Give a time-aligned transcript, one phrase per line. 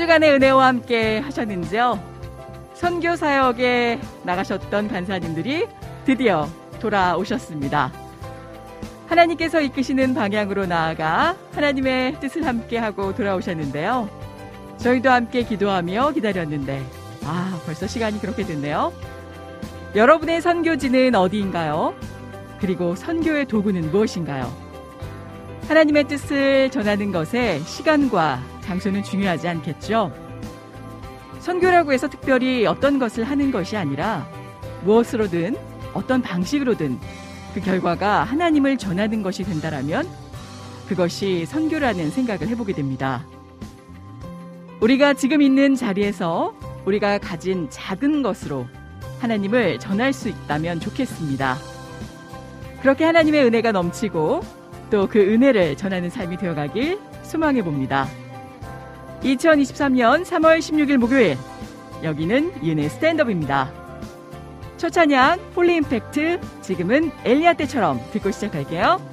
[0.00, 2.02] 주간의 은혜와 함께 하셨는지요?
[2.72, 5.66] 선교 사역에 나가셨던 간사님들이
[6.06, 6.48] 드디어
[6.80, 7.92] 돌아오셨습니다.
[9.08, 14.08] 하나님께서 이끄시는 방향으로 나아가 하나님의 뜻을 함께 하고 돌아오셨는데요.
[14.78, 16.82] 저희도 함께 기도하며 기다렸는데,
[17.26, 18.94] 아, 벌써 시간이 그렇게 됐네요.
[19.94, 21.94] 여러분의 선교지는 어디인가요?
[22.58, 24.50] 그리고 선교의 도구는 무엇인가요?
[25.68, 28.40] 하나님의 뜻을 전하는 것에 시간과
[28.70, 30.12] 장소는 중요하지 않겠죠?
[31.40, 34.28] 선교라고 해서 특별히 어떤 것을 하는 것이 아니라
[34.84, 35.56] 무엇으로든
[35.92, 37.00] 어떤 방식으로든
[37.52, 40.08] 그 결과가 하나님을 전하는 것이 된다라면
[40.86, 43.26] 그것이 선교라는 생각을 해보게 됩니다.
[44.80, 46.54] 우리가 지금 있는 자리에서
[46.84, 48.66] 우리가 가진 작은 것으로
[49.18, 51.56] 하나님을 전할 수 있다면 좋겠습니다.
[52.82, 54.42] 그렇게 하나님의 은혜가 넘치고
[54.90, 58.08] 또 그 은혜를 전하는 삶이 되어가길 소망해 봅니다.
[59.22, 61.36] 2023년 3월 16일 목요일
[62.02, 63.70] 여기는 이은혜 스탠드업입니다.
[64.76, 69.09] 첫 찬양 홀리 임팩트 지금은 엘리야 때처럼 듣고 시작할게요.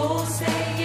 [0.00, 0.79] 주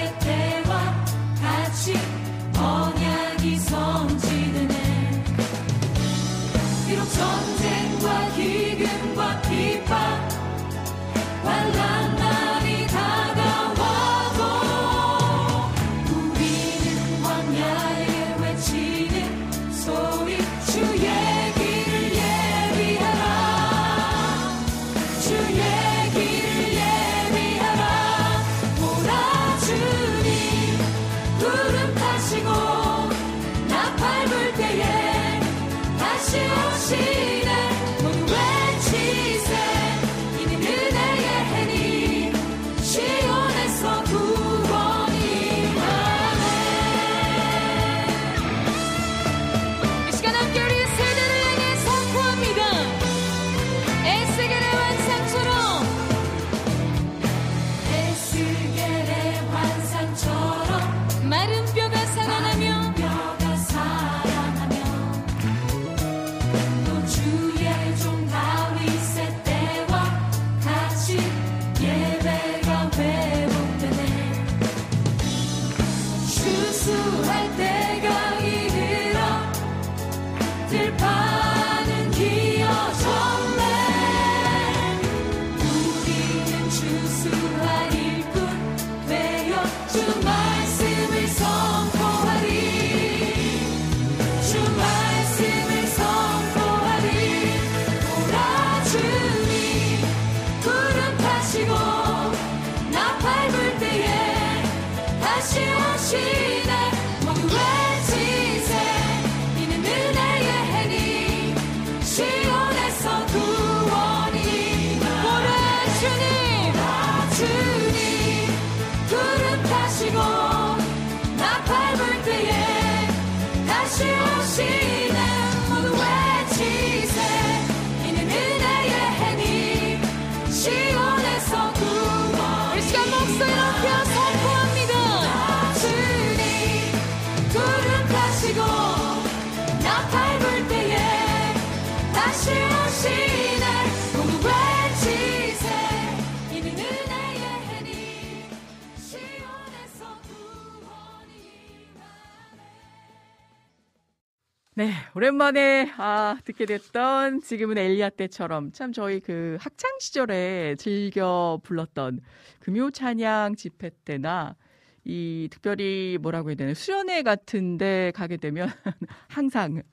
[155.17, 162.19] 오랜만에 아, 듣게 됐던 지금은 엘리야 때처럼 참 저희 그 학창 시절에 즐겨 불렀던
[162.59, 164.57] 금요 찬양 집회 때나
[165.05, 168.67] 이 특별히 뭐라고 해야 되나 수련회 같은데 가게 되면
[169.29, 169.83] 항상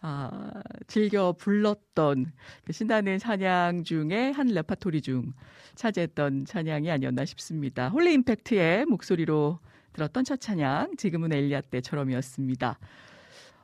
[0.00, 0.52] 아,
[0.86, 2.32] 즐겨 불렀던
[2.62, 5.32] 그 신나는 찬양 중에 한 레파토리 중
[5.74, 7.88] 차지했던 찬양이 아니었나 싶습니다.
[7.88, 9.58] 홀리 임팩트의 목소리로
[9.92, 12.78] 들었던 첫 찬양 지금은 엘리야 때처럼이었습니다.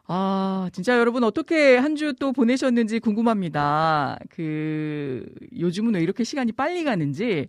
[0.06, 4.18] 아, 진짜 여러분 어떻게 한 주 또 보내셨는지 궁금합니다.
[4.30, 5.24] 그,
[5.58, 7.48] 요즘은 왜 이렇게 시간이 빨리 가는지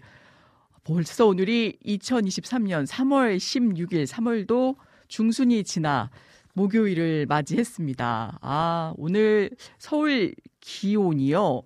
[0.83, 4.75] 벌써 오늘이 2023년 3월 16일, 3월도
[5.07, 6.09] 중순이 지나
[6.53, 8.39] 목요일을 맞이했습니다.
[8.41, 11.63] 아, 오늘 서울 기온이요.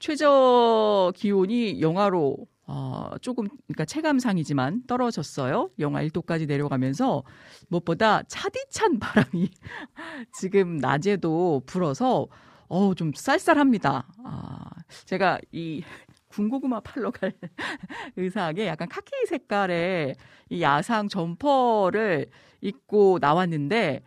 [0.00, 2.36] 최저 기온이 영하로
[2.66, 5.70] 어, 조금 그러니까 체감상이지만 떨어졌어요.
[5.78, 7.22] 영하 1도까지 내려가면서
[7.68, 9.50] 무엇보다 차디찬 바람이
[10.32, 12.28] 지금 낮에도 불어서
[12.68, 14.06] 어, 좀 쌀쌀합니다.
[14.24, 14.70] 아,
[15.04, 15.82] 제가 이
[16.28, 17.34] 군고구마 팔러 갈
[18.16, 20.16] 의상에 약간 카키 색깔의
[20.48, 22.26] 이 야상 점퍼를
[22.62, 24.02] 입고 나왔는데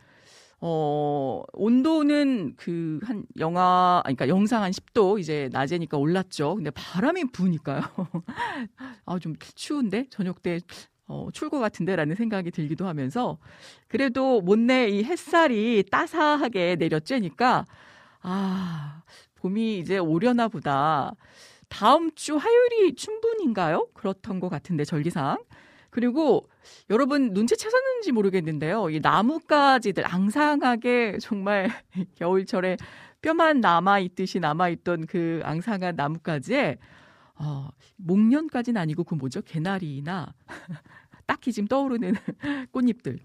[0.67, 6.55] 어, 온도는 그 한 영하, 그러니까 영상 한 10도 이제 낮에니까 올랐죠.
[6.55, 7.81] 근데 바람이 부니까요.
[9.05, 10.07] 아, 좀 추운데?
[10.09, 10.59] 저녁 때
[11.07, 13.37] 어, 것 같은데라는 생각이 들기도 하면서
[13.87, 17.65] 그래도 못내 이 햇살이 따사하게 내려쬐니까
[18.21, 19.03] 아,
[19.35, 21.13] 봄이 이제 오려나 보다.
[21.69, 23.89] 다음 주 화요일이 충분인가요?
[23.93, 25.37] 그렇던 것 같은데 절기상.
[25.95, 26.49] 그리고
[26.89, 28.89] 여러분 눈치채셨는지 모르겠는데요.
[28.89, 31.69] 이 나뭇가지들 앙상하게 정말
[32.15, 32.75] 겨울철에
[33.21, 36.79] 뼈만 남아 있듯이 남아 있던 그 앙상한 나뭇가지에
[37.35, 39.41] 어, 목련까지는 아니고 그 뭐죠?
[39.41, 40.33] 개나리나
[41.25, 42.13] 딱히 지금 떠오르는
[42.73, 43.17] 꽃잎들.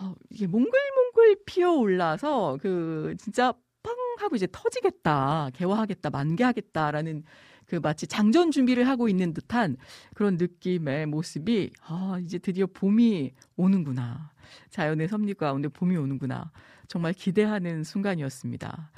[0.00, 3.52] 어, 이게 몽글몽글 피어 올라서 그 진짜
[3.82, 7.24] 팡 하고 이제 터지겠다, 개화하겠다, 만개하겠다라는
[7.68, 9.76] 그 마치 장전 준비를 하고 있는 듯한
[10.14, 14.32] 그런 느낌의 모습이 아, 이제 드디어 봄이 오는구나.
[14.70, 16.50] 자연의 섭리 가운데 봄이 오는구나.
[16.88, 18.90] 정말 기대하는 순간이었습니다.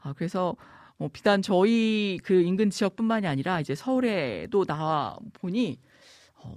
[0.00, 0.56] 아, 그래서
[0.98, 5.78] 어, 비단 저희 그 인근 지역뿐만이 아니라 이제 서울에도 나와 보니
[6.42, 6.54] 어,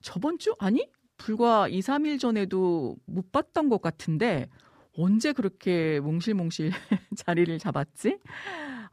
[0.00, 4.48] 저번 주 아니 불과 2, 3일 전에도 못 봤던 것 같은데
[4.96, 6.70] 언제 그렇게 몽실몽실
[7.16, 8.18] 자리를 잡았지?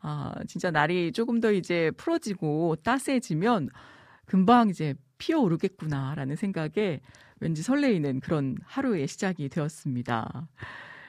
[0.01, 3.69] 아, 진짜 날이 조금 더 이제 풀어지고 따스해지면
[4.25, 7.01] 금방 이제 피어오르겠구나라는 생각에
[7.39, 10.47] 왠지 설레이는 그런 하루의 시작이 되었습니다.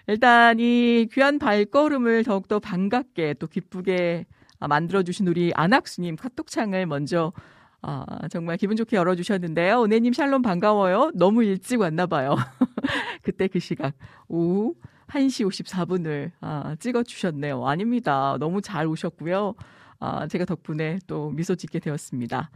[0.08, 4.26] 일단 이 귀한 발걸음을 더욱더 반갑게 또 기쁘게
[4.58, 7.32] 아, 만들어주신 우리 안학수님 카톡창을 먼저
[7.80, 9.82] 아, 정말 기분 좋게 열어주셨는데요.
[9.82, 11.10] 은혜님 샬롬 반가워요.
[11.14, 12.36] 너무 일찍 왔나 봐요.
[13.22, 13.94] 그때 그 시각
[14.28, 14.74] 오후
[15.12, 17.66] 1시 54분을 아, 찍어주셨네요.
[17.66, 18.36] 아닙니다.
[18.40, 19.54] 너무 잘 오셨고요.
[20.00, 22.50] 아, 제가 덕분에 또 미소 짓게 되었습니다.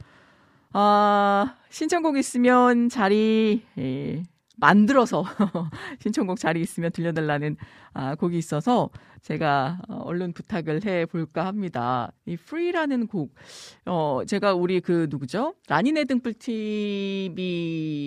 [0.72, 4.22] 아, 신청곡 있으면 자리 예,
[4.56, 5.24] 만들어서
[6.00, 7.56] 신청곡 자리 있으면 들려달라는
[7.92, 8.88] 아, 곡이 있어서
[9.20, 12.10] 제가 어, 얼른 부탁을 해 볼까 합니다.
[12.24, 13.34] 이 Free라는 곡,
[13.84, 15.54] 어, 제가 우리 그 누구죠?
[15.68, 16.34] 라니네 등불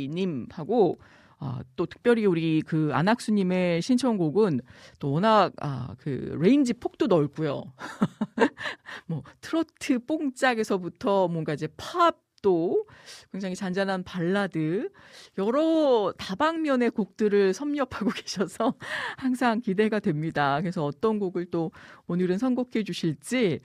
[0.08, 0.98] TV님하고
[1.42, 4.60] 아, 또 특별히 우리 그 안학수님의 신청곡은
[5.00, 7.64] 또 워낙 아, 그 range 폭도 넓고요.
[9.08, 12.86] 뭐 트로트 뽕짝에서부터 뭔가 이제 팝도
[13.32, 14.90] 굉장히 잔잔한 발라드
[15.38, 18.74] 여러 다방면의 곡들을 섭렵하고 계셔서
[19.16, 20.60] 항상 기대가 됩니다.
[20.60, 21.72] 그래서 어떤 곡을 또
[22.08, 23.62] 오늘은 선곡해 주실지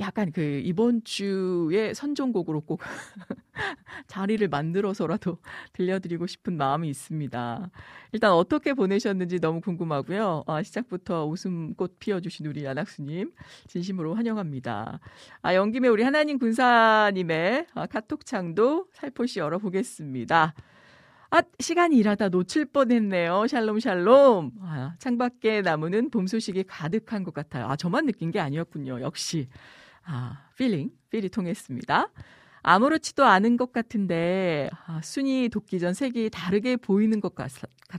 [0.00, 2.80] 약간 그 이번 주에 선정곡으로 꼭
[4.06, 5.38] 자리를 만들어서라도
[5.72, 7.70] 들려드리고 싶은 마음이 있습니다.
[8.12, 10.44] 일단 어떻게 보내셨는지 너무 궁금하고요.
[10.46, 13.32] 아, 시작부터 웃음꽃 피워주신 우리 안학수님
[13.66, 15.00] 진심으로 환영합니다.
[15.42, 20.54] 아, 연 김에 우리 하나님 군사님의 아, 카톡창도 살포시 열어보겠습니다.
[21.30, 23.46] 아, 시간이 일하다 놓칠 뻔했네요.
[23.48, 24.52] 샬롬 샬롬.
[24.62, 27.66] 아, 창밖에 나무는 봄 소식이 가득한 것 같아요.
[27.66, 29.02] 아, 저만 느낀 게 아니었군요.
[29.02, 29.48] 역시.
[30.10, 32.10] 아, feeling, feel이 통했습니다.
[32.62, 37.50] 아무렇지도 않은 것 같은데 아, 순위 돕기 전 색이 다르게 보이는 것 같,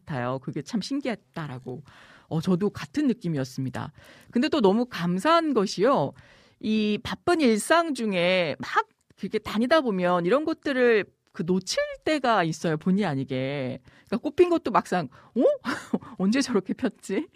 [0.08, 1.84] 아요 그게 참 신기했다라고.
[2.28, 3.92] 어, 저도 같은 느낌이었습니다.
[4.32, 6.14] 근데 또 너무 감사한 것이요.
[6.60, 8.88] 이 바쁜 일상 중에 막
[9.22, 12.78] 이렇게 다니다 보면 이런 것들을 그 놓칠 때가 있어요.
[12.78, 13.80] 본의 아니게.
[14.08, 15.42] 그러니까 꽃핀 것도 막상, 어?
[16.18, 17.28] 언제 저렇게 폈지?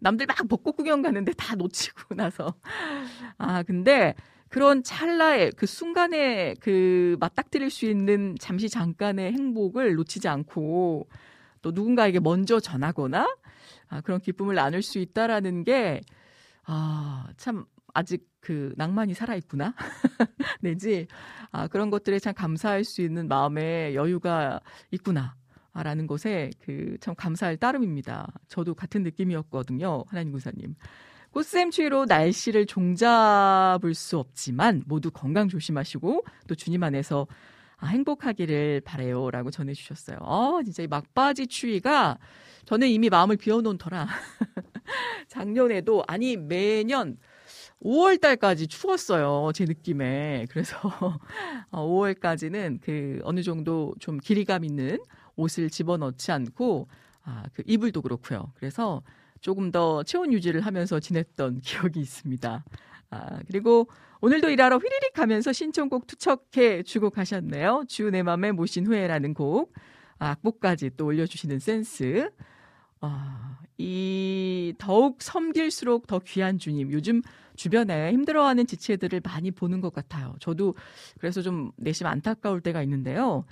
[0.00, 2.54] 남들 막 벚꽃 구경 가는데 다 놓치고 나서.
[3.38, 4.14] 아, 근데
[4.48, 11.08] 그런 찰나의 그 순간에 그 맞닥뜨릴 수 있는 잠시 잠깐의 행복을 놓치지 않고
[11.62, 13.26] 또 누군가에게 먼저 전하거나
[13.90, 16.00] 아, 그런 기쁨을 나눌 수 있다라는 게,
[16.64, 19.74] 아, 참, 아직 그 낭만이 살아있구나.
[20.60, 21.06] 내지,
[21.52, 25.36] 아, 그런 것들에 참 감사할 수 있는 마음의 여유가 있구나.
[25.72, 28.32] 라는 것에 그 참 감사할 따름입니다.
[28.48, 30.04] 저도 같은 느낌이었거든요.
[30.08, 30.74] 하나님 구사님.
[31.30, 37.28] 꽃샘 추위로 날씨를 종잡을 수 없지만 모두 건강 조심하시고 또 주님 안에서
[37.76, 40.18] 아, 행복하기를 바래요 라고 전해주셨어요.
[40.20, 42.18] 어, 진짜 이 막바지 추위가
[42.66, 44.08] 저는 이미 마음을 비워놓은 터라
[45.28, 47.16] 작년에도 아니 매년
[47.82, 49.52] 5월 달까지 추웠어요.
[49.54, 50.46] 제 느낌에.
[50.50, 50.76] 그래서
[51.72, 54.98] 5월까지는 어, 그 어느 정도 좀 길이감 있는
[55.36, 56.88] 옷을 집어넣지 않고
[57.24, 58.52] 아, 그 이불도 그렇고요.
[58.56, 59.02] 그래서
[59.40, 62.64] 조금 더 체온 유지를 하면서 지냈던 기억이 있습니다.
[63.10, 63.88] 아, 그리고
[64.20, 67.84] 오늘도 일하러 휘리릭 하면서 신청곡 투척해 주고 가셨네요.
[67.88, 69.72] 주 내 맘에 모신 후회라는 곡.
[70.18, 72.30] 아, 악보까지 또 올려주시는 센스.
[73.00, 76.92] 아, 이 더욱 섬길수록 더 귀한 주님.
[76.92, 77.22] 요즘
[77.60, 80.34] 주변에 힘들어하는 지체들을 많이 보는 것 같아요.
[80.40, 80.74] 저도
[81.18, 83.44] 그래서 좀 내심 안타까울 때가 있는데요.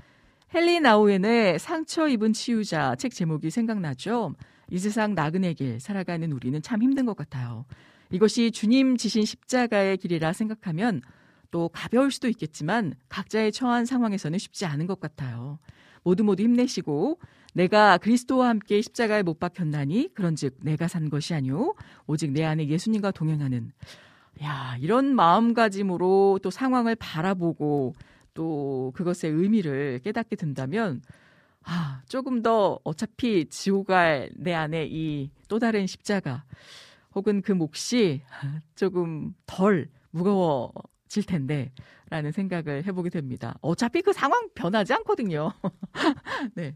[0.55, 4.33] 헬리 나우엔의 상처 입은 치유자 책 제목이 생각나죠.
[4.71, 7.67] 이 세상 나그네 길 살아가는 우리는 참 힘든 것 같아요.
[8.11, 11.03] 이것이 주님 지신 십자가의 길이라 생각하면
[11.51, 15.59] 또 가벼울 수도 있겠지만 각자의 처한 상황에서는 쉽지 않은 것 같아요.
[16.03, 17.19] 모두 모두 힘내시고
[17.55, 20.15] 내가 그리스도와 함께 십자가에 못 박혔나니?
[20.15, 21.75] 그런즉 내가 산 것이 아니오.
[22.07, 23.73] 오직 내 안에 예수님과 동행하는.
[24.43, 27.95] 야 이런 마음가짐으로 또 상황을 바라보고
[28.35, 31.03] 또 그것의 의미를 깨닫게 된다면
[31.65, 36.45] 아, 조금 더 어차피 지고 갈 내 안에 이 또 다른 십자가
[37.15, 38.21] 혹은 그 몫이
[38.77, 40.73] 조금 덜 무거워
[41.09, 41.73] 질 텐데
[42.11, 43.57] 라는 생각을 해보게 됩니다.
[43.61, 45.53] 어차피 그 상황 변하지 않거든요.
[46.55, 46.75] 네.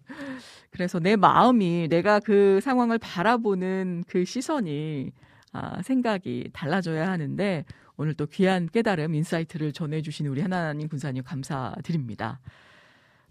[0.71, 5.13] 그래서 내 마음이 내가 그 상황을 바라보는 그 시선이
[5.53, 7.65] 아, 생각이 달라져야 하는데
[7.97, 12.41] 오늘 또 귀한 깨달음, insight를 전해주신 우리 하나님 군사님 감사드립니다.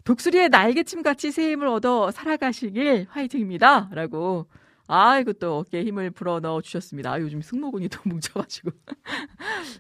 [0.04, 3.90] 독수리의 날개침 같이 새 힘을 얻어 살아가시길 화이팅입니다.
[3.92, 4.48] 라고.
[4.94, 7.14] 아, 이것도 어깨에 힘을 불어 넣어 주셨습니다.
[7.14, 8.72] 아, 요즘 승모근이 또 뭉쳐가지고.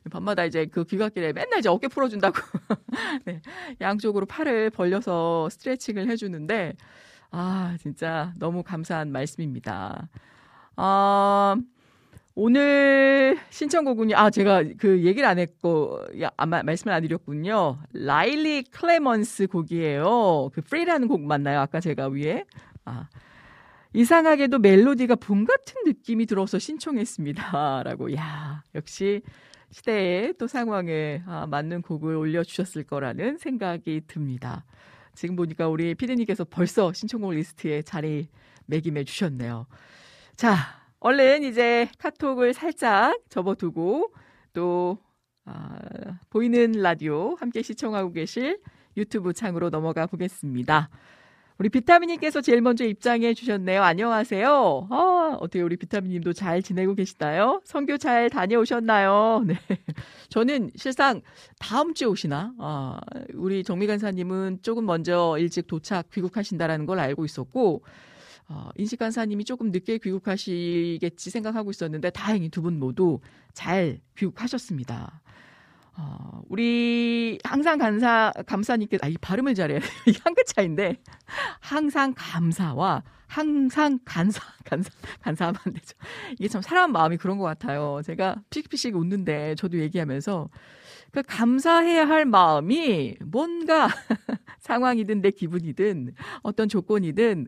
[0.09, 2.37] 밤마다 이제 그 귀갓길에 맨날 이제 어깨 풀어준다고.
[3.25, 3.41] 네.
[3.81, 6.77] 양쪽으로 팔을 벌려서 스트레칭을 해주는데,
[7.29, 10.07] 아, 진짜 너무 감사한 말씀입니다.
[10.77, 11.57] 아,
[12.33, 14.15] 오늘 신청곡은요.
[14.15, 15.99] 아, 제가 그 얘기를 안 했고,
[16.37, 17.79] 아마 말씀을 안 드렸군요.
[17.91, 20.51] 라일리 클레먼스 곡이에요.
[20.53, 21.59] 그 Free라는 곡 맞나요?
[21.59, 22.45] 아까 제가 위에.
[22.85, 23.09] 아.
[23.93, 27.83] 이상하게도 멜로디가 봄 같은 느낌이 들어서 신청했습니다.
[27.83, 28.13] 라고.
[28.15, 29.21] 야, 역시
[29.71, 34.65] 시대에 또 상황에 아, 맞는 곡을 올려주셨을 거라는 생각이 듭니다.
[35.13, 38.29] 지금 보니까 우리 피디님께서 벌써 신청곡 리스트에 자리
[38.65, 39.67] 매김해 주셨네요.
[40.35, 40.55] 자,
[40.99, 44.13] 얼른 이제 카톡을 살짝 접어두고
[44.53, 44.97] 또
[45.45, 45.79] 아,
[46.29, 48.59] 보이는 라디오 함께 시청하고 계실
[48.95, 50.89] 유튜브 창으로 넘어가 보겠습니다.
[51.61, 53.83] 우리 비타민님께서 제일 먼저 입장해 주셨네요.
[53.83, 54.87] 안녕하세요.
[54.89, 57.61] 아, 어떻게 우리 비타민님도 잘 지내고 계시나요?
[57.65, 59.43] 선교 잘 다녀오셨나요?
[59.45, 59.55] 네.
[60.29, 61.21] 저는 실상
[61.59, 62.55] 다음 주에 오시나?
[62.57, 62.99] 아,
[63.35, 67.83] 우리 정미 간사님은 조금 먼저 일찍 도착 귀국하신다라는 걸 알고 있었고,
[68.49, 73.19] 어, 인식 간사님이 조금 늦게 귀국하시겠지 생각하고 있었는데 다행히 두 분 모두
[73.53, 75.21] 잘 귀국하셨습니다.
[75.97, 80.97] 어, 우리 항상 감사 감사님께 아이 발음을 잘해 이게 한끗 차인데
[81.59, 84.89] 항상 감사와 항상 간사 간사
[85.21, 85.97] 간사하면 안 되죠.
[86.33, 88.01] 이게 참 사람 마음이 그런 것 같아요.
[88.03, 90.49] 제가 피식피식 웃는데 저도 얘기하면서
[91.11, 93.87] 그 감사해야 할 마음이 뭔가
[94.59, 97.47] 상황이든 내 기분이든 어떤 조건이든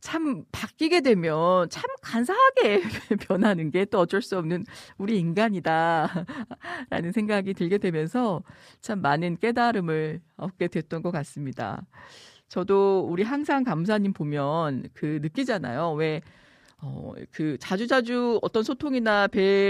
[0.00, 2.82] 참 바뀌게 되면 참 간사하게
[3.28, 4.64] 변하는 게 또 어쩔 수 없는
[4.98, 8.42] 우리 인간이다라는 생각이 들게 되면서
[8.80, 11.82] 참 많은 깨달음을 얻게 됐던 것 같습니다.
[12.48, 15.92] 저도 우리 항상 감사님 보면 그 느끼잖아요.
[15.92, 16.20] 왜
[16.80, 19.26] 어, 그, 자주자주 어떤 소통이나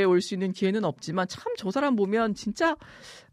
[0.06, 2.76] 올수 있는 기회는 없지만 참 저 사람 보면 진짜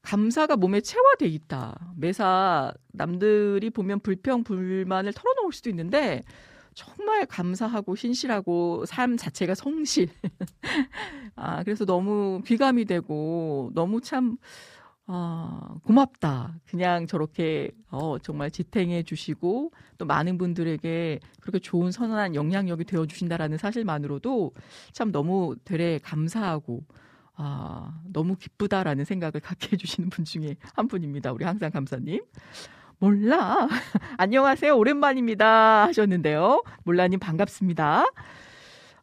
[0.02, 1.94] 감사가 몸에 체화돼 있다.
[1.98, 6.24] 매사 남들이 보면 불평, 불만을 털어놓을 수도 있는데
[6.76, 10.10] 정말 감사하고 신실하고 삶 자체가 성실.
[11.36, 14.38] 아, 그래서 너무 귀감이 되고 너무 참
[15.08, 16.56] 아, 고맙다.
[16.66, 23.58] 그냥 저렇게 어, 정말 지탱해 주시고 또 많은 분들에게 그렇게 좋은 선한 영향력이 되어 주신다라는
[23.58, 24.52] 사실만으로도
[24.92, 26.84] 참 너무 되레 감사하고
[27.36, 31.32] 아, 너무 기쁘다라는 생각을 갖게 해 주시는 분 중에 한 분입니다.
[31.32, 32.22] 우리 항상 감사님.
[33.00, 33.68] 몰라.
[34.18, 34.76] 안녕하세요.
[34.78, 35.86] 오랜만입니다.
[35.88, 36.64] 하셨는데요.
[36.84, 38.06] 몰라님 반갑습니다.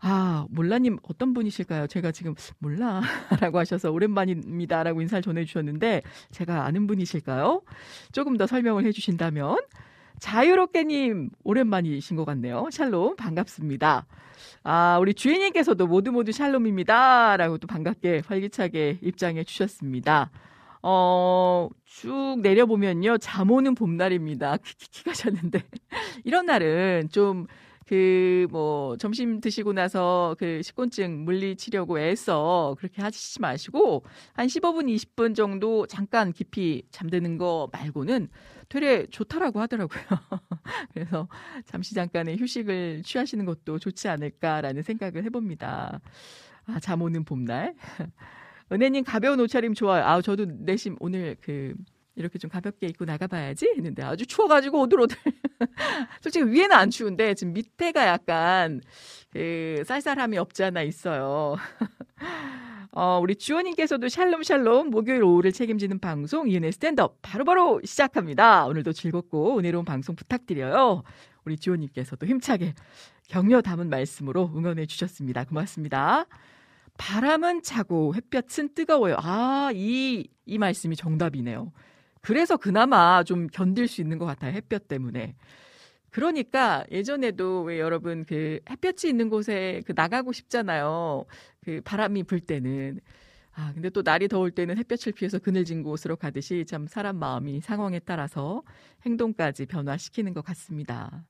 [0.01, 1.87] 아, 몰라님 어떤 분이실까요?
[1.87, 3.03] 제가 지금 몰라
[3.41, 7.63] 라고 하셔서 오랜만입니다 라고 인사를 전해주셨는데 제가 아는 분이실까요?
[8.11, 9.59] 조금 더 설명을 해주신다면
[10.19, 12.69] 자유롭게님 오랜만이신 것 같네요.
[12.73, 14.07] 샬롬 반갑습니다.
[14.65, 20.31] 아, 우리 주인님께서도 모두 모두 샬롬입니다 라고 또 반갑게 활기차게 입장해 주셨습니다.
[20.83, 23.19] 어, 쭉 내려보면요.
[23.19, 24.57] 잠 오는 봄날입니다.
[24.65, 25.63] 키키키 가셨는데.
[26.25, 27.47] 이런 날은 좀
[27.87, 35.35] 그, 뭐, 점심 드시고 나서 그 식곤증 물리치려고 애써 그렇게 하시지 마시고, 한 15분, 20분
[35.35, 38.29] 정도 잠깐 깊이 잠드는 거 말고는
[38.69, 40.03] 되게 좋다라고 하더라고요.
[40.95, 41.29] 그래서
[41.67, 46.01] 잠시 잠깐의 휴식을 취하시는 것도 좋지 않을까라는 생각을 해봅니다.
[46.67, 47.75] 아, 잠 오는 봄날.
[48.73, 50.05] 은혜님 가벼운 옷차림 좋아요.
[50.05, 51.75] 아, 저도 내심 오늘 그,
[52.15, 55.17] 이렇게 좀 가볍게 입고 나가봐야지 했는데 아주 추워가지고 오들오들.
[56.21, 58.81] 솔직히 위에는 안 추운데 지금 밑에가 약간
[59.31, 61.57] 그 쌀쌀함이 없지 않아 있어요.
[62.95, 68.67] 어, 우리 주원님께서도 샬롬 샬롬 목요일 오후를 책임지는 방송 이은혜 스탠드업 바로바로 시작합니다.
[68.67, 71.03] 오늘도 즐겁고 은혜로운 방송 부탁드려요.
[71.45, 72.75] 우리 주원님께서도 힘차게
[73.29, 75.45] 격려 담은 말씀으로 응원해 주셨습니다.
[75.45, 76.27] 고맙습니다.
[76.99, 79.17] 바람은 차고 햇볕은 뜨거워요.
[79.19, 81.73] 아, 이, 이 말씀이 정답이네요.
[82.21, 84.53] 그래서 그나마 좀 견딜 수 있는 것 같아요.
[84.53, 85.35] 햇볕 때문에.
[86.11, 91.25] 그러니까 예전에도 왜 여러분 그 햇볕이 있는 곳에 그 나가고 싶잖아요.
[91.65, 93.01] 그 바람이 불 때는.
[93.55, 97.99] 아, 근데 또 날이 더울 때는 햇볕을 피해서 그늘진 곳으로 가듯이 참 사람 마음이 상황에
[97.99, 98.63] 따라서
[99.05, 101.25] 행동까지 변화시키는 것 같습니다.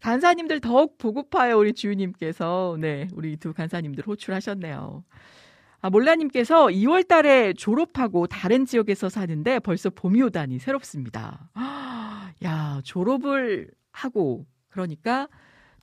[0.00, 2.76] 간사님들 더욱 보고파요, 우리 주유님께서.
[2.80, 5.04] 네, 우리 두 간사님들 호출하셨네요.
[5.82, 11.50] 아, 몰라님께서 2월 달에 졸업하고 다른 지역에서 사는데 벌써 봄이 오다니 새롭습니다.
[12.44, 15.28] 야, 졸업을 하고, 그러니까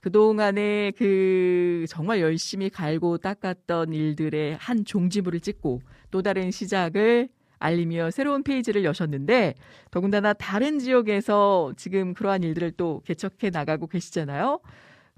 [0.00, 8.42] 그동안에 그 정말 열심히 갈고 닦았던 일들의 한 종지부를 찍고 또 다른 시작을 알리며 새로운
[8.42, 9.54] 페이지를 여셨는데
[9.90, 14.60] 더군다나 다른 지역에서 지금 그러한 일들을 또 개척해 나가고 계시잖아요.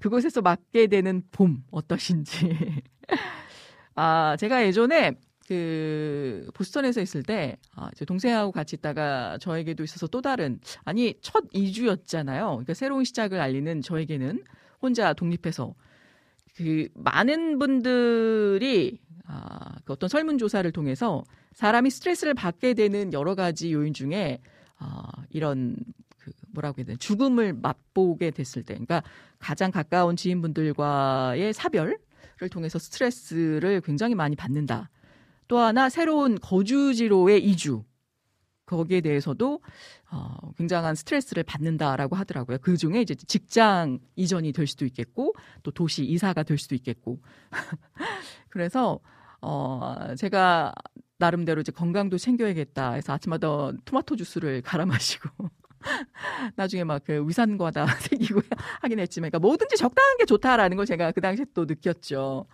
[0.01, 2.57] 그곳에서 맞게 되는 봄 어떠신지.
[3.95, 5.13] 아, 제가 예전에
[5.47, 11.45] 그 보스턴에서 있을 때 아, 제 동생하고 같이 있다가 저에게도 있어서 또 다른 아니 첫
[11.53, 12.47] 이주였잖아요.
[12.47, 14.45] 그러니까 새로운 시작을 알리는 저에게는
[14.81, 15.75] 혼자 독립해서
[16.57, 19.01] 그 많은 분들이
[19.33, 24.41] 아, 그 어떤 설문조사를 통해서 사람이 스트레스를 받게 되는 여러 가지 요인 중에
[24.77, 25.77] 아, 이런
[26.19, 29.05] 그 뭐라고 해야 되나 죽음을 맛보게 됐을 때, 그러니까
[29.39, 31.99] 가장 가까운 지인분들과의 사별을
[32.51, 34.91] 통해서 스트레스를 굉장히 많이 받는다.
[35.47, 37.85] 또 하나 새로운 거주지로의 이주
[38.67, 39.61] 거기에 대해서도
[40.11, 42.59] 어, 굉장한 스트레스를 받는다라고 하더라고요.
[42.59, 47.21] 그 중에 이제 직장 이전이 될 수도 있겠고 또 도시 이사가 될 수도 있겠고
[48.49, 49.01] 그래서
[49.43, 50.73] 어, 제가
[51.19, 55.29] 나름대로 이제 건강도 챙겨야겠다 해서 아침마다 토마토 주스를 갈아 마시고
[56.57, 58.41] 나중에 막 그 위산과다 생기고
[58.83, 62.47] 하긴 했지만 그러니까 뭐든지 적당한 게 좋다라는 걸 제가 그 당시에 또 느꼈죠.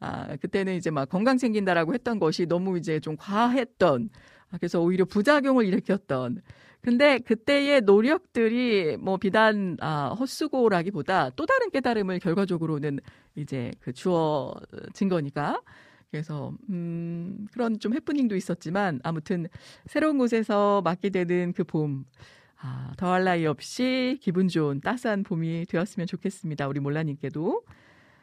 [0.00, 4.10] 아, 그때는 이제 막 건강 챙긴다라고 했던 것이 너무 이제 좀 과했던
[4.50, 6.40] 아, 그래서 오히려 부작용을 일으켰던
[6.80, 13.00] 근데 그때의 노력들이 뭐 비단 아, 헛수고라기보다 또 다른 깨달음을 결과적으로는
[13.36, 15.60] 이제 그 주어진 거니까
[16.10, 19.46] 그래서 음 그런 좀 해프닝도 있었지만 아무튼
[19.86, 22.04] 새로운 곳에서 맞게 되는 그 봄.
[22.62, 26.68] 아, 더할 나위 없이 기분 좋은 따스한 봄이 되었으면 좋겠습니다.
[26.68, 27.62] 우리 몰라님께도.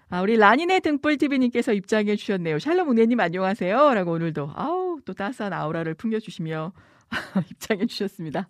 [0.09, 2.59] 아, 우리 라니네 등불TV님께서 입장해 주셨네요.
[2.59, 3.93] 샬롬 은혜님 안녕하세요.
[3.95, 6.71] 라고 오늘도, 아우, 또 따스한 아우라를 풍겨주시며
[7.51, 8.47] 입장해 주셨습니다.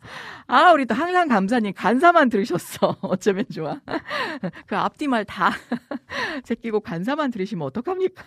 [0.47, 2.97] 아, 우리 또 항상 감사님 간사만 들으셨어.
[3.03, 3.79] 어쩌면 좋아.
[4.67, 5.51] 그 앞뒤 말 다
[6.43, 8.23] 제끼고 간사만 들으시면 어떡합니까?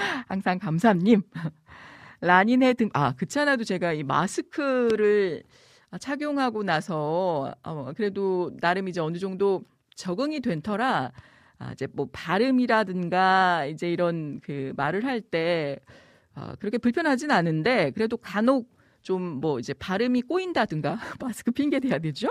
[0.28, 1.22] 항상 감사님.
[2.20, 5.42] 라니네 등, 아, 그렇잖아도 제가 이 마스크를
[5.98, 9.64] 착용하고 나서, 어, 그래도 나름 이제 어느 정도
[9.96, 11.12] 적응이 된 터라,
[11.58, 15.78] 아, 이제 뭐 발음이라든가 이제 이런 그 말을 할 때,
[16.36, 18.68] 어, 그렇게 불편하진 않은데, 그래도 간혹
[19.02, 22.28] 좀 뭐 이제 발음이 꼬인다든가, 마스크 핑계 대야 되죠?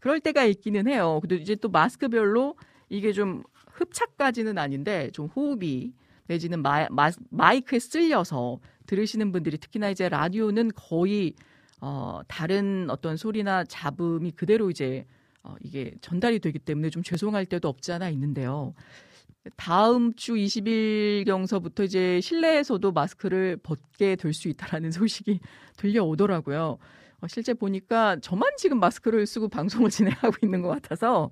[0.00, 1.18] 그럴 때가 있기는 해요.
[1.22, 2.56] 근데 이제 또 마스크별로
[2.88, 3.42] 이게 좀
[3.72, 5.92] 흡착까지는 아닌데, 좀 호흡이
[6.26, 11.34] 내지는 마, 마, 마이크에 쓸려서 들으시는 분들이 특히나 이제 라디오는 거의
[11.80, 15.06] 어, 다른 어떤 소리나 잡음이 그대로 이제
[15.42, 18.74] 어, 이게 전달이 되기 때문에 좀 죄송할 때도 없지 않아 있는데요.
[19.56, 25.40] 다음 주 20일 경서부터 이제 실내에서도 마스크를 벗게 될 수 있다라는 소식이
[25.76, 26.78] 들려오더라고요.
[27.20, 31.30] 어, 실제 보니까 저만 지금 마스크를 쓰고 방송을 진행하고 있는 것 같아서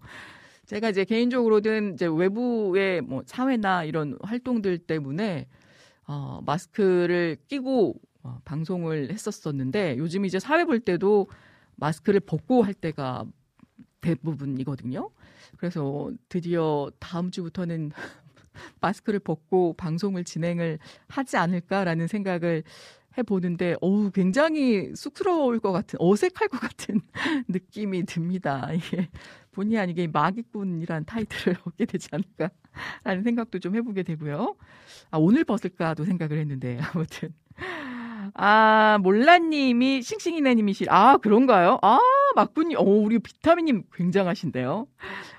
[0.73, 5.47] 제가 이제 개인적으로든 이제 외부의 뭐 사회나 이런 활동들 때문에
[6.07, 11.29] 어, 마스크를 끼고 어, 방송을 했었었는데 요즘 이제 사회 볼 때도
[11.77, 13.27] 마스크를 벗고 할 때가
[14.01, 15.11] 대부분이거든요.
[15.59, 17.91] 그래서 드디어 다음 주부터는
[18.81, 22.65] 마스크를 벗고 방송을 진행을 하지 않을까라는 생각을
[23.19, 27.01] 해보는데, 어우, 굉장히 쑥스러울 것 같은, 어색할 것 같은
[27.49, 28.73] 느낌이 듭니다.
[28.73, 29.09] 이게
[29.53, 34.57] 본의 아니게 마기꾼이란 타이틀을 얻게 되지 않을까라는 생각도 좀 해보게 되고요.
[35.11, 37.35] 아, 오늘 벗을까도 생각을 했는데, 아무튼.
[38.35, 41.79] 아, 몰라님이 싱싱이네님이시, 아, 그런가요?
[41.83, 41.99] 아,
[42.35, 42.79] 맞군요.
[42.79, 44.87] 오, 우리 비타민님 굉장하신데요.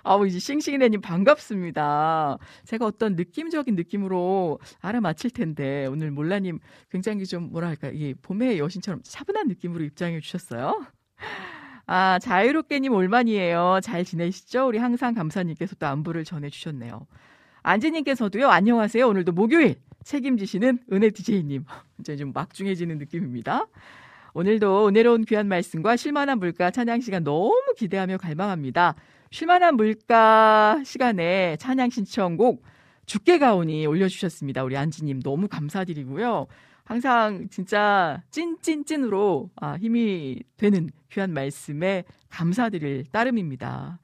[0.03, 2.37] 아우, 이제 싱싱이네님 반갑습니다.
[2.65, 6.59] 제가 어떤 느낌적인 느낌으로 알아맞힐 텐데, 오늘 몰라님
[6.91, 10.85] 굉장히 좀, 뭐랄까, 이 봄의 여신처럼 차분한 느낌으로 입장해 주셨어요.
[11.85, 13.79] 아, 자유롭게님 올만이에요.
[13.83, 14.67] 잘 지내시죠?
[14.67, 17.05] 우리 항상 감사님께서 또 안부를 전해주셨네요.
[17.61, 19.07] 안지님께서도요, 안녕하세요.
[19.07, 21.65] 오늘도 목요일 책임지시는 은혜 DJ님.
[21.99, 23.67] 이제 좀 막중해지는 느낌입니다.
[24.33, 28.95] 오늘도 은혜로운 귀한 말씀과 쉴만한 물가 찬양 시간 너무 기대하며 갈망합니다.
[29.31, 32.63] 쉴만한 물가 시간에 찬양 신청곡
[33.05, 34.63] 죽게 가오니 올려주셨습니다.
[34.63, 36.47] 우리 안지님 너무 감사드리고요.
[36.83, 43.99] 항상 진짜 찐찐찐으로 아, 힘이 되는 귀한 말씀에 감사드릴 따름입니다.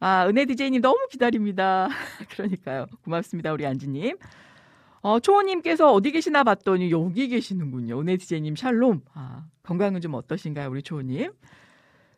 [0.00, 1.88] 아, 은혜 디제이님 너무 기다립니다.
[2.30, 2.86] 그러니까요.
[3.04, 3.52] 고맙습니다.
[3.52, 4.16] 우리 안지님.
[5.02, 8.00] 어, 초호님께서 어디 계시나 봤더니 여기 계시는군요.
[8.00, 9.02] 은혜 디제이님 샬롬.
[9.14, 11.32] 아, 건강은 좀 어떠신가요, 우리 초호님?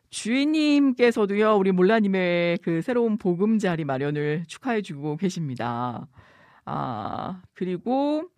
[0.09, 6.07] 주인님께서도요, 우리 몰라님의 그 새로운 보금자리 마련을 축하해주고 계십니다.
[6.65, 8.29] 아, 그리고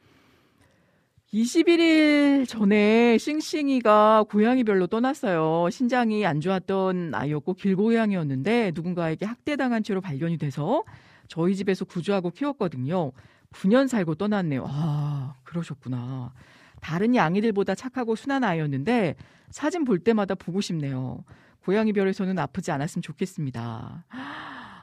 [1.35, 5.69] 21일 전에 싱싱이가 고양이별로 떠났어요.
[5.69, 10.85] 신장이 안 좋았던 아이였고 길고양이였는데 누군가에게 학대당한 채로 발견이 돼서
[11.27, 13.11] 저희 집에서 구조하고 키웠거든요.
[13.51, 14.65] 9년 살고 떠났네요.
[14.65, 16.31] 아, 그러셨구나.
[16.79, 19.15] 다른 양이들보다 착하고 순한 아이였는데
[19.49, 21.25] 사진 볼 때마다 보고 싶네요.
[21.65, 24.05] 고양이별에서는 아프지 않았으면 좋겠습니다.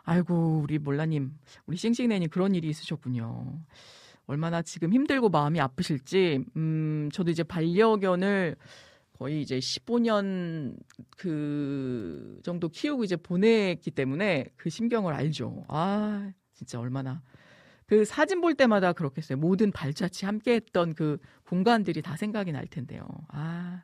[0.04, 1.32] 아이고, 우리 몰라님,
[1.64, 3.54] 우리 싱싱네님 그런 일이 있으셨군요.
[4.26, 8.56] 얼마나 지금 힘들고 마음이 아프실지, 음, 저도 이제 반려견을
[9.18, 10.76] 거의 이제 15년
[11.16, 15.64] 그 정도 키우고 이제 보냈기 때문에 그 심경을 알죠.
[15.68, 17.22] 아, 진짜 얼마나.
[17.86, 19.38] 그 사진 볼 때마다 그렇겠어요.
[19.38, 23.06] 모든 발자취 함께 했던 그 공간들이 다 생각이 날 텐데요.
[23.28, 23.82] 아.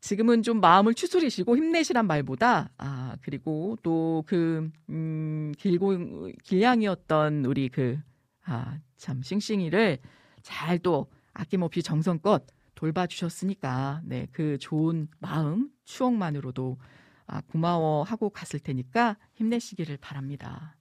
[0.00, 7.98] 지금은 좀 마음을 추스리시고 힘내시란 말보다 아 그리고 또 그 음, 길고 길냥이었던 우리 그
[8.44, 9.98] 아, 참 싱싱이를
[10.42, 16.78] 잘 또 아낌없이 정성껏 돌봐주셨으니까 네, 그 좋은 마음, 추억만으로도
[17.26, 20.76] 아, 고마워하고 갔을 테니까 힘내시기를 바랍니다.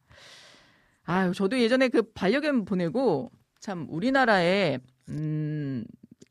[1.03, 5.85] 아유, 저도 예전에 그 반려견 보내고 참 우리나라의 음,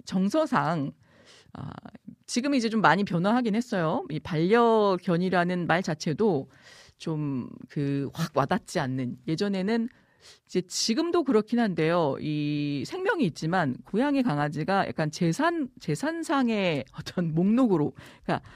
[0.04, 0.92] 정서상
[1.52, 1.70] 아,
[2.26, 4.04] 지금 이제 좀 많이 변화하긴 했어요.
[4.10, 6.50] 이 반려견이라는 말 자체도
[6.98, 9.88] 좀 그 확 와닿지 않는 예전에는
[10.46, 12.16] 이제 지금도 그렇긴 한데요.
[12.20, 17.92] 이 생명이 있지만 고양이 강아지가 약간 재산 재산상의 어떤 목록으로
[18.24, 18.46] 그러니까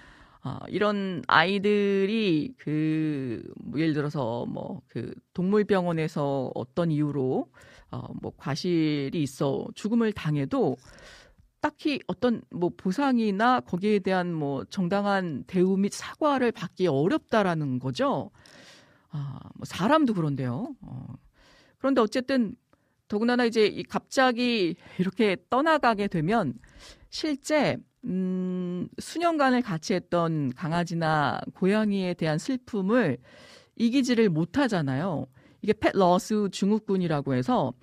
[0.44, 7.48] 어, 이런 아이들이 그 뭐 예를 들어서 뭐 그 동물병원에서 어떤 이유로
[7.90, 10.76] 어, 뭐 과실이 있어 죽음을 당해도
[11.60, 18.30] 딱히 어떤 뭐 보상이나 거기에 대한 뭐 정당한 대우 및 사과를 받기 어렵다라는 거죠.
[19.10, 20.74] 아, 뭐 사람도 그런데요.
[20.82, 21.06] 어,
[21.84, 22.56] 그런데 어쨌든
[23.08, 26.54] 더군다나 이제 갑자기 이렇게 떠나가게 되면
[27.10, 33.18] 실제 음, 수년간을 같이 했던 강아지나 고양이에 대한 슬픔을
[33.76, 35.26] 이기지를 못하잖아요.
[35.60, 37.74] 이게 펫 러스 증후군이라고 해서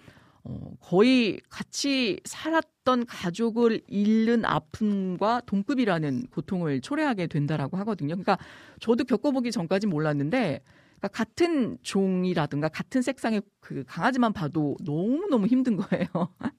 [0.44, 8.16] 어, 거의 같이 살았던 가족을 잃는 아픔과 동급이라는 고통을 초래하게 된다라고 하거든요.
[8.16, 8.40] 그러니까
[8.80, 10.64] 저도 겪어보기 전까지 몰랐는데
[11.02, 16.06] 그러니까 같은 종이라든가 같은 색상의 그 강아지만 봐도 너무 너무 힘든 거예요.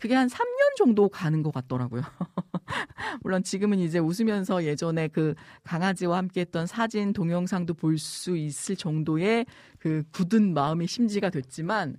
[0.00, 2.02] 그게 한 3년 정도 가는 것 같더라고요.
[3.22, 9.46] 물론 지금은 이제 웃으면서 예전에 그 강아지와 함께 했던 사진, 동영상도 볼 수 있을 정도의
[9.78, 11.96] 그 굳은 마음이 심지가 됐지만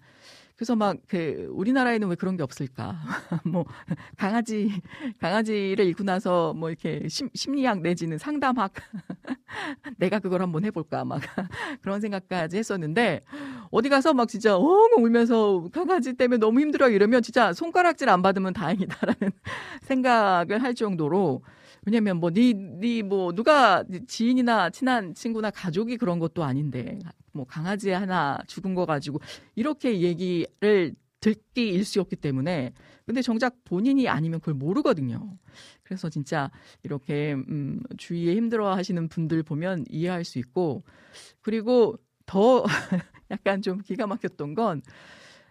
[0.56, 2.98] 그래서 막 그 우리나라에는 왜 그런 게 없을까?
[3.46, 3.66] 뭐
[4.18, 4.82] 강아지
[5.20, 8.72] 강아지를 잃고 나서 뭐 이렇게 심, 심리학 내지는 상담학
[9.98, 11.22] 내가 그걸 한번 해볼까 막
[11.82, 13.22] 그런 생각까지 했었는데
[13.72, 18.54] 어디 가서 막 진짜 엉엉 울면서 강아지 때문에 너무 힘들어 이러면 진짜 손가락질 안 받으면
[18.54, 19.32] 다행이다라는
[19.84, 21.42] 생각을 할 정도로
[21.86, 27.00] 왜냐면 뭐, 니, 니, 뭐, 누가 지인이나 친한 친구나 가족이 그런 것도 아닌데,
[27.32, 29.20] 뭐, 강아지 하나 죽은 거 가지고,
[29.56, 32.74] 이렇게 얘기를 듣기 일수였기 때문에,
[33.06, 35.38] 근데 정작 본인이 아니면 그걸 모르거든요.
[35.84, 36.50] 그래서 진짜
[36.84, 40.84] 이렇게, 음, 주위에 힘들어 하시는 분들 보면 이해할 수 있고,
[41.42, 42.64] 그리고 더
[43.30, 44.82] 약간 좀 기가 막혔던 건,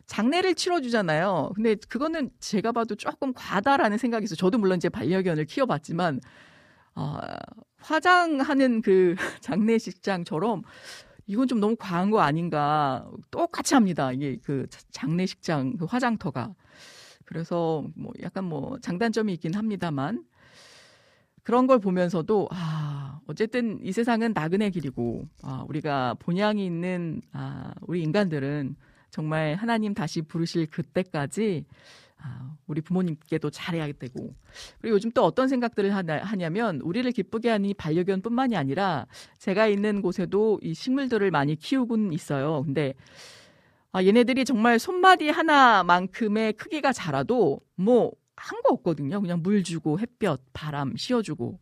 [0.07, 1.53] 장례를 치러주잖아요.
[1.55, 4.37] 근데 그거는 제가 봐도 조금 과다라는 생각이 있어요.
[4.37, 6.21] 저도 물론 이제 반려견을 키워봤지만,
[6.95, 7.19] 어,
[7.79, 10.63] 화장하는 그 장례식장처럼
[11.27, 13.09] 이건 좀 너무 과한 거 아닌가.
[13.31, 14.13] 똑같이 합니다.
[14.13, 16.55] 이게 그 장례식장 그 화장터가.
[17.25, 20.25] 그래서 뭐 약간 뭐 장단점이 있긴 합니다만
[21.43, 28.03] 그런 걸 보면서도 아 어쨌든 이 세상은 나그네 길이고 아 우리가 본향이 있는 아 우리
[28.03, 28.77] 인간들은
[29.15, 31.65] 정말 하나님 다시 부르실 그때까지
[32.19, 34.35] 아, 우리 부모님께도 잘해야 되고
[34.81, 39.07] 그리고 요즘 또 어떤 생각들을 하냐, 하냐면 우리를 기쁘게 이 반려견뿐만이 아니라
[39.39, 42.63] 제가 있는 곳에도 이 식물들을 많이 키우곤 있어요.
[42.65, 42.95] 근데
[43.93, 49.21] 아, 얘네들이 정말 손마디 하나만큼의 크기가 자라도 뭐 한 거 없거든요.
[49.21, 51.61] 그냥 물 주고 햇볕, 바람 씌워주고.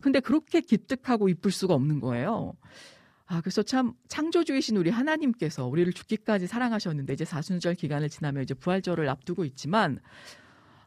[0.00, 2.54] 근데 그렇게 기특하고 이쁠 수가 없는 거예요.
[3.26, 9.08] 아, 그래서 참 창조주이신 우리 하나님께서 우리를 죽기까지 사랑하셨는데 이제 사순절 기간을 지나면 이제 부활절을
[9.08, 9.98] 앞두고 있지만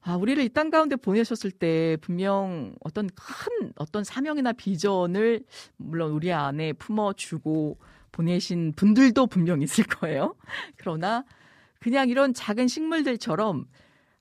[0.02, 5.44] 아, 우리를 이 땅 가운데 보내셨을 때 분명 어떤 큰 어떤 사명이나 비전을
[5.78, 7.78] 물론 우리 안에 품어주고
[8.12, 10.36] 보내신 분들도 분명 있을 거예요.
[10.78, 11.26] 그러나
[11.80, 13.66] 그냥 이런 작은 식물들처럼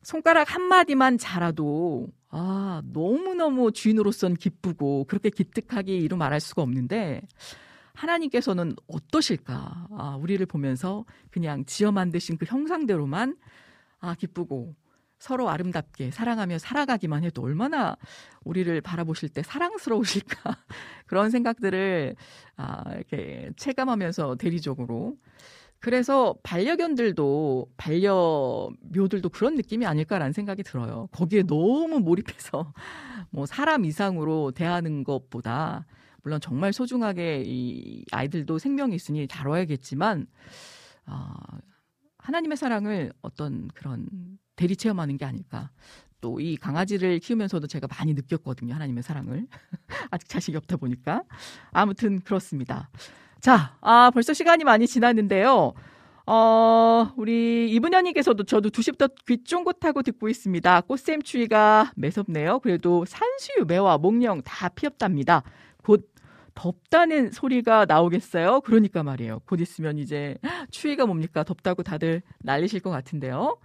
[0.03, 7.23] 손가락 한마디만 자라도 아, 너무너무 주인으로선 기쁘고 그렇게 기특하게 이루 말할 수가 없는데
[7.97, 9.89] 하나님께서는 어떠실까?
[9.91, 13.37] 아, 우리를 보면서 그냥 지어 만드신 그 형상대로만
[14.01, 14.75] 아, 기쁘고
[15.19, 17.97] 서로 아름답게 사랑하며 살아가기만 해도 얼마나
[18.45, 20.57] 우리를 바라보실 때 사랑스러우실까
[21.07, 22.15] 그런 생각들을
[22.57, 25.17] 아, 이렇게 체감하면서 대리적으로
[25.79, 31.09] 그래서 반려견들도 반려묘들도 그런 느낌이 아닐까라는 생각이 들어요.
[31.13, 32.73] 거기에 너무 몰입해서
[33.31, 35.87] 뭐 사람 이상으로 대하는 것보다
[36.27, 40.27] 물론 정말 소중하게 이 아이들도 생명이 있으니 다뤄야겠지만
[41.07, 41.35] 어,
[42.19, 44.09] 하나님의 사랑을 어떤 그런
[44.57, 45.71] 대리 체험하는 게 아닐까.
[46.21, 48.75] 또 이 강아지를 키우면서도 제가 많이 느꼈거든요.
[48.75, 49.47] 하나님의 사랑을.
[50.11, 51.23] 아직 자식이 없다 보니까.
[51.71, 52.91] 아무튼 그렇습니다.
[53.41, 55.75] 자, 아, 벌써 시간이 많이 지났는데요.
[56.27, 60.81] 어, 우리 이분현님께서도 저도 두 시부터 귀 쫑긋하고 듣고 있습니다.
[60.81, 62.59] 꽃샘 추위가 매섭네요.
[62.59, 65.45] 그래도 산수유, 매화, 목령 다 피었답니다.
[65.85, 66.11] 곧
[66.57, 68.63] 덥다는 소리가 나오겠어요?
[68.63, 69.41] 그러니까 말이에요.
[69.47, 70.37] 곧 있으면 이제
[70.71, 71.45] 추위가 뭡니까?
[71.45, 73.59] 덥다고 다들 난리실 것 같은데요.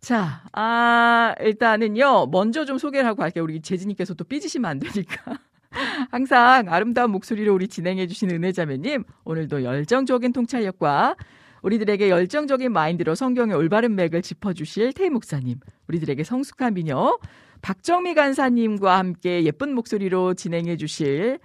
[0.00, 3.44] 자, 아, 일단은요, 먼저 좀 소개를 하고 갈게요.
[3.44, 5.38] 우리 재진님께서 또 삐지시면 안 되니까.
[6.10, 11.16] 항상 아름다운 목소리로 우리 진행해주신 은혜자매님, 오늘도 열정적인 통찰력과
[11.62, 15.58] 우리들에게 열정적인 마인드로 성경의 올바른 맥을 짚어주실 태희 목사님,
[15.88, 17.18] 우리들에게 성숙한 미녀,
[17.62, 21.38] 박정미 간사님과 함께 예쁜 목소리로 진행해주실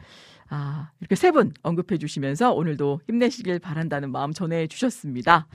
[0.49, 5.47] 아, 이렇게 세 분 언급해 주시면서 오늘도 힘내시길 바란다는 마음 전해 주셨습니다.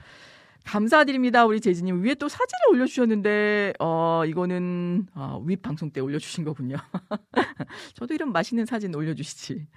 [0.63, 1.45] 감사드립니다.
[1.45, 6.77] 우리 재진님 위에 또 사진을 올려주셨는데 어 이거는 어, 윗 방송 때 올려주신 거군요.
[7.93, 9.67] 저도 이런 맛있는 사진 올려주시지.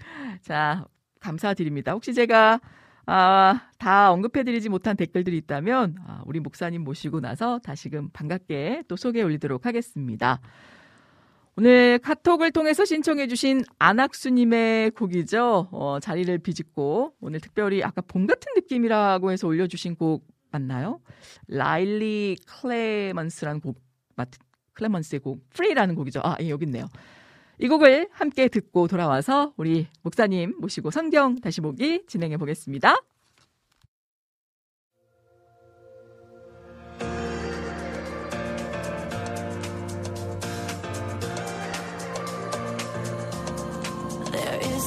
[0.41, 0.87] 자
[1.21, 1.93] 감사드립니다.
[1.93, 2.61] 혹시 제가
[3.07, 9.25] 아, 다 언급해드리지 못한 댓글들이 있다면 아, 우리 목사님 모시고 나서 다시금 반갑게 또 소개해
[9.25, 10.41] 올리도록 하겠습니다.
[11.59, 15.67] 오늘 카톡을 통해서 신청해주신 안학수님의 곡이죠.
[15.73, 21.01] 어, 자리를 비집고 오늘 특별히 아까 봄 같은 느낌이라고 해서 올려주신 곡 맞나요?
[21.49, 23.77] 라일리 클레먼스라는 곡,
[24.15, 24.29] 맞,
[24.75, 26.21] 클레먼스의 곡, Free라는 곡이죠.
[26.23, 26.87] 아, 예, 여기 있네요.
[27.59, 32.95] 이 곡을 함께 듣고 돌아와서 우리 목사님 모시고 성경 다시 보기 진행해 보겠습니다.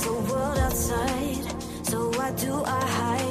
[0.02, 1.46] so world outside.
[1.84, 3.31] So why do I hide?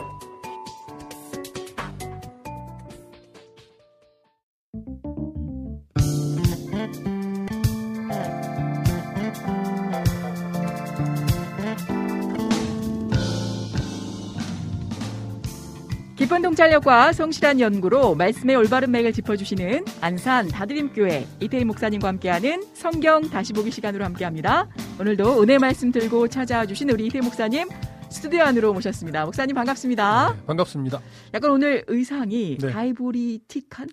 [16.31, 23.51] 깊은 통찰력과 성실한 연구로 말씀의 올바른 맥을 짚어주시는 안산 다드림교회 이태희 목사님과 함께하는 성경 다시
[23.51, 24.69] 보기 시간으로 함께합니다.
[24.97, 27.67] 오늘도 은혜 말씀 들고 찾아와 주신 우리 이태희 목사님
[28.09, 29.25] 스튜디오 안으로 모셨습니다.
[29.25, 30.33] 목사님 반갑습니다.
[30.33, 31.01] 네, 반갑습니다.
[31.33, 32.71] 약간 오늘 의상이 네.
[32.71, 33.89] 다이보리 틱한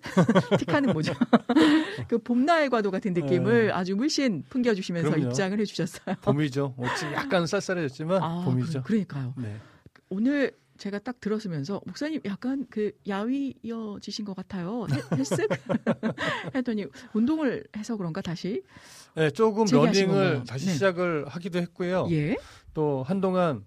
[0.59, 1.11] 틱한은 뭐죠?
[2.07, 3.73] 그 봄날 과도 같은 느낌을 네.
[3.73, 5.27] 아주 물씬 풍겨주시면서 그럼요.
[5.27, 6.15] 입장을 해주셨어요.
[6.21, 6.73] 봄이죠.
[6.77, 8.83] 어, 지금 약간 쌀쌀해졌지만 아, 봄이죠.
[8.83, 9.57] 그러니까요 네.
[10.09, 14.87] 오늘 제가 딱 들었으면서 목사님 약간 그 야위여지신 것 같아요.
[14.89, 15.35] 헬- 헬스
[16.55, 18.63] 했더니 운동을 해서 그런가 다시
[19.15, 20.43] 네, 조금 러닝을?
[20.47, 20.73] 다시 네.
[20.73, 22.07] 시작을 하기도 했고요.
[22.09, 22.35] 예
[22.75, 23.65] 또 한동안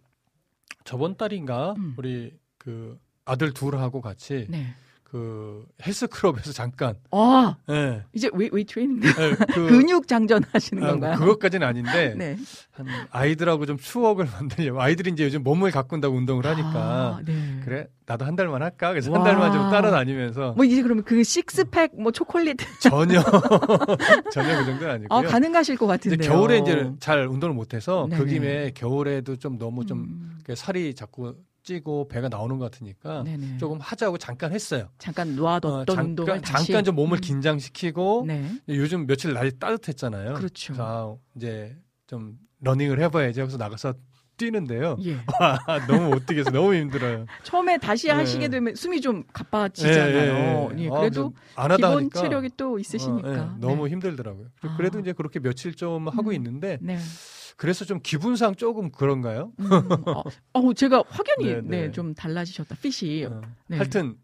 [0.85, 1.95] 저번 달인가 음.
[1.99, 4.75] 우리 그 아들 둘하고 같이 네.
[5.13, 8.01] 그 헬스클럽에서 잠깐 아 네.
[8.15, 9.13] 이제 웨이, 웨이트 트레이닝 네,
[9.53, 11.17] 그, 근육 장전 하시는 아, 건가요?
[11.19, 12.39] 그것까지는 아닌데 네.
[12.71, 17.61] 한 아이들하고 좀 추억을 만들려고 아이들이 이제 요즘 몸을 가꾼다고 운동을 하니까 아, 네.
[17.63, 19.19] 그래 나도 한 달만 할까 그래서 와.
[19.19, 23.23] 한 달만 좀 따라다니면서 뭐 이제 그러면 그 식스팩 뭐 초콜릿 전혀
[24.33, 25.19] 전혀 그 정도는 아니고요.
[25.19, 26.31] 아 가능하실 것 이제 같은데요.
[26.31, 28.25] 겨울에 이제 잘 운동을 못해서 그.
[28.25, 33.59] 김에 겨울에도 좀 너무 좀 음, 살이 자꾸 찌고 배가 나오는 것 같으니까 네네.
[33.59, 34.89] 조금 하자고 잠깐 했어요.
[34.99, 39.59] 잠깐 놓아뒀던 어, 운동을 잠깐, 다시 잠깐 좀 몸을 음, 긴장시키고 네 요즘 며칠 날이
[39.59, 40.35] 따뜻했잖아요.
[40.35, 40.75] 그렇죠.
[40.75, 43.95] 자 이제 좀 러닝을 해봐야지 하고서 나가서
[44.37, 44.97] 뛰는데요.
[45.05, 46.51] 예 아, 너무 못 뛰겠어.
[46.51, 47.27] 너무 힘들어요.
[47.45, 48.15] 처음에 다시 네.
[48.15, 50.71] 하시게 되면 숨이 좀 가빠지잖아요.
[50.79, 53.93] 예, 아, 그래도 안 하다 기본 하니까 체력이 또 있으시니까 어, 예, 너무 네.
[53.93, 54.49] 힘들더라고요.
[54.63, 54.77] 아.
[54.77, 56.35] 그래도 이제 그렇게 며칠 좀 하고 음.
[56.35, 56.99] 있는데 네.
[57.57, 59.53] 그래서 좀 기분상 조금 그런가요?
[59.61, 59.71] 음,
[60.07, 60.23] 어,
[60.55, 61.91] 어, 제가 확연히 네, 네, 네.
[61.93, 62.77] 좀 달라지셨다.
[62.83, 63.25] 핏이.
[63.25, 63.77] 어, 네.
[63.77, 64.17] 하여튼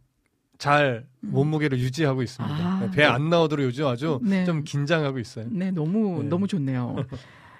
[0.58, 1.30] 잘 음.
[1.32, 2.54] 몸무게를 유지하고 있습니다.
[2.54, 4.44] 아, 배 안 나오도록 요즘 아주 네.
[4.44, 5.46] 좀 긴장하고 있어요.
[5.50, 6.28] 네, 너무 네.
[6.28, 6.96] 너무 좋네요.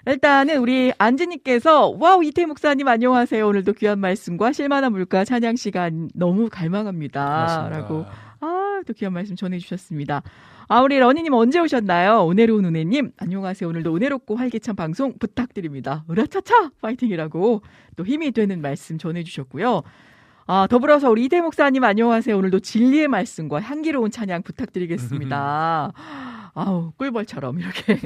[0.05, 3.45] 일단은 우리 안지님께서 와우 이태희 목사님 안녕하세요.
[3.47, 8.05] 오늘도 귀한 말씀과 쉴만한 물가 찬양 시간 너무 갈망합니다.라고
[8.41, 10.23] 아, 또 귀한 말씀 전해주셨습니다.
[10.67, 12.29] 아, 우리 러니님 언제 오셨나요?
[12.29, 13.67] 은혜로운 은혜님, 안녕하세요.
[13.69, 16.05] 오늘도 은혜롭고 활기찬 방송 부탁드립니다.
[16.09, 16.71] 으라차차!
[16.81, 17.61] 파이팅이라고
[17.95, 19.81] 또 힘이 되는 말씀 전해주셨고요.
[20.47, 22.37] 아, 더불어서 우리 이태희 목사님 안녕하세요.
[22.37, 25.91] 오늘도 진리의 말씀과 향기로운 찬양 부탁드리겠습니다.
[26.55, 27.99] 아우, 꿀벌처럼 이렇게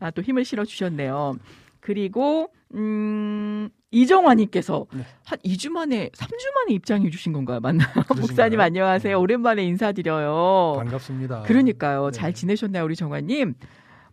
[0.00, 1.36] 아, 또 힘을 실어주셨네요.
[1.80, 5.02] 그리고, 음, 이정환님께서 네.
[5.24, 7.60] 한 2주 만에, 3주 만에 입장해 주신 건가요?
[7.60, 7.88] 맞나요?
[7.92, 8.20] 그러신가요?
[8.20, 9.16] 목사님 안녕하세요.
[9.16, 9.20] 네.
[9.20, 10.74] 오랜만에 인사드려요.
[10.78, 11.42] 반갑습니다.
[11.42, 12.10] 그러니까요.
[12.10, 12.18] 네.
[12.18, 13.54] 잘 지내셨나요, 우리 정환님?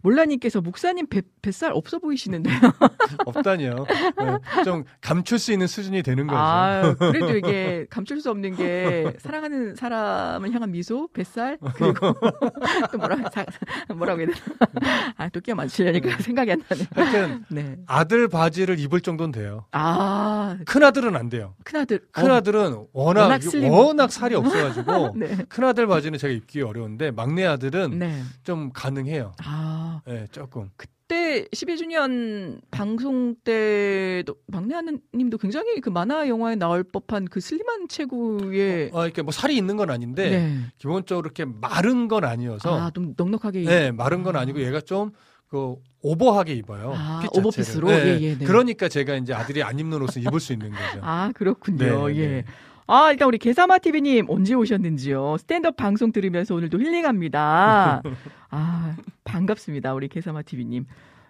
[0.01, 2.55] 몰라님께서 목사님 뱃, 뱃살 없어 보이시는데요.
[3.25, 3.85] 없다니요.
[4.17, 6.39] 네, 좀 감출 수 있는 수준이 되는 거죠.
[6.39, 12.13] 아, 그래도 이게 감출 수 없는 게 사랑하는 사람을 향한 미소, 뱃살, 그리고
[12.91, 13.45] 또 뭐라, 사,
[13.93, 15.13] 뭐라고 해야 되나.
[15.17, 16.87] 아, 또 끼워 맞추려니까 생각이 안 나네.
[16.93, 17.77] 하여튼 네.
[17.85, 19.65] 아들 바지를 입을 정도는 돼요.
[19.71, 21.55] 아, 큰 아들은 안 돼요.
[21.63, 22.01] 큰 아들.
[22.11, 23.41] 큰 어, 아들은 워낙 워낙.
[23.69, 25.37] 워낙 살이 없어가지고 네.
[25.49, 28.21] 큰 아들 바지는 제가 입기 어려운데 막내 아들은 네.
[28.43, 29.33] 좀 가능해요.
[29.43, 30.69] 아, 네, 조금.
[30.75, 38.91] 그때 12주년 방송 때도 막내 하느님도 굉장히 그 만화 영화에 나올 법한 그 슬림한 체구에
[38.93, 40.57] 아, 이렇게 뭐 살이 있는 건 아닌데 네.
[40.77, 43.63] 기본적으로 이렇게 마른 건 아니어서 아, 좀 넉넉하게.
[43.65, 46.93] 네, 마른 건 아니고 얘가 좀그 오버하게 입어요.
[46.95, 47.23] 아.
[47.31, 47.89] 오버핏으로?
[47.89, 48.45] 네, 예, 예, 네.
[48.45, 51.01] 그러니까 제가 이제 아들이 안 입는 옷을 입을 수 있는 거죠.
[51.01, 52.07] 아, 그렇군요.
[52.07, 52.45] 네, 예.
[52.91, 52.95] 네.
[52.95, 55.37] 아, 일단 우리 개사마 TV님 언제 오셨는지요?
[55.37, 58.03] 스탠드업 방송 들으면서 오늘도 힐링합니다.
[58.51, 59.93] 아, 반갑습니다.
[59.93, 60.85] 우리 개사마 TV님.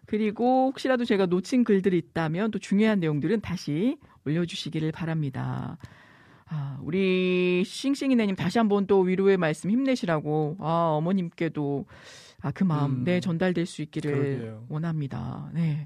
[0.07, 5.77] 그리고 혹시라도 제가 놓친 글들이 있다면 또 중요한 내용들은 다시 올려주시기를 바랍니다.
[6.47, 11.85] 아, 우리 싱싱이네님 다시 한번 또 위로의 말씀 힘내시라고, 아, 어머님께도
[12.41, 13.03] 아, 그 마음, 음.
[13.03, 14.65] 네, 전달될 수 있기를 그러게요.
[14.67, 15.51] 원합니다.
[15.53, 15.85] 네.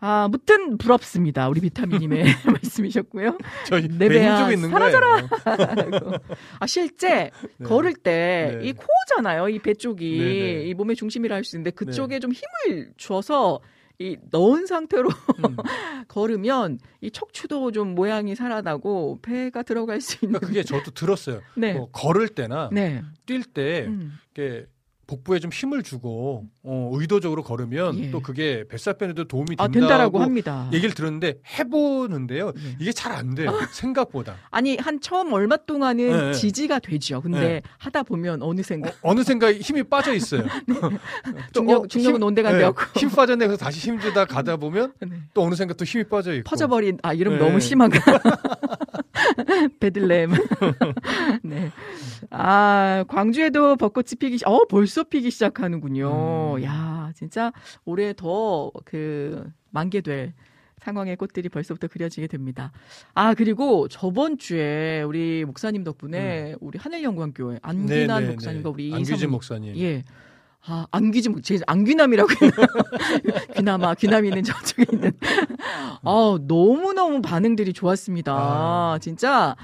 [0.00, 1.48] 아, 무튼 부럽습니다.
[1.48, 3.36] 우리 비타민님의 말씀이셨고요.
[3.66, 5.28] 저희 내배 배야, 힘주고 있는 사라져라.
[6.58, 7.66] 아, 실제 네.
[7.66, 8.72] 걸을 때이 네.
[8.72, 9.48] 코어잖아요.
[9.50, 10.64] 이 배 쪽이 네, 네.
[10.68, 13.60] 이 몸의 중심이라 할 수 있는데 그쪽에 좀 힘을 줘서
[13.98, 15.56] 이 넣은 상태로 음.
[16.08, 21.42] 걸으면 이 척추도 좀 모양이 살아나고 배가 들어갈 수 있는 그러니까 그게 저도 들었어요.
[21.56, 21.74] 네.
[21.74, 23.02] 뭐 걸을 때나 네.
[23.26, 24.18] 뛸때 음.
[24.34, 24.66] 이렇게
[25.10, 28.10] 복부에 좀 힘을 주고 어, 의도적으로 걸으면 예.
[28.12, 30.70] 또 그게 뱃살 빼는데 도움이 아, 된다고 된다라고 합니다.
[30.72, 32.52] 얘기를 들었는데 해보는데요.
[32.56, 32.76] 예.
[32.78, 33.52] 이게 잘 안 돼요.
[33.72, 34.36] 생각보다.
[34.50, 36.32] 아니 한 처음 얼마 동안은 네.
[36.32, 37.20] 지지가 되죠.
[37.20, 37.62] 근데 네.
[37.78, 40.44] 하다 보면 어느샌가 어, 느 생각에 힘이 빠져 있어요.
[40.68, 40.90] 또,
[41.52, 43.46] 중력 어, 중력은 네, 되었고 힘 빠졌네.
[43.46, 45.08] 그래서 다시 힘 주다 가다 보면 네.
[45.34, 46.48] 또 어느 생각 또 힘이 빠져 있고.
[46.48, 47.38] 퍼져버린 아 이름 네.
[47.40, 47.98] 너무 심한가
[49.80, 50.30] 베들렘
[51.42, 51.70] 네.
[52.30, 56.56] 아 광주에도 벚꽃이 피기 시- 어 벌써 피기 시작하는군요.
[56.58, 56.62] 음.
[56.64, 57.52] 야 진짜
[57.84, 60.32] 올해 더 그 만개될
[60.78, 62.72] 상황의 꽃들이 벌써부터 그려지게 됩니다.
[63.14, 68.94] 아 그리고 저번 주에 우리 목사님 덕분에 우리 하늘영광교회 안귀남 목사님과 우리 음.
[68.94, 69.76] 안규진 목사님.
[69.76, 70.04] 예.
[70.66, 72.28] 아, 안귀지, 제 안귀남이라고?
[73.56, 75.12] 귀남아, 귀남이는 저쪽에 있는.
[76.02, 78.32] 아, 너무너무 반응들이 좋았습니다.
[78.34, 78.98] 아.
[79.00, 79.56] 진짜,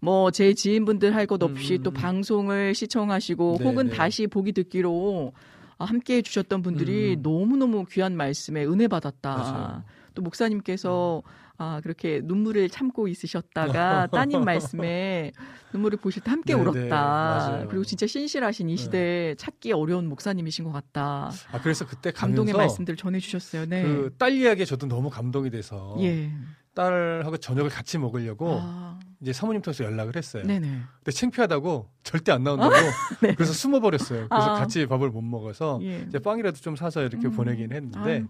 [0.00, 1.82] 뭐, 제 지인분들 할 것 없이 음.
[1.82, 3.96] 또 방송을 시청하시고, 네, 혹은 네.
[3.96, 5.32] 다시 보기 듣기로
[5.78, 7.22] 아, 함께 해주셨던 분들이 음.
[7.22, 9.36] 너무너무 귀한 말씀에 은혜 받았다.
[9.36, 9.82] 맞아요.
[10.14, 11.22] 또 목사님께서
[11.62, 15.30] 아, 그렇게 눈물을 참고 있으셨다가 따님 말씀에
[15.72, 16.96] 눈물을 보실 때 함께 네, 네, 울었다.
[16.96, 17.68] 맞아요.
[17.68, 18.82] 그리고 진짜 신실하신 이 네.
[18.82, 21.30] 시대에 찾기 어려운 목사님이신 것 같다.
[21.52, 23.66] 아 그래서 그때 감동의 말씀들 전해주셨어요.
[23.66, 23.82] 네.
[23.82, 26.30] 그 딸 이야기에 저도 너무 감동이 돼서 예.
[26.74, 30.42] 딸하고 저녁을 같이 먹으려고 아, 이제 사모님 통해서 연락을 했어요.
[30.44, 30.66] 네네.
[30.66, 32.74] 근데 창피하다고 절대 안 나온다고
[33.22, 33.34] 네.
[33.36, 34.28] 그래서 숨어버렸어요.
[34.28, 34.58] 그래서 아.
[34.58, 36.04] 같이 밥을 못 먹어서 예.
[36.08, 37.30] 이제 빵이라도 좀 사서 이렇게 음.
[37.30, 38.24] 보내긴 했는데.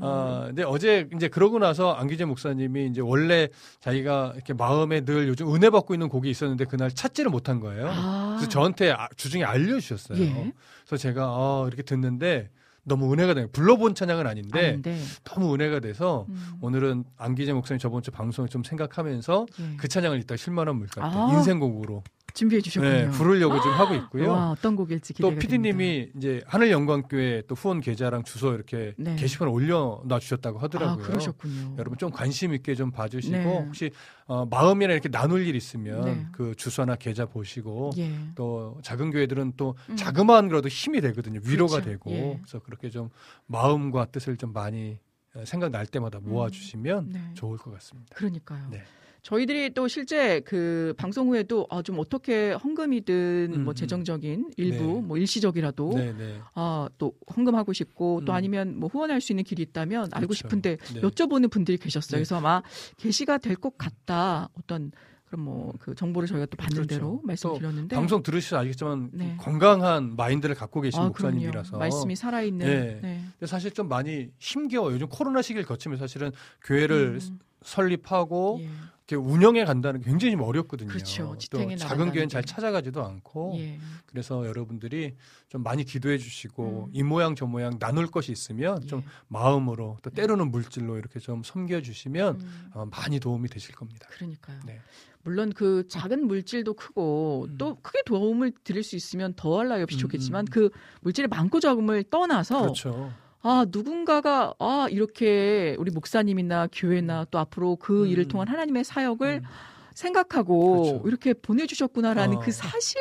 [0.00, 3.48] 아, 근데 어제 이제 그러고 나서 안기재 목사님이 이제 원래
[3.80, 7.88] 자기가 이렇게 마음에 늘 요즘 은혜 받고 있는 곡이 있었는데 그날 찾지를 못한 거예요.
[7.90, 8.34] 아.
[8.36, 10.18] 그래서 저한테 아- 주중에 알려주셨어요.
[10.20, 10.52] 예.
[10.86, 12.50] 그래서 제가 아, 이렇게 듣는데
[12.84, 13.48] 너무 은혜가 돼요.
[13.52, 14.98] 불러본 찬양은 아닌데 아닌데.
[15.24, 16.52] 너무 은혜가 돼서 음.
[16.60, 19.76] 오늘은 안기재 목사님 저번 주 방송을 좀 생각하면서 예.
[19.76, 21.32] 그 찬양을 이따 실만한 물 같아 아.
[21.34, 22.02] 인생곡으로
[22.34, 22.92] 준비해 주셨군요.
[22.92, 24.30] 네, 부르려고 좀 하고 있고요.
[24.30, 29.16] 와, 어떤 곡일지 기대가 또 PD님이 이제 하늘 영광교회 또 후원 계좌랑 주소 이렇게 네.
[29.16, 30.58] 게시판에 올려놔 주셨다고.
[30.58, 31.04] 하더라고요.
[31.04, 31.74] 아, 그러셨군요.
[31.78, 33.44] 여러분 좀 관심 있게 좀 봐주시고 네.
[33.66, 33.90] 혹시
[34.26, 36.26] 어, 마음이나 이렇게 나눌 일 있으면 네.
[36.32, 38.12] 그 주소나 계좌 보시고 예.
[38.34, 39.96] 또 작은 교회들은 또 음.
[39.96, 41.40] 자그마한 거라도 힘이 되거든요.
[41.44, 41.90] 위로가 그렇죠.
[41.90, 42.38] 되고 예.
[42.42, 43.08] 그래서 그렇게 좀
[43.46, 44.98] 마음과 뜻을 좀 많이
[45.34, 47.30] 어, 생각날 때마다 모아주시면 네.
[47.34, 48.14] 좋을 것 같습니다.
[48.14, 48.70] 그러니까요.
[49.18, 49.22] 네.
[49.22, 53.74] 저희들이 또 실제 그 방송 후에도 아, 좀 어떻게 헌금이든 음, 뭐 음.
[53.74, 55.00] 재정적인 일부 네.
[55.02, 56.40] 뭐 일시적이라도 네 네.
[56.54, 58.34] 아, 또 헌금하고 싶고 또 음.
[58.36, 60.34] 아니면 뭐 후원할 수 있는 길이 있다면 알고 그렇죠.
[60.34, 61.00] 싶은데 네.
[61.00, 62.12] 여쭤보는 분들이 계셨어요.
[62.12, 62.16] 네.
[62.18, 62.62] 그래서 아마
[62.96, 64.48] 게시가 될 것 같다.
[64.56, 64.92] 어떤
[65.26, 66.94] 그런 뭐그 정보를 저희가 또 받는 그렇죠.
[66.94, 69.36] 대로 말씀드렸는데 방송 들으셔서 알겠지만 네.
[69.38, 71.78] 건강한 마인드를 갖고 계신 아, 목사님이라서 그럼요.
[71.80, 72.98] 말씀이 살아있는 네.
[73.02, 73.24] 네.
[73.32, 74.94] 근데 사실 좀 많이 힘겨워요.
[74.94, 76.30] 요즘 코로나 시기를 거치면 사실은
[76.64, 78.68] 교회를 음, 설립하고 예.
[79.16, 80.88] 운영해 간다는 게 굉장히 좀 어렵거든요.
[80.88, 81.36] 그렇죠.
[81.50, 82.46] 또 작은 교회는 잘 게.
[82.46, 83.78] 찾아가지도 않고 예.
[84.06, 85.14] 그래서 여러분들이
[85.48, 86.90] 좀 많이 기도해 주시고 음.
[86.92, 89.04] 이 모양 저 모양 나눌 것이 있으면 좀 예.
[89.28, 94.06] 마음으로 또 때로는 물질로 이렇게 좀 섬겨 주시면 음, 아마 많이 도움이 되실 겁니다.
[94.10, 94.60] 그러니까요.
[94.66, 94.80] 네.
[95.22, 97.58] 물론 그 작은 물질도 크고 음.
[97.58, 100.50] 또 크게 도움을 드릴 수 있으면 더할 나위 없이 음, 좋겠지만 음.
[100.50, 103.12] 그 물질의 많고 적음을 떠나서 그렇죠.
[103.40, 108.08] 아 누군가가 아 이렇게 우리 목사님이나 교회나 또 앞으로 그 음.
[108.08, 109.48] 일을 통한 하나님의 사역을 음.
[109.94, 111.08] 생각하고 그렇죠.
[111.08, 112.40] 이렇게 보내주셨구나라는 어.
[112.40, 113.00] 그 사실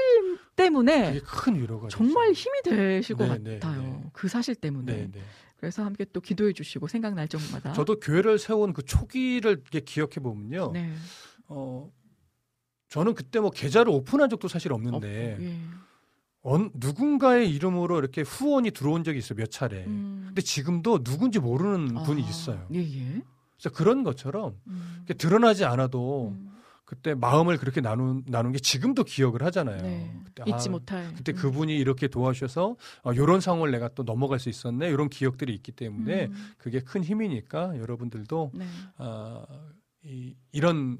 [0.55, 2.49] 때문에 큰 위로가 정말 되죠.
[2.49, 3.81] 힘이 되실 것 네, 네, 같아요.
[3.81, 4.03] 네.
[4.13, 4.93] 그 사실 때문에.
[4.93, 5.21] 네, 네.
[5.57, 7.73] 그래서 함께 또 기도해 주시고 생각날 적마다.
[7.73, 10.71] 저도 교회를 세운 그 초기를 기억해 보면요.
[10.71, 10.93] 네.
[11.47, 11.91] 어,
[12.89, 15.59] 저는 그때 뭐 계좌를 오픈한 적도 사실 없는데 예.
[16.49, 19.83] 언- 누군가의 이름으로 이렇게 후원이 들어온 적이 있어요 몇 차례.
[19.85, 20.23] 음.
[20.27, 22.67] 근데 지금도 누군지 모르는 분이 아, 있어요.
[22.73, 23.21] 예, 예.
[23.57, 25.05] 그래서 그런 것처럼 음.
[25.17, 26.51] 드러나지 않아도 음.
[26.85, 29.81] 그때 마음을 그렇게 나눈 나눈 게 지금도 기억을 하잖아요.
[29.81, 30.15] 네.
[30.23, 31.13] 그때 잊지 아, 못할.
[31.15, 31.35] 그때 음.
[31.35, 36.27] 그분이 이렇게 도와주셔서 아, 이런 상황을 내가 또 넘어갈 수 있었네 이런 기억들이 있기 때문에
[36.27, 36.33] 음.
[36.57, 38.65] 그게 큰 힘이니까 여러분들도 네.
[38.99, 39.45] 아,
[40.05, 40.97] 이, 이런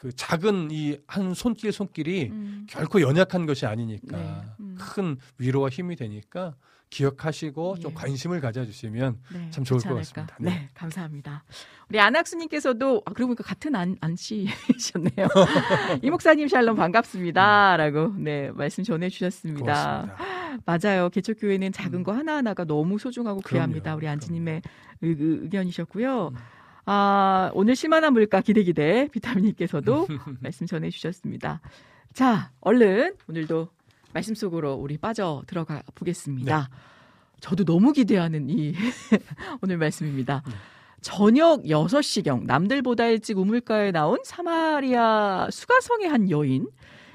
[0.00, 2.66] 그 작은 이 한 손길 손길이 음.
[2.70, 4.40] 결코 연약한 것이 아니니까 네.
[4.60, 4.76] 음.
[4.80, 6.54] 큰 위로와 힘이 되니까
[6.88, 7.94] 기억하시고 좀 예.
[7.94, 9.94] 관심을 가져주시면 네, 참 좋을 것.
[9.96, 10.34] 같습니다.
[10.40, 10.50] 네.
[10.50, 10.68] 네.
[10.74, 11.44] 감사합니다.
[11.90, 15.28] 우리 안학수님께서도 아, 그러고 보니까 같은 안, 안씨셨네요.
[16.02, 19.60] 이 목사님 샬롬 반갑습니다라고 네 말씀 전해주셨습니다.
[19.60, 20.60] 고맙습니다.
[20.64, 21.10] 맞아요.
[21.10, 22.02] 개척교회는 작은 음.
[22.04, 23.94] 거 하나하나가 너무 소중하고 그럼요, 귀합니다.
[23.94, 24.08] 우리.
[24.08, 24.62] 안지님의
[25.02, 26.32] 의, 의견이셨고요.
[26.90, 26.92] 음.
[26.92, 30.08] 아, 오늘 실만한 물가 기대 기대 비타민님께서도
[30.40, 31.60] 말씀 전해주셨습니다.
[32.12, 33.68] 자, 얼른 오늘도
[34.12, 36.58] 말씀 속으로 우리 빠져 들어가 보겠습니다.
[36.58, 36.76] 네.
[37.38, 38.74] 저도 너무 기대하는 이
[39.62, 40.42] 오늘 말씀입니다.
[40.44, 40.52] 네.
[41.00, 46.68] 저녁 6시경 남들보다 일찍 우물가에 나온 사마리아 수가성의 한 여인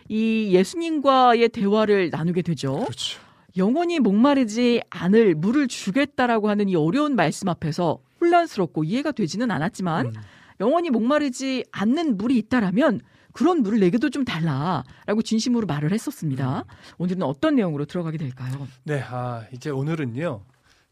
[0.08, 2.80] 이 예수님과의 대화를 나누게 되죠.
[2.80, 3.20] 그렇죠.
[3.58, 10.14] 영원히 목마르지 않을 물을 주겠다라고 하는 이 어려운 말씀 앞에서 혼란스럽고 이해가 되지는 않았지만 음.
[10.60, 13.02] 영원히 목마르지 않는 물이 있다라면
[13.34, 16.60] 그런 물을 내게도 좀 달라라고 진심으로 말을 했었습니다.
[16.60, 16.64] 음.
[16.98, 18.68] 오늘은 어떤 내용으로 들어가게 될까요?
[18.84, 20.42] 네, 아, 이제 오늘은요.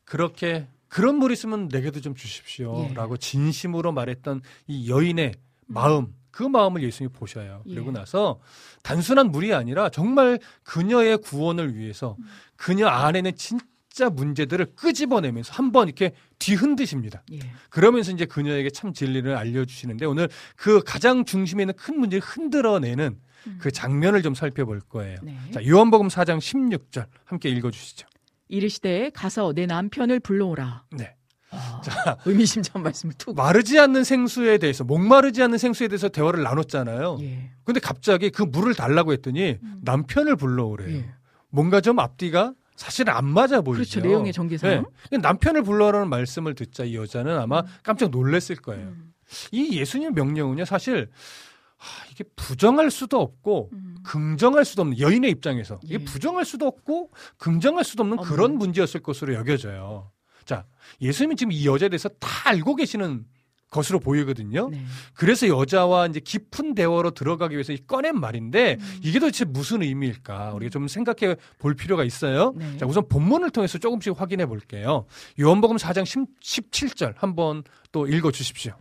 [0.04, 2.22] 그렇게 그런 물 있으면 내게도 좀 예.
[2.22, 5.34] 주십시오라고 진심으로 말했던 이 여인의
[5.66, 7.64] 마음, 그 마음을 예수님이 보셔요.
[7.66, 7.74] 예.
[7.74, 8.40] 그리고 나서
[8.84, 12.26] 단순한 물이 아니라 정말 그녀의 구원을 위해서 음.
[12.58, 13.60] 그녀 안에는 진
[13.94, 17.22] 짜 문제들을 끄집어내면서 한번 이렇게 뒤흔드십니다.
[17.32, 17.40] 예.
[17.70, 23.20] 그러면서 이제 그녀에게 참 진리를 알려주시는데 오늘 그 가장 중심에 있는 큰 문제를 흔들어내는
[23.60, 25.18] 그 장면을 좀 살펴볼 거예요.
[25.22, 25.38] 네.
[25.52, 28.08] 자, 요한복음 4장 16절 함께 읽어주시죠.
[28.48, 30.86] 이르시되 가서 내 남편을 불러오라.
[30.98, 31.16] 네.
[31.52, 33.36] 아, 자, 의미심장 말씀을 툭.
[33.36, 37.20] 마르지 않는 생수에 대해서 목마르지 않는 생수에 대해서 대화를 나눴잖아요.
[37.22, 37.52] 예.
[37.64, 40.98] 근데 갑자기 그 물을 달라고 했더니 남편을 불러오래요.
[40.98, 41.14] 예.
[41.50, 43.78] 뭔가 좀 앞뒤가 사실은 안 맞아 보이죠.
[43.78, 44.00] 그렇죠.
[44.08, 44.86] 내용의 전개상.
[45.12, 45.18] 네.
[45.18, 48.88] 남편을 불러오라는 말씀을 듣자 이 여자는 아마 깜짝 놀랐을 거예요.
[48.88, 49.14] 음.
[49.52, 51.10] 이 예수님의 명령은요, 사실
[51.78, 53.96] 하, 이게 부정할 수도 없고 음.
[54.04, 55.98] 긍정할 수도 없는 여인의 입장에서 이게 예.
[55.98, 58.30] 부정할 수도 없고 긍정할 수도 없는 없는.
[58.30, 60.12] 그런 문제였을 것으로 여겨져요.
[60.46, 60.66] 자,
[61.02, 63.26] 예수님이 지금 이 여자에 대해서 다 알고 계시는
[63.74, 64.70] 것으로 보이거든요.
[64.70, 64.86] 네.
[65.14, 69.00] 그래서 여자와 이제 깊은 대화로 들어가기 위해서 이 꺼낸 말인데 음.
[69.04, 70.54] 이게 도대체 무슨 의미일까?
[70.54, 72.54] 우리가 좀 생각해 볼 필요가 있어요.
[72.56, 72.78] 네.
[72.78, 75.06] 자, 우선 본문을 통해서 조금씩 확인해 볼게요.
[75.40, 76.04] 요한복음 4장
[76.42, 78.74] 17절 한번 또 읽어 주십시오.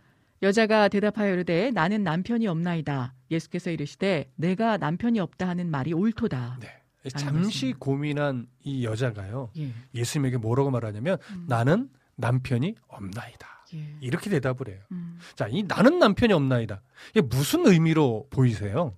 [0.42, 3.14] 여자가 대답하여 이르되 나는 남편이 없나이다.
[3.30, 6.58] 예수께서 이르시되 내가 남편이 없다 하는 말이 옳도다.
[6.60, 6.68] 네.
[7.10, 7.72] 잠시.
[7.78, 9.50] 고민한 이 여자가요.
[9.58, 9.72] 예.
[9.94, 11.46] 예수님에게 뭐라고 말하냐면 음.
[11.48, 13.61] 나는 남편이 없나이다.
[13.74, 13.96] 예.
[14.00, 14.78] 이렇게 대답을 해요.
[14.92, 15.18] 음.
[15.34, 16.82] 자, 이 나는 남편이 없나이다.
[17.10, 18.94] 이게 무슨 의미로 보이세요?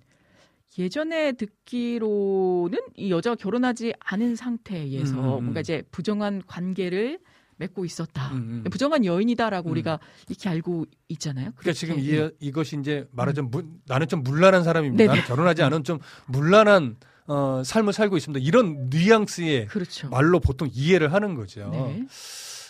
[0.77, 5.43] 예전에 듣기로는 이 여자가 결혼하지 않은 상태에서 음, 음, 음.
[5.45, 7.19] 뭔가 이제 부정한 관계를
[7.57, 8.31] 맺고 있었다.
[8.33, 8.69] 음, 음.
[8.69, 9.71] 부정한 여인이다라고 음.
[9.71, 11.51] 우리가 이렇게 알고 있잖아요.
[11.55, 12.25] 그러니까 지금 그렇게, 예.
[12.41, 14.97] 이, 이것이 이제 말하자면 무- 나는 좀 문란한 사람입니다.
[15.01, 15.07] 네네.
[15.07, 16.97] 나는 결혼하지 않은 좀 문란한
[17.27, 18.45] 어, 삶을 살고 있습니다.
[18.45, 20.09] 이런 뉘앙스의 그렇죠.
[20.09, 21.69] 말로 보통 이해를 하는 거죠.
[21.71, 22.05] 네.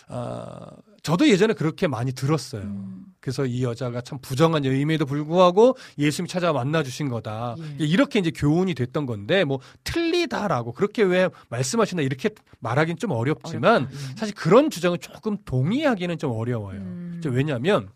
[0.08, 0.70] 아,
[1.06, 2.62] 저도 예전에 그렇게 많이 들었어요.
[2.62, 3.04] 음.
[3.20, 7.54] 그래서 이 여자가 참 부정한 여임에도 불구하고 예수님 찾아 만나 주신 거다.
[7.80, 7.84] 예.
[7.84, 13.94] 이렇게 이제 교훈이 됐던 건데 뭐 틀리다라고 그렇게 왜 말씀하신다 이렇게 말하기는 좀 어렵지만 어렵다.
[13.94, 14.16] 예.
[14.16, 16.80] 사실 그런 주장은 조금 동의하기는 좀 어려워요.
[16.80, 17.20] 음.
[17.22, 17.88] 저 왜냐하면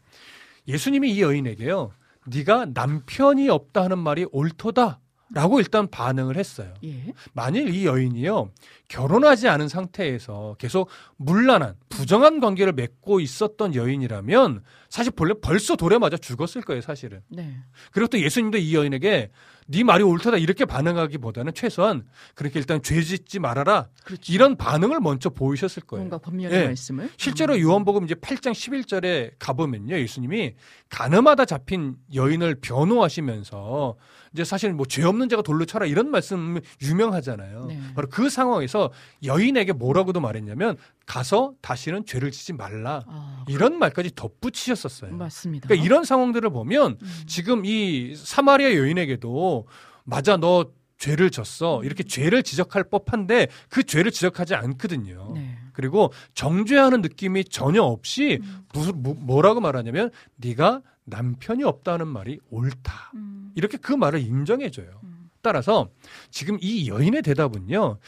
[0.69, 1.91] 예수님이 이 여인에게요,
[2.27, 5.01] 네가 남편이 없다 하는 말이 옳도다
[5.33, 6.75] 라고 일단 반응을 했어요.
[6.85, 7.13] 예.
[7.33, 8.51] 만일 이 여인이요
[8.89, 16.17] 결혼하지 않은 상태에서 계속 문란한 부정한 관계를 맺고 있었던 여인이라면 사실 본래 벌써 돌에 맞아
[16.17, 17.21] 죽었을 거예요 사실은.
[17.29, 17.57] 네.
[17.93, 19.31] 그리고 또 예수님도 이 여인에게
[19.71, 22.05] 네 말이 옳다다 이렇게 반응하기보다는 최소한
[22.35, 24.33] 그렇게 일단 죄짓지 말아라 그렇죠.
[24.33, 26.03] 이런 반응을 먼저 보이셨을 거예요.
[26.03, 26.67] 뭔가 법률의 예.
[26.67, 27.61] 말씀을 실제로 음.
[27.61, 29.97] 요한복음 이제 8장 11절에 가보면요.
[29.97, 30.55] 예수님이
[30.89, 33.97] 가늠하다 잡힌 여인을 변호하시면서
[34.33, 37.67] 이제 사실 뭐 죄 없는 자가 돌로 쳐라 이런 말씀 유명하잖아요.
[37.67, 37.81] 네.
[37.95, 38.91] 바로 그 상황에서
[39.25, 40.77] 여인에게 뭐라고도 말했냐면
[41.11, 43.03] 가서 다시는 죄를 지지 말라.
[43.09, 45.13] 아, 이런 말까지 덧붙이셨었어요.
[45.17, 45.67] 맞습니다.
[45.67, 47.23] 그러니까 이런 상황들을 보면 음.
[47.27, 49.67] 지금 이 사마리아 여인에게도
[50.05, 51.83] 맞아 너 죄를 졌어.
[51.83, 55.33] 이렇게 죄를 지적할 법한데 그 죄를 지적하지 않거든요.
[55.35, 55.59] 네.
[55.73, 58.65] 그리고 정죄하는 느낌이 전혀 없이 음.
[58.73, 63.11] 무슨 뭐- 뭐라고 말하냐면 네가 남편이 없다는 말이 옳다.
[63.17, 63.51] 음.
[63.57, 65.01] 이렇게 그 말을 인정해줘요.
[65.03, 65.29] 음.
[65.43, 65.89] 따라서
[66.31, 67.99] 지금 이 여인의 대답은요.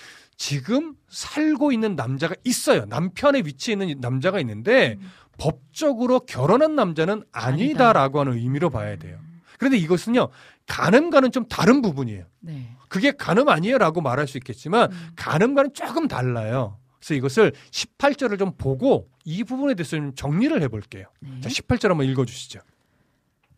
[0.42, 2.84] 지금 살고 있는 남자가 있어요.
[2.86, 5.08] 남편의 위치에 있는 남자가 있는데 음.
[5.38, 9.20] 법적으로 결혼한 남자는 아니다라고 하는 의미로 봐야 돼요.
[9.56, 10.30] 그런데 이것은요.
[10.66, 12.24] 간음과는 좀 다른 부분이에요.
[12.40, 12.76] 네.
[12.88, 15.10] 그게 간음 아니에요라고 말할 수 있겠지만 음.
[15.14, 16.76] 간음과는 조금 달라요.
[16.98, 21.06] 그래서 이것을 18절을 좀 보고 이 부분에 대해서 좀 정리를 해볼게요.
[21.20, 21.40] 네.
[21.40, 22.58] 자, 18절 한번 읽어주시죠.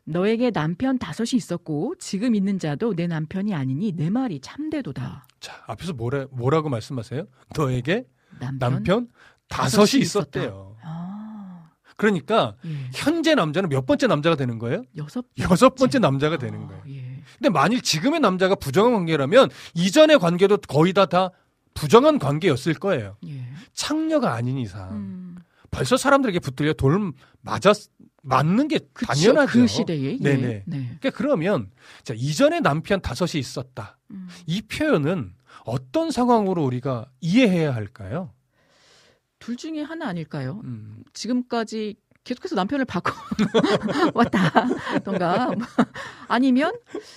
[0.05, 5.27] 너에게 남편 다섯이 있었고 지금 있는 자도 내 남편이 아니니 내 말이 참되도다.
[5.41, 7.27] 자, 앞에서 뭐라, 뭐라고 말씀하세요?
[7.57, 8.07] 너에게
[8.39, 9.09] 남편, 남편
[9.49, 10.03] 다섯이 다섯이.
[10.03, 10.77] 있었대요.
[10.83, 12.71] 아, 그러니까 예.
[12.93, 14.83] 현재 남자는 몇 번째 남자가 되는 거예요?
[14.97, 16.83] 여섯 여섯 번째 남자가 아, 되는 거예요.
[16.89, 17.23] 예.
[17.39, 21.31] 근데 만일 지금의 남자가 부정한 관계라면 이전의 관계도 거의 다 다
[21.75, 23.17] 부정한 관계였을 거예요.
[23.27, 23.45] 예.
[23.73, 25.37] 창녀가 아닌 이상 음.
[25.71, 27.89] 벌써 사람들에게 붙들려 돌 맞았
[28.25, 29.53] 맞는 게 그쵸, 당연하죠.
[29.53, 30.19] 그 시대에 예.
[30.19, 30.63] 네네.
[30.67, 30.97] 네.
[30.99, 31.71] 그러니까 그러면
[32.03, 33.99] 자 이전에 남편 다섯이 있었다.
[34.11, 34.29] 음.
[34.47, 38.33] 이 표현은 어떤 상황으로 우리가 이해해야 할까요?
[39.39, 40.61] 둘 중에 하나 아닐까요?
[40.65, 43.13] 음, 지금까지 계속해서 남편을 바꿔
[44.15, 45.55] 왔다던가
[46.29, 46.73] 아니면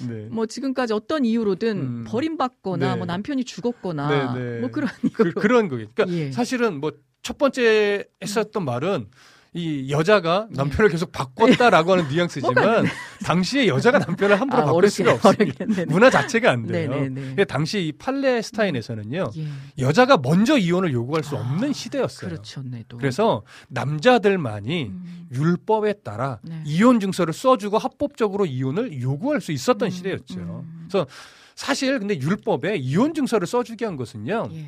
[0.06, 0.28] 네.
[0.30, 2.06] 뭐 지금까지 어떤 이유로든 음.
[2.06, 2.98] 버림받거나 네.
[2.98, 4.60] 뭐 남편이 죽었거나 네, 네.
[4.60, 5.88] 뭐 그런 그, 그런 거예요.
[5.94, 6.32] 그러니까 예.
[6.32, 6.92] 사실은 뭐
[7.28, 9.10] 첫 번째 했었던 말은
[9.58, 12.86] 이 여자가 남편을 계속 바꿨다라고 하는 뉘앙스지만
[13.26, 15.44] 당시에 여자가 남편을 함부로 아, 바꿀 어렵게 수가 없습니다.
[15.64, 15.86] 어렵겠네.
[15.86, 16.90] 문화 자체가 안 돼요.
[16.92, 19.48] 근데 당시 이 팔레스타인에서는요 예.
[19.80, 22.30] 여자가 먼저 이혼을 요구할 수 아, 없는 시대였어요.
[22.30, 22.84] 그렇죠, 네.
[22.88, 22.98] 또.
[22.98, 25.28] 그래서 남자들만이 음.
[25.34, 26.62] 율법에 따라 네.
[26.66, 30.40] 이혼 증서를 써주고 합법적으로 이혼을 요구할 수 있었던 음, 시대였죠.
[30.40, 30.88] 음.
[30.88, 31.08] 그래서
[31.56, 34.68] 사실 근데 율법에 이혼 증서를 써주게 한 것은요 예.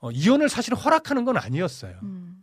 [0.00, 1.96] 어, 이혼을 사실 허락하는 건 아니었어요.
[2.04, 2.37] 음.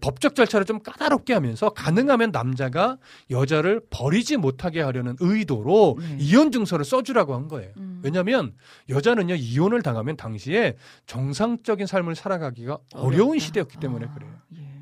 [0.00, 2.98] 법적 절차를 좀 까다롭게 하면서 가능하면 남자가
[3.30, 6.16] 여자를 버리지 못하게 하려는 의도로 네.
[6.20, 7.72] 이혼 증서를 써주라고 한 거예요.
[7.76, 8.00] 음.
[8.04, 8.54] 왜냐하면
[8.88, 13.44] 여자는요 이혼을 당하면 당시에 정상적인 삶을 살아가기가 어려운 어렵다.
[13.44, 14.32] 시대였기 때문에 아, 그래요.
[14.56, 14.72] 예.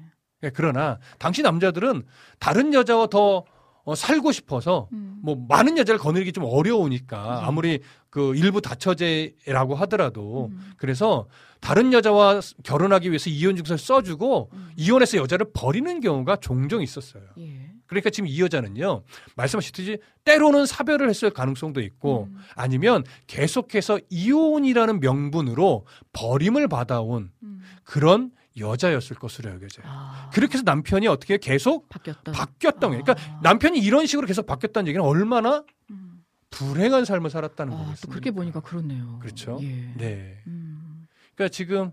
[0.44, 2.02] 예, 그러나 당시 남자들은
[2.38, 3.44] 다른 여자와 더
[3.90, 5.18] 어, 살고 싶어서 음.
[5.20, 7.46] 뭐 많은 여자를 거느리기 좀 어려우니까 네.
[7.46, 10.72] 아무리 그 일부 다처제라고 하더라도 음.
[10.76, 11.26] 그래서
[11.60, 14.70] 다른 여자와 결혼하기 위해서 이혼 증서를 써주고 음.
[14.76, 17.24] 이혼해서 여자를 버리는 경우가 종종 있었어요.
[17.38, 17.72] 예.
[17.86, 19.02] 그러니까 지금 이 여자는요
[19.34, 22.38] 말씀하셨듯이 때로는 사별을 했을 가능성도 있고 음.
[22.54, 27.60] 아니면 계속해서 이혼이라는 명분으로 버림을 받아온 음.
[27.82, 29.86] 그런 여자였을 것으로 여겨져요.
[29.88, 31.88] 아, 그렇게 해서 남편이 어떻게 계속.
[31.88, 33.04] 바뀌었던 거예요.
[33.04, 33.40] 그러니까 아.
[33.42, 36.24] 남편이 이런 식으로 계속 바뀌었다는 얘기는 얼마나 음.
[36.50, 38.06] 불행한 삶을 살았다는 아, 거겠습니까?
[38.06, 39.18] 또 그렇게 보니까 그렇네요.
[39.20, 39.58] 그렇죠.
[39.62, 39.92] 예.
[39.96, 40.42] 네.
[40.46, 41.06] 음.
[41.34, 41.92] 그러니까 지금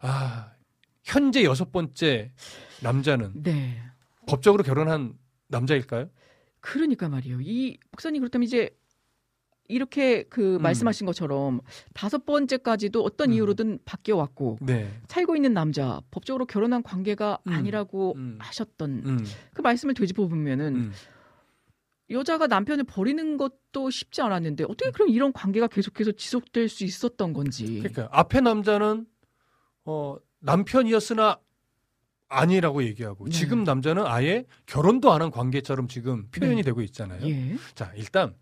[0.00, 0.50] 아
[1.02, 2.32] 현재 여섯 번째
[2.82, 3.80] 남자는 네.
[4.26, 5.14] 법적으로 결혼한
[5.48, 6.10] 남자일까요?
[6.60, 7.40] 그러니까 말이에요.
[7.40, 8.70] 이 목사님 그렇다면 이제
[9.68, 10.62] 이렇게 그 음.
[10.62, 11.60] 말씀하신 것처럼
[11.94, 13.34] 다섯 번째까지도 어떤 음.
[13.34, 14.90] 이유로든 바뀌어 왔고 네.
[15.08, 17.52] 살고 있는 남자 법적으로 결혼한 관계가 음.
[17.52, 18.36] 아니라고 음.
[18.40, 20.92] 하셨던 음, 그 말씀을 되짚어 보면은 음.
[22.10, 24.70] 여자가 남편을 버리는 것도 쉽지 않았는데 음.
[24.70, 27.78] 어떻게 그럼 이런 관계가 계속해서 지속될 수 있었던 건지.
[27.78, 29.06] 그러니까 앞에 남자는
[29.86, 31.38] 어 남편이었으나
[32.28, 33.30] 아니라고 얘기하고 네.
[33.30, 36.62] 지금 남자는 아예 결혼도 안 한 관계처럼 지금 표현이 네.
[36.62, 37.26] 되고 있잖아요.
[37.26, 37.56] 예.
[37.74, 38.34] 자, 일단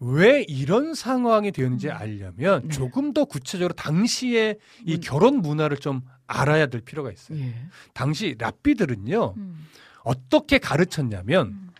[0.00, 1.92] 왜 이런 상황이 되는지 음.
[1.92, 2.68] 알려면 네.
[2.68, 7.38] 조금 더 구체적으로 당시의 이 문- 결혼 문화를 좀 알아야 될 필요가 있어요.
[7.38, 7.54] 예.
[7.92, 9.34] 당시 랍비들은요.
[9.36, 9.66] 음.
[10.02, 11.70] 어떻게 가르쳤냐면 음.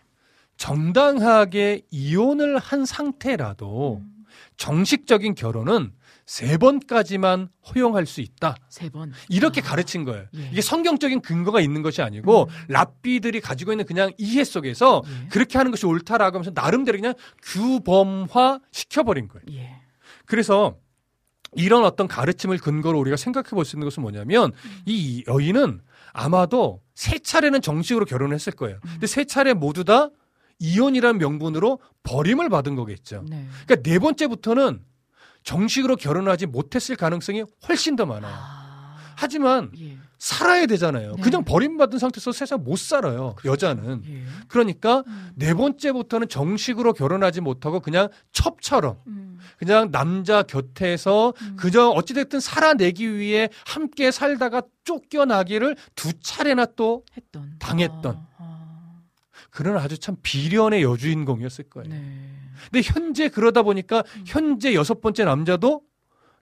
[0.57, 4.14] 정당하게 이혼을 한 상태라도 음.
[4.57, 5.91] 정식적인 결혼은
[6.25, 8.55] 세 번까지만 허용할 수 있다.
[8.69, 9.13] 세 번.
[9.29, 9.63] 이렇게 아.
[9.63, 10.25] 가르친 거예요.
[10.35, 10.49] 예.
[10.51, 12.49] 이게 성경적인 근거가 있는 것이 아니고 음.
[12.67, 15.27] 랍비들이 가지고 있는 그냥 이해 속에서 예.
[15.29, 17.13] 그렇게 하는 것이 옳다라고 하면서 나름대로 그냥
[17.43, 19.45] 규범화 시켜버린 거예요.
[19.51, 19.75] 예.
[20.25, 20.77] 그래서
[21.53, 24.81] 이런 어떤 가르침을 근거로 우리가 생각해 볼 수 있는 것은 뭐냐면 음.
[24.85, 25.79] 이 여인은
[26.11, 28.77] 아마도 세 차례는 정식으로 결혼했을 거예요.
[28.83, 28.89] 음.
[28.93, 30.09] 근데 세 차례 모두 다
[30.59, 33.23] 이혼이라는 명분으로 버림을 받은 거겠죠.
[33.27, 33.47] 네.
[33.65, 34.81] 그러니까 네 번째부터는
[35.43, 38.33] 정식으로 결혼하지 못했을 가능성이 훨씬 더 많아요.
[38.35, 38.65] 아.
[39.15, 39.97] 하지만 예.
[40.17, 41.13] 살아야 되잖아요.
[41.15, 41.21] 네.
[41.21, 43.35] 그냥 버림받은 상태에서 세상 못 살아요.
[43.45, 44.03] 여자는.
[44.07, 44.23] 예.
[44.47, 45.31] 그러니까 음.
[45.35, 49.39] 네 번째부터는 정식으로 결혼하지 못하고 그냥 첩처럼 음.
[49.57, 51.55] 그냥 남자 곁에서 음.
[51.57, 57.53] 그저 어찌됐든 살아내기 위해 함께 살다가 쫓겨나기를 두 차례나 또 했던.
[57.59, 58.05] 당했던.
[58.05, 58.34] 아, 아.
[59.55, 61.87] 그런 아주 참 비련의 여주인공이었을 거예요.
[61.89, 62.29] 네.
[62.69, 64.23] 근데 현재 그러다 보니까 음.
[64.27, 65.81] 현재 여섯 번째 남자도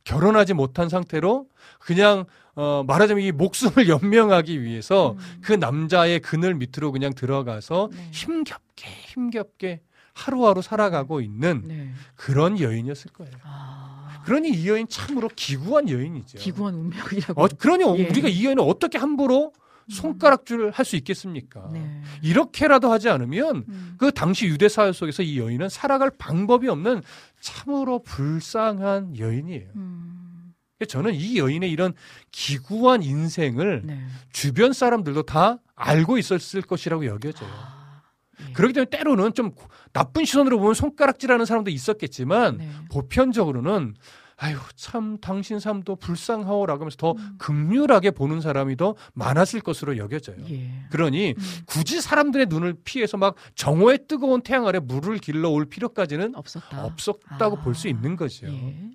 [0.04, 1.48] 결혼하지 못한 상태로
[1.80, 5.40] 그냥 어 말하자면 이 목숨을 연명하기 위해서 음.
[5.44, 8.10] 그 남자의 그늘 밑으로 그냥 들어가서 네.
[8.12, 9.82] 힘겹게 힘겹게
[10.14, 11.92] 하루하루 살아가고 있는 네.
[12.16, 13.34] 그런 여인이었을 거예요.
[13.44, 14.24] 아.
[14.26, 16.40] 그러니 이 여인 참으로 기구한 여인이죠.
[16.40, 17.44] 기구한 운명이라고.
[17.44, 18.10] 어, 그러니 예.
[18.10, 19.54] 우리가 이 여인을 어떻게 함부로
[19.90, 21.70] 손가락질을 할 수 있겠습니까?
[21.72, 22.02] 네.
[22.22, 23.96] 이렇게라도 하지 않으면 음.
[23.98, 27.02] 그 당시 유대 사회 속에서 이 여인은 살아갈 방법이 없는
[27.40, 29.70] 참으로 불쌍한 여인이에요.
[29.76, 30.54] 음.
[30.78, 31.94] 그래서 저는 이 여인의 이런
[32.32, 34.06] 기구한 인생을 네.
[34.32, 37.50] 주변 사람들도 다 알고 있었을 것이라고 여겨져요.
[37.50, 38.02] 아.
[38.50, 38.54] 예.
[38.54, 39.52] 그렇기 때문에 때로는 좀
[39.94, 42.70] 나쁜 시선으로 보면 손가락질하는 사람도 있었겠지만 네.
[42.92, 43.96] 보편적으로는
[44.38, 47.36] 아유 참 당신 삶도 불쌍하오라고 하면서 더 음.
[47.38, 50.38] 극률하게 보는 사람이 더 많았을 것으로 여겨져요.
[50.50, 50.72] 예.
[50.90, 51.44] 그러니 음.
[51.66, 56.86] 굳이 사람들의 눈을 피해서 막 정오의 뜨거운 태양 아래 물을 길러 올 필요까지는 없었다.
[56.86, 57.62] 없었다고 아.
[57.62, 58.48] 볼수 있는 거죠.
[58.48, 58.92] 예.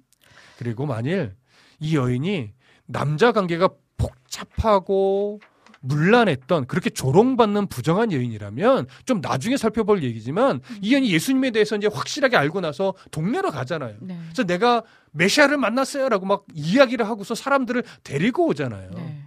[0.59, 1.35] 그리고 만일
[1.79, 2.53] 이 여인이
[2.87, 5.41] 남자 관계가 복잡하고
[5.81, 12.37] 문란했던 그렇게 조롱받는 부정한 여인이라면 좀 나중에 살펴볼 얘기지만 이 여인이 예수님에 대해서 이제 확실하게
[12.37, 13.97] 알고 나서 동네로 가잖아요.
[14.01, 14.19] 네.
[14.25, 14.83] 그래서 내가
[15.13, 18.91] 메시아를 만났어요라고 막 이야기를 하고서 사람들을 데리고 오잖아요.
[18.95, 19.25] 네.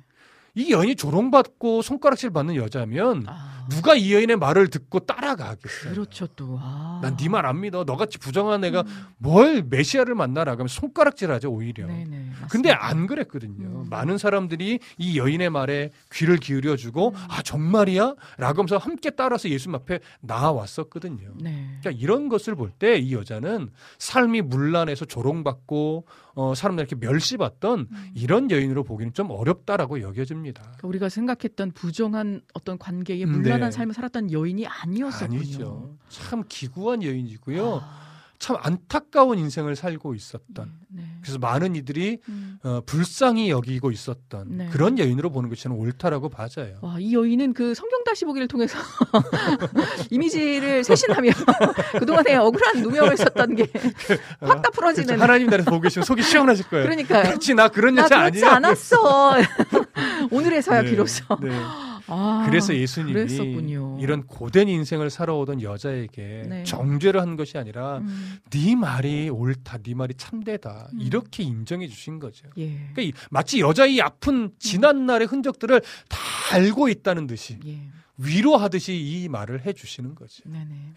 [0.55, 5.93] 이 여인이 조롱받고 손가락질 받는 여자면 아, 누가 이 여인의 말을 듣고 따라가겠어요.
[5.93, 6.57] 그렇죠 또.
[6.59, 6.99] 아.
[7.01, 7.83] 난네 말 안 믿어.
[7.85, 9.05] 너같이 부정한 애가 음.
[9.17, 11.87] 뭘 메시아를 만나라 그러면 손가락질하죠 오히려.
[11.87, 12.31] 네네.
[12.49, 13.65] 근데 안 그랬거든요.
[13.83, 13.89] 음.
[13.89, 17.15] 많은 사람들이 이 여인의 말에 귀를 기울여주고 음.
[17.29, 18.15] 아 정말이야?
[18.37, 21.29] 라고 하면서 함께 따라서 예수님 앞에 나와왔었거든요.
[21.39, 21.77] 네.
[21.81, 28.11] 그러니까 이런 것을 볼 때 이 여자는 삶이 문란해서 조롱받고 어, 사람들에게 멸시받던 음.
[28.13, 30.61] 이런 여인으로 보기는 좀 어렵다라고 여겨집니다.
[30.61, 33.71] 그러니까 우리가 생각했던 부정한 어떤 관계에 음, 문란한 네.
[33.71, 35.39] 삶을 살았던 여인이 아니었었군요.
[35.39, 35.97] 아니죠.
[36.09, 37.81] 참 기구한 여인이고요.
[37.83, 38.00] 아,
[38.41, 40.41] 참 안타까운 인생을 살고 있었던.
[40.55, 41.03] 네.
[41.03, 41.03] 네.
[41.21, 42.57] 그래서 많은 이들이 음.
[42.63, 44.69] 어, 불쌍히 여기고 있었던 네.
[44.71, 46.79] 그런 여인으로 보는 것이 저는 옳다라고 봐져요.
[46.81, 48.79] 와, 이 여인은 그 성경 다시 보기를 통해서
[50.09, 51.29] 이미지를 쇄신하며
[51.99, 53.67] 그동안에 억울한 누명을 썼던 게
[54.41, 55.05] 확 다 풀어지는.
[55.07, 55.21] 그렇죠.
[55.23, 56.85] 하나님 나라에서 보고 계시면 속이 시원하실 거예요.
[56.85, 57.23] 그러니까요.
[57.23, 58.55] 그렇지 나 그런 나 여자 그렇지 아니야.
[58.57, 59.33] 않았어.
[60.31, 61.23] 오늘에서야 네, 비로소.
[62.11, 62.17] 네.
[62.17, 63.97] 아, 그래서 예수님이 그랬었군요.
[64.01, 66.63] 이런 고된 인생을 살아오던 여자에게 네.
[66.63, 70.99] 정죄를 한 것이 아니라 음, 네 말이 옳다, 네 말이 참되다 음.
[71.01, 72.47] 이렇게 인정해 주신 거죠.
[72.57, 72.67] 예.
[72.93, 76.17] 그러니까 이- 마치 여자의 아픈 지난 날의 흔적들을 다
[76.53, 77.79] 알고 있다는 듯이 예.
[78.17, 80.43] 위로하듯이 이 말을 해 주시는 거죠.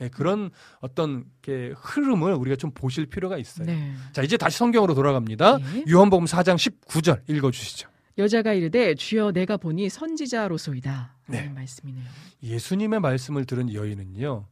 [0.02, 0.50] 예, 그런
[0.80, 3.66] 어떤 게 흐름을 우리가 좀 보실 필요가 있어요.
[3.66, 3.92] 네.
[4.12, 5.58] 자, 이제 다시 성경으로 돌아갑니다.
[5.76, 5.84] 예.
[5.90, 7.88] 요한복음 4장 19절 읽어 주시죠.
[8.18, 11.16] 여자가 이르되 주여 내가 보니 선지자로소이다.
[11.28, 11.48] 네.
[11.48, 12.04] 말씀이네요.
[12.42, 14.46] 예수님의 말씀을 들은 여인은요.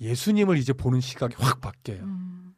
[0.00, 2.02] 예수님을 이제 보는 시각이 확 바뀌어요.
[2.02, 2.54] 음,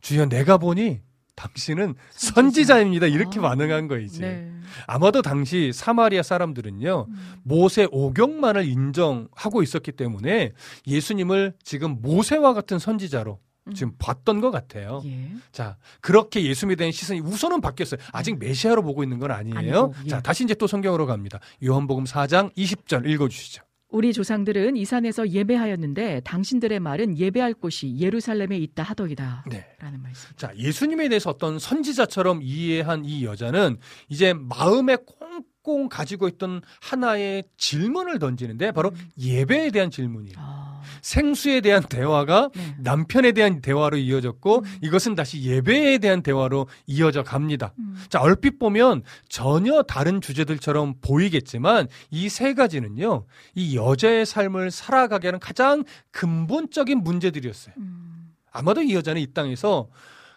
[0.00, 1.00] 주여 내가 보니
[1.34, 2.34] 당신은 선지자.
[2.34, 3.06] 선지자입니다.
[3.06, 4.20] 이렇게 아, 반응한 거예요, 이제.
[4.20, 4.52] 네.
[4.86, 7.06] 아마도 당시 사마리아 사람들은요.
[7.08, 10.52] 음, 모세 오경만을 인정하고 있었기 때문에
[10.86, 13.49] 예수님을 지금 모세와 같은 선지자로 음.
[13.74, 15.02] 지금 봤던 것 같아요.
[15.04, 15.30] 예.
[15.52, 18.00] 자, 그렇게 예수님에 대한 시선이 우선은 바뀌었어요.
[18.12, 19.58] 아직 메시아로 보고 있는 건 아니에요.
[19.58, 20.08] 아니고, 예.
[20.08, 21.38] 자, 다시 이제 또 성경으로 갑니다.
[21.64, 23.62] 요한복음 4장 20절 읽어 주시죠.
[23.90, 29.44] 우리 조상들은 이 산에서 예배하였는데 당신들의 말은 예배할 곳이 예루살렘에 있다 하더이다.
[29.50, 29.66] 네.
[29.80, 30.30] 라는 말씀.
[30.36, 38.20] 자, 예수님에 대해서 어떤 선지자처럼 이해한 이 여자는 이제 마음에 꽁꽁 가지고 있던 하나의 질문을
[38.20, 40.36] 던지는데 바로 예배에 대한 질문이에요.
[40.38, 40.69] 아,
[41.02, 42.74] 생수에 대한 대화가 네.
[42.78, 44.64] 남편에 대한 대화로 이어졌고 음.
[44.82, 47.72] 이것은 다시 예배에 대한 대화로 이어져 갑니다.
[47.78, 53.26] 음, 자, 얼핏 보면 전혀 다른 주제들처럼 보이겠지만 이 세 가지는요.
[53.54, 57.74] 이 여자의 삶을 살아가게 하는 가장 근본적인 문제들이었어요.
[57.76, 59.88] 음, 아마도 이 여자는 이 땅에서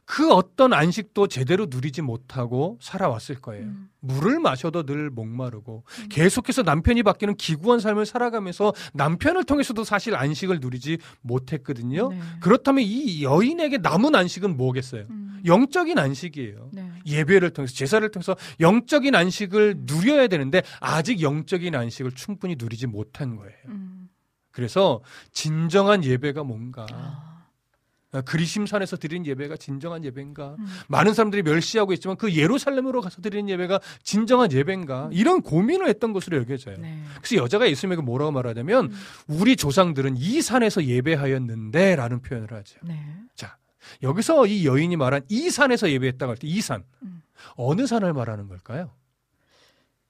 [0.05, 3.65] 그 어떤 안식도 제대로 누리지 못하고 살아왔을 거예요.
[3.65, 3.89] 음.
[3.99, 10.97] 물을 마셔도 늘 목마르고 계속해서 남편이 바뀌는 기구한 삶을 살아가면서 남편을 통해서도 사실 안식을 누리지
[11.21, 12.09] 못했거든요.
[12.09, 12.19] 네.
[12.41, 15.05] 그렇다면 이 여인에게 남은 안식은 뭐겠어요?
[15.09, 16.71] 음, 영적인 안식이에요.
[16.73, 16.91] 네.
[17.05, 23.55] 예배를 통해서 제사를 통해서 영적인 안식을 누려야 되는데 아직 영적인 안식을 충분히 누리지 못한 거예요.
[23.67, 24.09] 음,
[24.51, 25.01] 그래서
[25.31, 27.32] 진정한 예배가 뭔가 아,
[28.21, 30.55] 그리심산에서 드리는 예배가 진정한 예배인가?
[30.59, 30.67] 음.
[30.87, 35.09] 많은 사람들이 멸시하고 있지만 그 예루살렘으로 가서 드리는 예배가 진정한 예배인가?
[35.11, 36.77] 이런 고민을 했던 것으로 여겨져요.
[36.77, 37.01] 네.
[37.21, 38.95] 그래서 여자가 예수님에게 뭐라고 말하냐면 음.
[39.27, 42.79] 우리 조상들은 이 산에서 예배하였는데라는 표현을 하죠.
[42.83, 42.99] 네.
[43.35, 43.57] 자,
[44.01, 46.83] 여기서 이 여인이 말한 이 산에서 예배했다고 할 때 이 산.
[47.01, 47.21] 음.
[47.55, 48.91] 어느 산을 말하는 걸까요?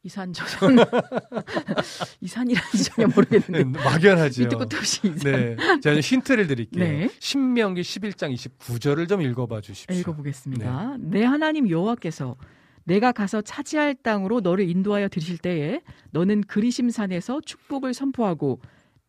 [0.04, 0.76] 이산 저산
[2.20, 4.44] 이산이란지 전혀 모르겠는데 네, 막연하죠.
[4.44, 5.56] 밑도 끝도 없이 이산 네.
[5.82, 6.84] 제가 힌트를 드릴게요.
[6.84, 7.10] 네.
[7.20, 9.98] 신명기 11장 29절을 좀 읽어봐 주십시오.
[9.98, 10.98] 읽어보겠습니다.
[11.00, 12.36] 내 하나님 여호와께서
[12.84, 15.80] 내가 가서 차지할 땅으로 너를 인도하여 들이실 때에
[16.12, 18.60] 너는 그리심산에서 축복을 선포하고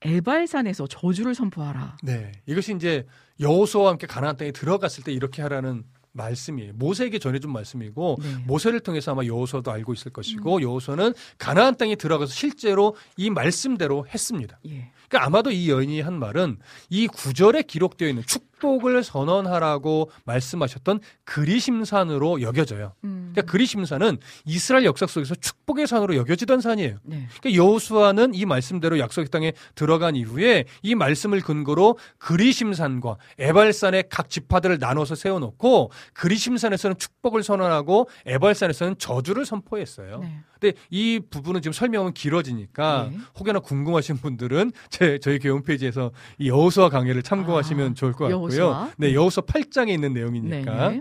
[0.03, 1.97] 에발산에서 저주를 선포하라.
[2.05, 2.31] 네.
[2.47, 3.05] 이것이 이제
[3.41, 5.83] 여호수아와 함께 가나안 땅에 들어갔을 때 이렇게 하라는
[6.15, 6.73] 말씀이에요.
[6.75, 8.29] 모세에게 전해준 말씀이고 네.
[8.47, 14.59] 모세를 통해서 아마 여호수아도 알고 있을 것이고 여호수아는 가나안 땅에 들어가서 실제로 이 말씀대로 했습니다.
[14.67, 14.91] 예.
[15.09, 16.59] 그러니까 아마도 이 여인이 한 말은
[16.89, 22.95] 이 구절에 기록되어 있는 축 복을 선언하라고 말씀하셨던 그리심산으로 여겨져요.
[23.05, 23.31] 음.
[23.33, 26.97] 그러니까 그리심산은 이스라엘 역사 속에서 축복의 산으로 여겨지던 산이에요.
[27.03, 27.29] 네.
[27.41, 34.79] 그러니까 여호수아는 이 말씀대로 약속의 땅에 들어간 이후에 이 말씀을 근거로 그리심산과 에발산의 각 지파들을
[34.79, 40.21] 나눠서 세워놓고 그리심산에서는 축복을 선언하고 에발산에서는 저주를 선포했어요.
[40.21, 40.41] 네.
[40.65, 43.19] 근데 이 부분은 지금 설명은 길어지니까 네.
[43.39, 48.37] 혹여나 궁금하신 분들은 제 저희 교회 홈페이지에서 이 여호수아 강해를 참고하시면 아, 좋을 것 같고요.
[48.37, 48.93] 여호수아.
[48.97, 50.89] 네, 여호수아 8장에 있는 내용이니까.
[50.91, 51.01] 네.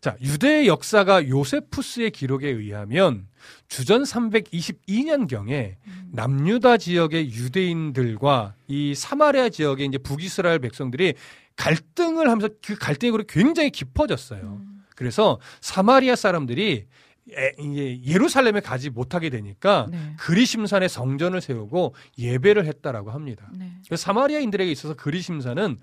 [0.00, 3.28] 자, 유대의 역사가 요세푸스의 기록에 의하면
[3.68, 6.08] 주전 322년경에 음.
[6.12, 11.14] 남유다 지역의 유대인들과 이 사마리아 지역의 이제 북이스라엘 백성들이
[11.54, 14.58] 갈등을 하면서 그 갈등이 굉장히 깊어졌어요.
[14.60, 14.84] 음.
[14.96, 16.86] 그래서 사마리아 사람들이
[17.32, 20.14] 에, 이제 예루살렘에 가지 못하게 되니까 네.
[20.18, 23.50] 그리심산에 성전을 세우고 예배를 했다라고 합니다.
[23.52, 23.72] 네.
[23.86, 25.78] 그래서 사마리아인들에게 있어서 그리심산은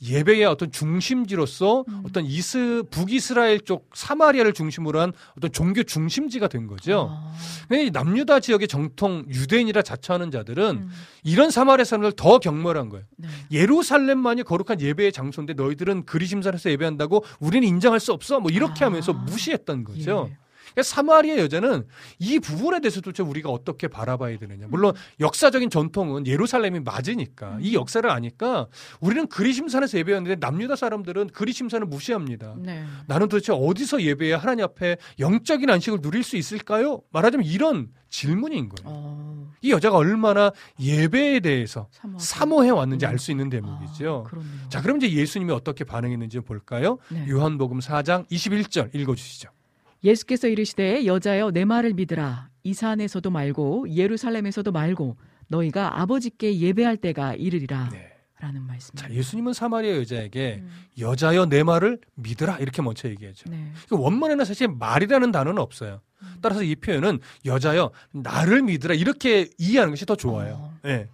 [0.00, 2.02] 예배의 어떤 중심지로서 음.
[2.06, 7.08] 어떤 이스 북이스라엘 쪽 사마리아를 중심으로 한 어떤 종교 중심지가 된 거죠.
[7.10, 7.32] 아.
[7.68, 10.90] 근데 남유다 지역의 정통 유대인이라 자처하는 자들은 음.
[11.24, 13.04] 이런 사마리아 사람들 더 경멸한 거예요.
[13.16, 13.28] 네.
[13.50, 18.38] 예루살렘만이 거룩한 예배의 장소인데 너희들은 그리심산에서 예배한다고 우리는 인정할 수 없어.
[18.38, 18.86] 뭐 이렇게 아.
[18.86, 20.30] 하면서 무시했던 거죠.
[20.30, 20.47] 예.
[20.72, 21.86] 그러니까 사마리아 여자는
[22.18, 24.66] 이 부분에 대해서 도대체 우리가 어떻게 바라봐야 되느냐.
[24.68, 27.58] 물론 역사적인 전통은 예루살렘이 맞으니까 음.
[27.60, 28.66] 이 역사를 아니까
[29.00, 32.54] 우리는 그리심산에서 예배했는데 남유다 사람들은 그리심산을 무시합니다.
[32.58, 32.84] 네.
[33.06, 37.02] 나는 도대체 어디서 예배해 하나님 앞에 영적인 안식을 누릴 수 있을까요?
[37.10, 38.84] 말하자면 이런 질문인 거예요.
[38.84, 39.52] 어.
[39.60, 40.50] 이 여자가 얼마나
[40.80, 42.18] 예배에 대해서 사모하고.
[42.18, 43.10] 사모해 왔는지 음.
[43.10, 44.26] 알수 있는 대목이죠.
[44.32, 44.68] 아.
[44.68, 46.98] 자, 그럼 이제 예수님이 어떻게 반응했는지 볼까요?
[47.10, 47.26] 네.
[47.28, 49.50] 요한복음 4장 21절 읽어주시죠.
[50.04, 55.16] 예수께서 이르시되 여자여 내 말을 믿으라 이 산에서도 말고 예루살렘에서도 말고
[55.48, 58.12] 너희가 아버지께 예배할 때가 이르리라 네.
[58.40, 58.94] 라는 말씀.
[58.94, 60.70] 자, 예수님은 사마리아 여자에게 음.
[60.98, 63.50] 여자여 내 말을 믿으라 이렇게 먼저 얘기하죠.
[63.50, 63.72] 네.
[63.88, 66.00] 그 원문에는 사실 말이라는 단어는 없어요.
[66.22, 66.34] 음.
[66.40, 70.54] 따라서 이 표현은 여자여 나를 믿으라 이렇게 이해하는 것이 더 좋아요.
[70.54, 70.78] 어.
[70.86, 71.08] 예.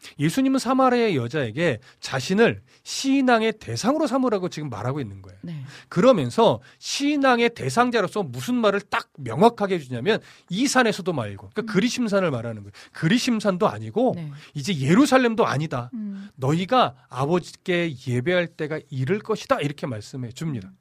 [0.00, 5.38] 자, 예수님은 사마리아의 여자에게 자신을 신앙의 대상으로 삼으라고 지금 말하고 있는 거예요.
[5.42, 5.62] 네.
[5.88, 12.72] 그러면서 신앙의 대상자로서 무슨 말을 딱 명확하게 해주냐면 이 산에서도 말고 그러니까 그리심산을 말하는 거예요.
[12.92, 14.30] 그리심산도 아니고 네.
[14.54, 15.90] 이제 예루살렘도 아니다.
[15.94, 16.28] 음.
[16.36, 20.72] 너희가 아버지께 예배할 때가 이를 것이다 이렇게 말씀해 줍니다.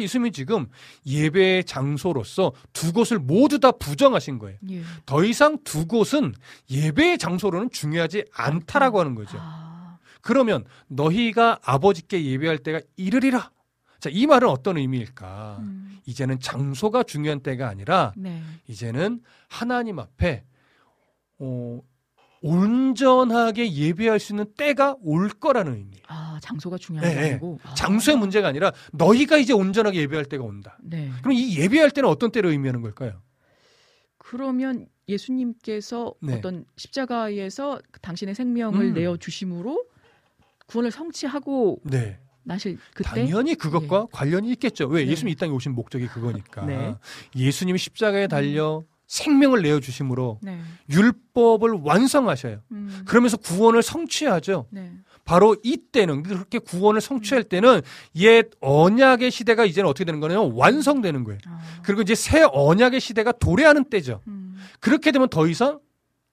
[0.00, 0.66] 예수님이 지금
[1.06, 4.58] 예배의 장소로서 두 곳을 모두 다 부정하신 거예요.
[4.70, 4.82] 예.
[5.06, 6.34] 더 이상 두 곳은
[6.70, 9.38] 예배의 장소로는 중요하지 않다라고 하는 거죠.
[9.40, 9.98] 아.
[10.20, 13.50] 그러면 너희가 아버지께 예배할 때가 이르리라.
[14.00, 15.58] 자, 이 말은 어떤 의미일까?
[15.60, 16.00] 음.
[16.06, 18.42] 이제는 장소가 중요한 때가 아니라 네.
[18.66, 20.44] 이제는 하나님 앞에
[21.38, 21.80] 어,
[22.42, 26.02] 온전하게 예배할 수 있는 때가 올 거라는 의미예요.
[26.08, 27.30] 아, 장소가 중요한 게 네, 네.
[27.30, 27.74] 아니고 아.
[27.74, 30.76] 장소의 문제가 아니라 너희가 이제 온전하게 예배할 때가 온다.
[30.82, 31.10] 네.
[31.20, 33.22] 그럼 이 예배할 때는 어떤 때를 의미하는 걸까요?
[34.18, 36.34] 그러면 예수님께서 네.
[36.34, 38.94] 어떤 십자가에서 당신의 생명을 음.
[38.94, 39.84] 내어 주심으로
[40.66, 42.18] 구원을 성취하고 네.
[42.44, 44.88] 나실 그때 당연히 그것과 관련이 있겠죠.
[44.88, 45.04] 왜?
[45.04, 45.10] 네.
[45.12, 46.64] 예수님 이 땅에 오신 목적이 그거니까.
[46.66, 46.96] 네.
[47.36, 48.82] 예수님이 십자가에 달려
[49.12, 50.58] 생명을 내어 주심으로 네.
[50.88, 52.62] 율법을 완성하셔요.
[52.70, 53.02] 음.
[53.04, 54.68] 그러면서 구원을 성취하죠.
[54.70, 54.90] 네.
[55.26, 57.82] 바로 이때는 그렇게 구원을 성취할 때는
[58.16, 61.38] 옛 언약의 시대가 이제는 어떻게 되는 거냐면 완성되는 거예요.
[61.46, 61.60] 아.
[61.82, 64.22] 그리고 이제 새 언약의 시대가 도래하는 때죠.
[64.28, 64.56] 음.
[64.80, 65.78] 그렇게 되면 더 이상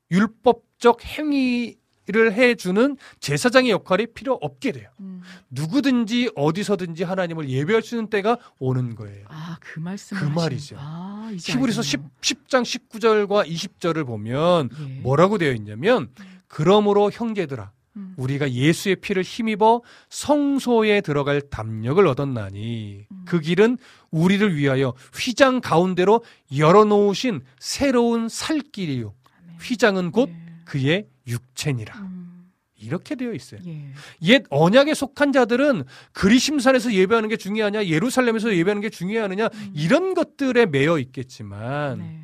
[0.09, 1.75] 율법적 행위
[2.11, 4.89] 를 해주는 제사장의 역할이 필요 없게 돼요.
[4.99, 5.21] 음.
[5.51, 9.25] 누구든지 어디서든지 하나님을 예배할 수 있는 때가 오는 거예요.
[9.29, 10.75] 아, 그 말씀 그 말이죠.
[10.79, 12.11] 아, 히브리서 10, 알겠네요.
[12.21, 15.01] 10 장 19절과 20절을 보면 예.
[15.01, 16.09] 뭐라고 되어 있냐면
[16.47, 18.15] 그러므로 형제들아 음.
[18.17, 23.21] 우리가 예수의 피를 힘입어 성소에 들어갈 담력을 얻었나니 음.
[23.25, 23.77] 그 길은
[24.09, 26.23] 우리를 위하여 휘장 가운데로
[26.57, 29.13] 열어놓으신 새로운 살길이요.
[29.61, 30.49] 휘장은 곧 예.
[30.65, 32.51] 그의 육체니라 음.
[32.81, 33.59] 이렇게 되어 있어요.
[33.67, 33.93] 예.
[34.23, 39.71] 옛 언약에 속한 자들은 그리심산에서 예배하는 게 중요하냐 예루살렘에서 예배하는 게 중요하느냐 음.
[39.75, 42.21] 이런 것들에 매여 있겠지만 네.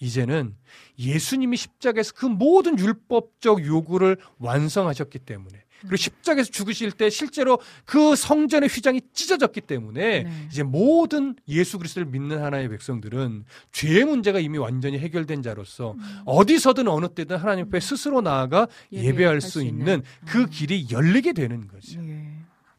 [0.00, 0.56] 이제는
[0.98, 5.96] 예수님이 십자가에서 그 모든 율법적 요구를 완성하셨기 때문에 그리고 음.
[5.96, 10.46] 십자가에서 죽으실 때 실제로 그 성전의 휘장이 찢어졌기 때문에 네.
[10.50, 16.20] 이제 모든 예수 그리스도를 믿는 하나의 백성들은 죄의 문제가 이미 완전히 해결된 자로서 음.
[16.24, 20.50] 어디서든 어느 때든 하나님 앞에 스스로 나아가 예배할 수 수 있는 그 음.
[20.50, 22.00] 길이 열리게 되는 거죠.
[22.02, 22.26] 예.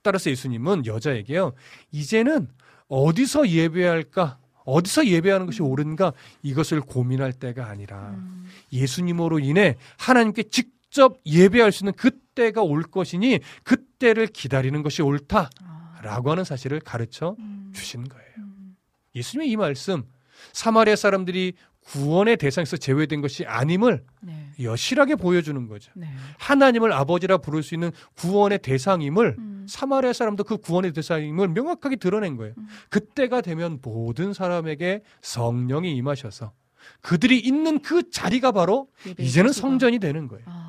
[0.02, 1.54] 따라서 예수님은 여자에게요,
[1.92, 2.48] 이제는
[2.88, 4.40] 어디서 예배할까?
[4.66, 6.14] 어디서 예배하는 것이 옳은가?
[6.42, 8.48] 이것을 고민할 때가 아니라 음.
[8.72, 15.50] 예수님으로 인해 하나님께 직접 예배할 수 있는 그 때가 올 것이니 그때를 기다리는 것이 옳다라고
[16.04, 18.28] 아, 하는 사실을 가르쳐 음, 주시는 거예요.
[18.38, 18.76] 음,
[19.16, 20.04] 예수님의 이 말씀
[20.52, 21.54] 사마리아 사람들이
[21.86, 24.52] 구원의 대상에서 제외된 것이 아님을 네.
[24.62, 25.92] 여실하게 보여주는 거죠.
[25.96, 26.08] 네.
[26.38, 32.38] 하나님을 아버지라 부를 수 있는 구원의 대상임을 음, 사마리아 사람도 그 구원의 대상임을 명확하게 드러낸
[32.38, 32.54] 거예요.
[32.58, 32.68] 음.
[32.90, 36.54] 그때가 되면 모든 사람에게 성령이 임하셔서
[37.02, 38.88] 그들이 있는 그 자리가 바로
[39.20, 39.52] 이제는.
[39.52, 40.44] 성전이 되는 거예요.
[40.48, 40.63] 아,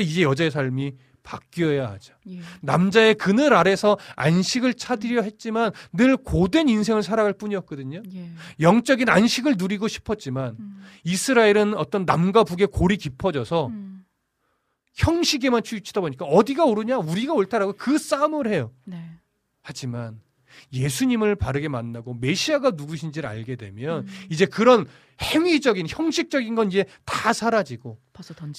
[0.00, 2.14] 이제 여자의 삶이 바뀌어야 하죠.
[2.28, 2.40] 예.
[2.62, 8.02] 남자의 그늘 아래서 안식을 찾으려 했지만 늘 고된 인생을 살아갈 뿐이었거든요.
[8.14, 8.30] 예.
[8.60, 14.04] 영적인 안식을 누리고 싶었지만 음, 이스라엘은 어떤 남과 북의 골이 깊어져서 음,
[14.94, 18.72] 형식에만 치우치다 보니까 어디가 옳으냐 우리가 옳다라고 그 싸움을 해요.
[18.84, 19.02] 네.
[19.62, 20.20] 하지만
[20.72, 24.86] 예수님을 바르게 만나고 메시아가 누구신지를 알게 되면 음, 이제 그런
[25.20, 27.98] 행위적인 형식적인 건 이제 다 사라지고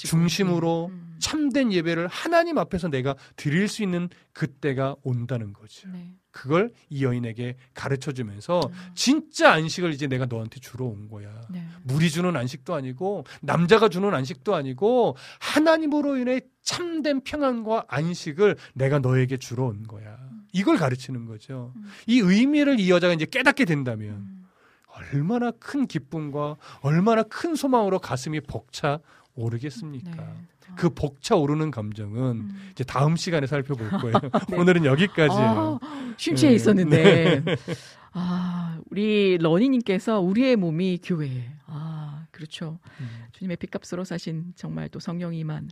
[0.07, 5.89] 중심으로 음, 참된 예배를 하나님 앞에서 내가 드릴 수 있는 그때가 온다는 거죠.
[5.89, 6.15] 네.
[6.31, 11.29] 그걸 이 여인에게 가르쳐 주면서 음, 진짜 안식을 이제 내가 너한테 주러 온 거야.
[11.49, 11.65] 네.
[11.83, 19.37] 물이 주는 안식도 아니고 남자가 주는 안식도 아니고 하나님으로 인해 참된 평안과 안식을 내가 너에게
[19.37, 20.17] 주러 온 거야.
[20.51, 21.73] 이걸 가르치는 거죠.
[21.75, 21.85] 음.
[22.07, 24.47] 이 의미를 이 여자가 이제 깨닫게 된다면 음,
[24.87, 28.99] 얼마나 큰 기쁨과 얼마나 큰 소망으로 가슴이 벅차
[29.35, 30.11] 오르겠습니까?
[30.11, 30.33] 네.
[30.75, 32.69] 그 벅차 오르는 감정은 음.
[32.71, 34.19] 이제 다음 시간에 살펴볼 거예요.
[34.21, 34.29] 네.
[34.55, 35.79] 오늘은 여기까지예요.
[35.81, 36.55] 아, 쉼치에 네.
[36.55, 37.43] 있었는데.
[38.13, 41.51] 아, 우리 러니님께서 우리의 몸이 교회.
[41.65, 42.79] 아, 그렇죠.
[42.99, 43.07] 음.
[43.33, 45.69] 주님의 핏값으로 사신 정말 또 성령이만.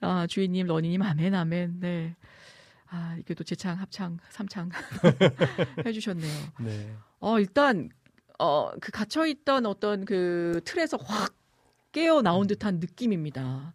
[0.00, 1.80] 아, 주인님, 러니님, 아멘, 아멘.
[1.80, 2.16] 네.
[2.88, 4.70] 아, 이게 또 재창, 합창, 삼창
[5.86, 6.32] 해주셨네요.
[6.60, 6.96] 네.
[7.20, 7.88] 어, 일단,
[8.38, 11.34] 어, 그 갇혀있던 어떤 그 틀에서 확
[11.92, 13.72] 깨어 나온 듯한 느낌입니다.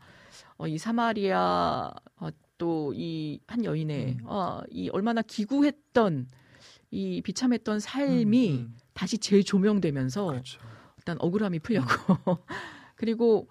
[0.57, 4.25] 어, 이 사마리아, 어, 또 이 한 여인의, 음.
[4.25, 6.27] 어, 이 얼마나 기구했던,
[6.91, 8.77] 이 비참했던 삶이 음, 음.
[8.93, 10.59] 다시 재조명되면서 그렇죠.
[10.97, 11.85] 일단 억울함이 풀렸고,
[12.95, 13.47] 그리고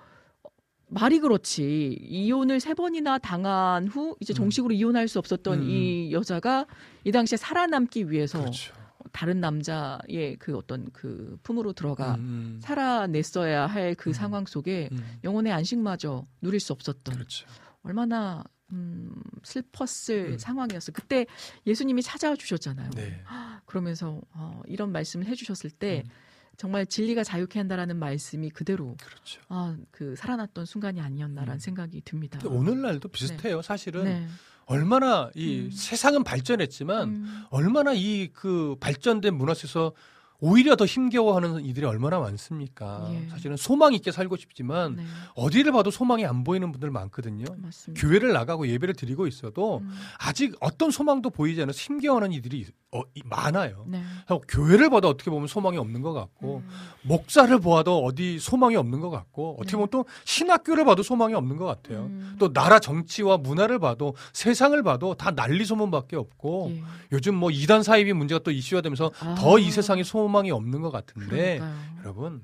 [0.88, 1.98] 말이 그렇지.
[2.00, 4.36] 이혼을 세 번이나 당한 후 이제 음.
[4.36, 5.68] 정식으로 이혼할 수 없었던 음.
[5.68, 6.66] 이 여자가
[7.04, 8.74] 이 당시에 살아남기 위해서 그렇죠.
[9.12, 12.60] 다른 남자의 그 어떤 그 품으로 들어가 음, 음.
[12.62, 14.12] 살아냈어야 할그 음.
[14.12, 15.18] 상황 속에 음.
[15.24, 17.46] 영혼의 안식마저 누릴 수 없었던 그렇죠.
[17.82, 19.14] 얼마나 음,
[19.44, 20.38] 슬펐을 음.
[20.38, 20.92] 상황이었어요.
[20.94, 21.26] 그때
[21.66, 22.90] 예수님이 찾아와 주셨잖아요.
[22.90, 23.22] 네.
[23.66, 26.10] 그러면서 어, 이런 말씀을 해주셨을 때 음.
[26.58, 29.40] 정말 진리가 자유케 한다라는 말씀이 그대로 그렇죠.
[29.48, 31.58] 아, 그 살아났던 순간이 아니었나라는 음.
[31.58, 32.40] 생각이 듭니다.
[32.44, 33.62] 오늘날도 비슷해요.
[33.62, 34.26] 사실은 네.
[34.66, 35.70] 얼마나 이 음.
[35.70, 39.92] 세상은 발전했지만 음, 얼마나 이 그 발전된 문화 속에서
[40.40, 43.08] 오히려 더 힘겨워하는 이들이 얼마나 많습니까?
[43.12, 43.28] 예.
[43.28, 45.04] 사실은 소망 있게 살고 싶지만 네,
[45.34, 47.44] 어디를 봐도 소망이 안 보이는 분들 많거든요.
[47.56, 48.00] 맞습니다.
[48.06, 53.20] 교회를 나가고 예배를 드리고 있어도 음, 아직 어떤 소망도 보이지 않아서 힘겨워하는 이들이 어, 이-
[53.24, 53.84] 많아요.
[53.86, 54.02] 네.
[54.48, 56.68] 교회를 봐도 어떻게 보면 소망이 없는 것 같고 음,
[57.02, 59.76] 목사를 보아도 어디 소망이 없는 것 같고 어떻게 네.
[59.76, 62.06] 보면 또 신학교를 봐도 소망이 없는 것 같아요.
[62.06, 66.82] 음, 또 나라 정치와 문화를 봐도 세상을 봐도 다 난리 소문밖에 없고 예.
[67.12, 71.58] 요즘 뭐 이단 사입이 문제가 또 이슈화 되면서 아, 더이 세상에 소망이 없는 것 같은데
[71.58, 71.74] 그러니까요.
[72.00, 72.42] 여러분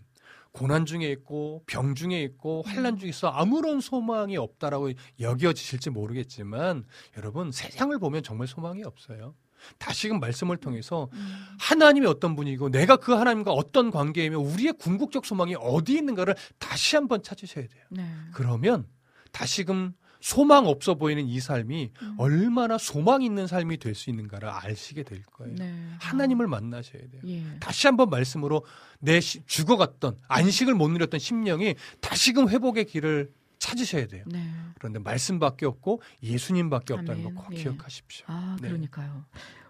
[0.53, 4.91] 고난 중에 있고 병 중에 있고 환란 중에 있어 아무런 소망이 없다라고
[5.21, 6.85] 여겨지실지 모르겠지만
[7.17, 9.35] 여러분 세상을 보면 정말 소망이 없어요.
[9.79, 15.55] 다시금 말씀을 통해서 음, 하나님이 어떤 분이고 내가 그 하나님과 어떤 관계이며 우리의 궁극적 소망이
[15.59, 17.85] 어디 있는가를 다시 한번 찾으셔야 돼요.
[17.91, 18.09] 네.
[18.33, 18.87] 그러면
[19.33, 25.03] 다시금 소망 없어 보이는 이 삶이 음, 얼마나 소망 있는 삶이 될 수 있는가를 아시게
[25.03, 25.55] 될 거예요.
[25.55, 25.75] 네.
[26.01, 27.21] 하나님을 만나셔야 돼요.
[27.23, 27.43] 아, 예.
[27.61, 28.65] 다시 한번 말씀으로
[29.01, 33.31] 내 시- 죽어갔던 안식을 못 누렸던 심령이 다시금 회복의 길을
[33.65, 34.25] 찾으셔야 돼요.
[34.27, 34.45] 네.
[34.79, 37.35] 그런데 말씀밖에 없고 예수님밖에 없다는 아멘.
[37.35, 37.63] 거꼭 예.
[37.63, 38.27] 기억하십시오.
[38.29, 38.69] 아, 네.
[38.69, 39.25] 그러니까요.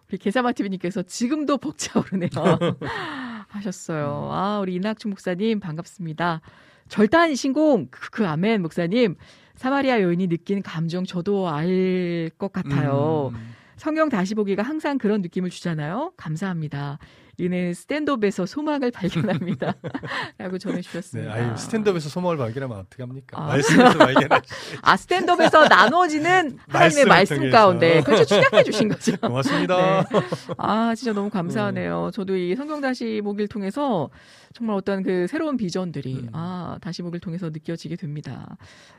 [0.08, 2.30] 우리 계사마티비님께서 지금도 벅차오르네요.
[3.48, 4.28] 하셨어요.
[4.32, 6.40] 아, 우리 이낙춘 목사님 반갑습니다.
[6.88, 9.16] 절단 신공 그, 그 아멘 목사님
[9.56, 13.30] 사마리아 여인이 느낀 감정 저도 알 것 같아요.
[13.32, 16.12] 음, 성경 다시 보기가 항상 그런 느낌을 주잖아요.
[16.16, 16.98] 감사합니다.
[17.38, 19.74] 이는 스탠드업에서 소망을 발견합니다.
[20.38, 21.32] 라고 네, 전해주셨습니다.
[21.32, 23.40] 아유, 스탠드업에서 소망을 발견하면 어떻게 합니까?
[23.40, 23.46] 아.
[23.48, 24.42] 말씀에서 발견하시.
[24.82, 27.56] 아, 스탠드업에서 나눠지는 하나님의 말씀 통해서.
[27.56, 28.24] 가운데 그렇죠.
[28.24, 29.16] 축약해 주신 거죠.
[29.20, 30.02] 고맙습니다.
[30.02, 30.20] 네.
[30.58, 32.10] 아, 진짜 너무 감사하네요.
[32.14, 34.10] 저도 이 성경 다시 보기를 통해서
[34.52, 36.28] 정말 어떤 그 새로운 비전들이 음.
[36.32, 38.56] 아, 다시 보기를 통해서 느껴지게 됩니다.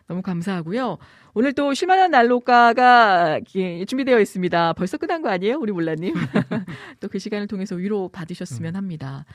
[0.07, 0.97] 너무 감사하고요.
[1.33, 4.73] 오늘 또 쉴만한 난로가가 예, 준비되어 있습니다.
[4.73, 5.57] 벌써 끝난 거 아니에요?
[5.57, 6.13] 우리 몰라님.
[6.99, 8.77] 또 그 시간을 통해서 위로 받 으셨으면 음.
[8.77, 9.25] 합니다.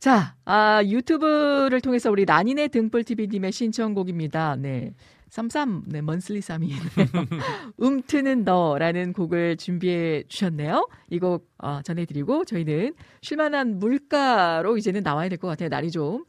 [0.00, 4.56] 자, 아, 유튜브를 통해서 우리 난인의 등불TV님의 신청곡입니다.
[4.56, 4.92] 네.
[5.30, 6.70] 쌈쌈, 네, 먼슬리 쌈이
[7.78, 10.86] 움트는 너라는 곡을 준비해 주셨네요.
[11.10, 15.68] 이 곡 어, 전해드리고 저희는 쉴만한 물가로 이제는 나와야 될 것 같아요.
[15.70, 16.24] 날이 좀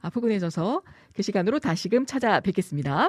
[0.00, 0.82] 아프근해져서
[1.14, 3.08] 그 시간으로 다시금 찾아뵙겠습니다.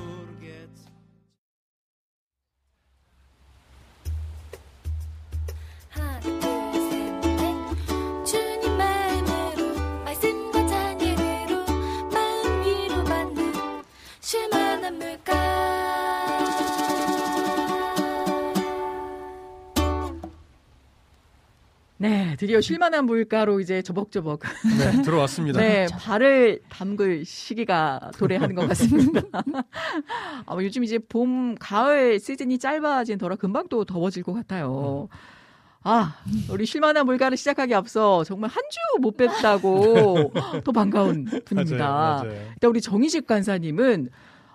[21.97, 24.39] 네, 드디어 쉴만한 물가로 이제 저벅저벅
[24.79, 25.59] 네, 들어왔습니다.
[25.61, 29.21] 네, 발을 담글 시기가 도래하는 것 같습니다.
[30.47, 35.09] 아, 요즘 이제 봄, 가을 시즌이 짧아진 더라 금방 또 더워질 것 같아요.
[35.83, 36.15] 아,
[36.49, 40.31] 우리 쉴만한 물가를 시작하기 앞서 정말 한 주 못 뵙다고
[40.65, 41.87] 더 반가운 분입니다.
[41.87, 42.31] 맞아요, 맞아요.
[42.53, 44.09] 일단 우리 정희식 간사님은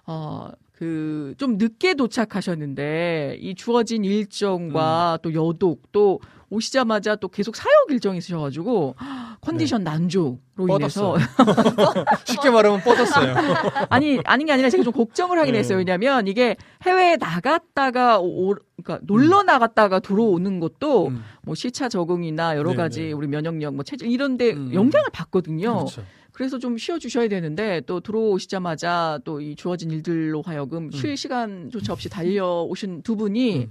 [0.07, 7.91] 어, 그, 좀 늦게 도착하셨는데, 이 주어진 일정과 또 여독, 또 오시자마자 또 계속 사역
[7.91, 8.95] 일정이 있으셔가지고,
[9.41, 10.39] 컨디션 난조로
[10.71, 11.15] 인해서.
[11.15, 12.05] 뻗었어요.
[12.25, 13.35] 쉽게 말하면 뻗었어요.
[13.91, 15.59] 아니, 아닌 게 아니라 제가 좀 걱정을 하긴 네.
[15.61, 15.79] 했어요.
[15.79, 22.71] 왜냐면 이게 해외에 나갔다가, 오, 그러니까 놀러 나갔다가 들어오는 것도 음, 뭐 시차 적응이나 여러
[22.73, 23.13] 네, 가지 네.
[23.13, 24.73] 우리 면역력, 뭐 체질 이런데 음.
[24.73, 25.75] 영향을 받거든요.
[25.79, 26.03] 그렇죠.
[26.37, 32.11] 그래서 좀 쉬어 주셔야 되는데 또 들어오시자마자 또 이 주어진 일들로 하여금 쉴 시간조차 없이
[32.11, 33.71] 달려오신 두 분이 음.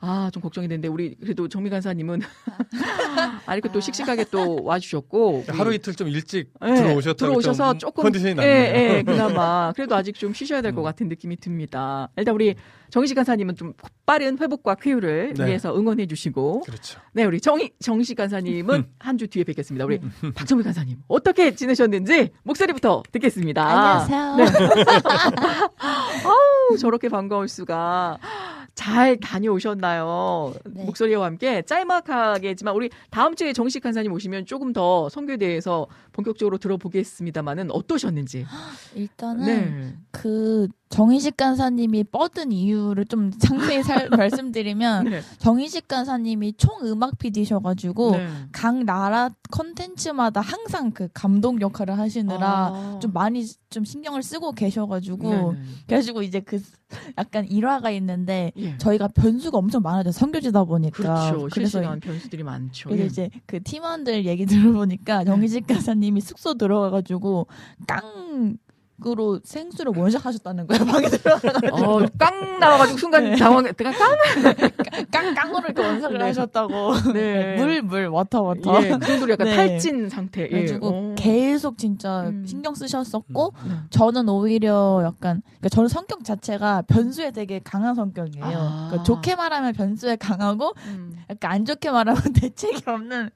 [0.00, 2.20] 아 좀 걱정이 되는데 우리 그래도 정미 간사님은
[3.46, 8.02] 아 이렇게 또 씩씩하게 또 와주셨고 하루 이틀 좀 일찍 예, 들어오셨다고 들어오셔서 좀 조금
[8.04, 8.94] 컨디션이 예, 낫네요.
[8.98, 10.84] 예, 그나마 그래도 아직 좀 쉬셔야 될것 음.
[10.84, 12.08] 같은 느낌이 듭니다.
[12.16, 12.54] 일단 우리
[12.90, 13.72] 정희식 간사님은 좀
[14.06, 15.46] 빠른 회복과 쾌유를 네.
[15.46, 17.00] 위해서 응원해 주시고 그렇죠.
[17.12, 19.84] 네, 우리 정희, 정식 간사님은 한주 뒤에 뵙겠습니다.
[19.84, 20.00] 우리
[20.34, 23.66] 박정미 간사님, 어떻게 지내셨는지 목소리부터 듣겠습니다.
[23.66, 24.36] 안녕하세요.
[24.36, 24.44] 네.
[26.24, 28.18] 아우, 저렇게 반가울 수가.
[28.78, 30.54] 잘 다녀오셨나요?
[30.66, 30.84] 네.
[30.84, 37.72] 목소리와 함께 짤막하게지만 우리 다음 주에 정식 간사님 오시면 조금 더 선교에 대해서 본격적으로 들어보겠습니다만은
[37.72, 38.46] 어떠셨는지.
[38.94, 39.96] 일단은 네.
[40.12, 45.20] 그 정희식 간사님이 뻗은 이유를 좀 상세히 살, 말씀드리면 네.
[45.38, 48.28] 정희식 간사님이 총 음악 PD셔가지고 네.
[48.52, 52.98] 각 나라 컨텐츠마다 항상 그 감독 역할을 하시느라 아.
[53.02, 55.58] 좀 많이 좀 신경을 쓰고 계셔가지고 네, 네.
[55.86, 56.60] 그래가지고 이제 그
[57.18, 58.78] 약간 일화가 있는데 예.
[58.78, 61.48] 저희가 변수가 엄청 많아요 선교지다 보니까 그렇죠.
[61.52, 62.88] 그래서 실시간 변수들이 많죠.
[62.88, 63.06] 그래서 예.
[63.06, 67.46] 이제 그 팀원들 얘기 들어보니까 정희식 간사님이 숙소 들어가가지고
[67.86, 73.36] 깡으로 생수를 원샷 하셨다는 거예요 방에 들어가가지고 어, 깡 나와가지고 순간 네.
[73.36, 75.06] 당황했다가 깡?
[75.12, 76.24] 깡 깡으로 이렇게 원샷을 네.
[76.24, 77.56] 하셨다고 네.
[77.56, 79.56] 물물 워터 워터 예, 그 정도로 약간 네.
[79.56, 80.42] 탈진 상태.
[80.42, 80.48] 예.
[80.48, 81.14] 그래가지고 어.
[81.16, 82.44] 계속 진짜 음.
[82.44, 83.86] 신경 쓰셨었고 음.
[83.90, 88.44] 저는 오히려 약간 그러니까 저는 성격 자체가 변수에 되게 강한 성격이에요.
[88.44, 88.86] 아.
[88.88, 91.16] 그러니까 좋게 말하면 변수에 강하고 음.
[91.30, 93.30] 약간 안 좋게 말하면 대책이 없는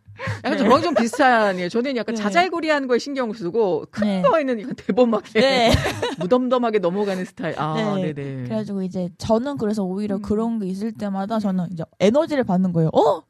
[0.45, 1.69] 약간 좀 저랑 좀 비슷하네요.
[1.69, 2.21] 저는 약간 네.
[2.21, 4.23] 자잘구리한 거에 신경 쓰고 큰 네.
[4.23, 5.71] 거에는 약간 대범하게 네.
[6.19, 7.55] 무덤덤하게 넘어가는 스타일.
[7.59, 8.13] 아, 네.
[8.13, 8.45] 네, 네.
[8.45, 10.23] 그래가지고 이제 저는 그래서 오히려 음.
[10.23, 12.91] 그런 게 있을 때마다 저는 이제 에너지를 받는 거예요.
[12.93, 13.23] 어?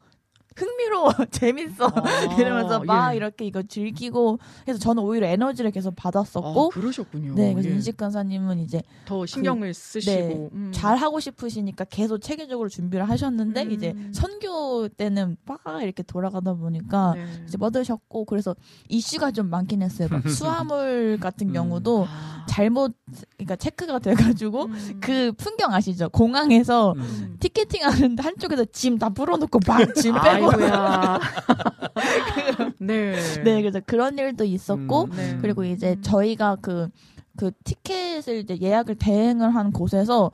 [0.56, 1.86] 흥미로워, 재밌어.
[1.86, 3.16] 아, 이러면서 막 예.
[3.16, 4.38] 이렇게 이거 즐기고
[4.68, 7.34] 해서 저는 오히려 에너지를 계속 아, 받았었고 그러셨군요.
[7.34, 7.74] 네, 그래서 예.
[7.74, 10.70] 인식 간사님은 이제 더 신경을 쓰시고 네, 음.
[10.72, 13.70] 잘 하고 싶으시니까 계속 체계적으로 준비를 하셨는데 음.
[13.72, 17.26] 이제 선교 때는 빡 이렇게 돌아가다 보니까 네.
[17.46, 18.54] 이제 뻗으셨고 그래서
[18.88, 20.08] 이슈가 좀 많긴 했어요.
[20.10, 21.52] 막 수화물 같은 음.
[21.52, 22.46] 경우도 아.
[22.48, 22.94] 잘못
[23.36, 24.98] 그러니까 체크가 돼가지고 음.
[25.00, 26.08] 그 풍경 아시죠?
[26.10, 27.36] 공항에서 음.
[27.40, 31.20] 티켓팅 하는데 한쪽에서 짐 다 풀어놓고 막 짐 빼고 아이고야.
[32.78, 33.16] 네.
[33.44, 35.10] 네 그래서 그런 일도 있었고 음.
[35.16, 35.38] 네.
[35.40, 36.02] 그리고 이제 음.
[36.02, 36.88] 저희가 그
[37.36, 40.30] 그 티켓을 이제 예약을 대행을 한 곳에서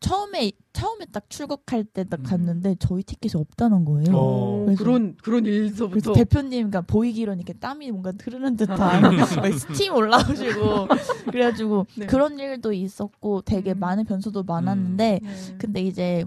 [0.00, 2.24] 처음에 처음에 딱 출국할 때딱 음.
[2.24, 4.12] 갔는데 저희 티켓이 없다는 거예요.
[4.12, 4.66] 어.
[4.78, 8.76] 그런 그런 일서부터 대표님, 그러니까 보이기로는 이렇게 땀이 뭔가 흐르는 듯한
[9.16, 10.88] 막 스팀 올라오시고
[11.30, 12.06] 그래가지고 네.
[12.06, 13.78] 그런 일도 있었고 되게 음.
[13.80, 15.56] 많은 변수도 많았는데 네.
[15.58, 16.24] 근데 이제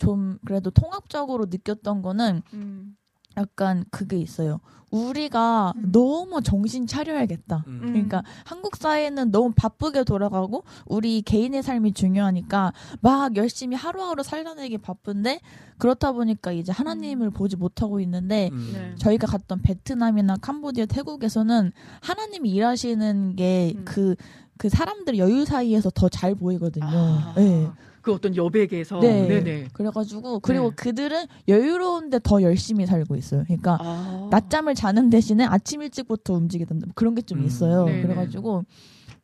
[0.00, 2.96] 좀 그래도 통합적으로 느꼈던 거는 음.
[3.36, 4.58] 약간 그게 있어요.
[4.90, 5.92] 우리가 음.
[5.92, 7.64] 너무 정신 차려야겠다.
[7.68, 7.80] 음.
[7.80, 15.40] 그러니까 한국 사회는 너무 바쁘게 돌아가고 우리 개인의 삶이 중요하니까 막 열심히 하루하루 살려내기 바쁜데
[15.78, 18.70] 그렇다 보니까 이제 하나님을 보지 못하고 있는데 음.
[18.72, 18.94] 네.
[18.96, 21.70] 저희가 갔던 베트남이나 캄보디아, 태국에서는
[22.00, 23.84] 하나님이 일하시는 게 음.
[23.84, 26.84] 그그 사람들 여유 사이에서 더 잘 보이거든요.
[26.86, 27.32] 아.
[27.36, 27.70] 네.
[28.02, 29.00] 그 어떤 여백에서.
[29.00, 29.26] 네.
[29.26, 29.68] 네네.
[29.72, 30.76] 그래가지고 그리고 네.
[30.76, 33.44] 그들은 여유로운데 더 열심히 살고 있어요.
[33.44, 34.28] 그러니까 아.
[34.30, 37.44] 낮잠을 자는 대신에 아침 일찍부터 움직이던데 뭐 그런 게좀 음.
[37.44, 37.84] 있어요.
[37.84, 38.02] 네네.
[38.02, 38.64] 그래가지고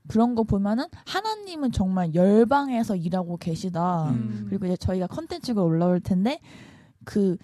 [0.08, 4.10] 그런 거 보면은 하나님은 정말 열방에서 일하고 계시다.
[4.10, 4.46] 음.
[4.48, 6.38] 그리고 이제 저희가 컨텐츠가 올라올 텐데
[7.04, 7.36] 그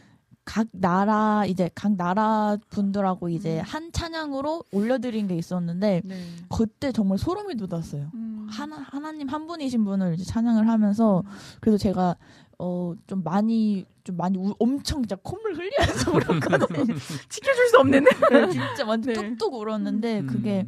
[0.44, 3.64] 각 나라 이제 각 나라 분들하고 이제 음.
[3.64, 6.26] 한 찬양으로 올려드린 게 있었는데 네.
[6.48, 8.10] 그때 정말 소름이 돋았어요.
[8.14, 8.46] 음.
[8.50, 11.22] 하나 하나님 한 분이신 분을 이제 찬양을 하면서
[11.60, 12.16] 그래서 제가
[12.58, 16.94] 어 좀 많이 좀 많이 우, 엄청 진짜 콧물 흘리면서 울었거든요.
[17.28, 18.04] 지켜줄 수 없는.
[18.04, 19.20] 네, 진짜 완전 네.
[19.36, 20.26] 뚝뚝 울었는데 음.
[20.26, 20.66] 그게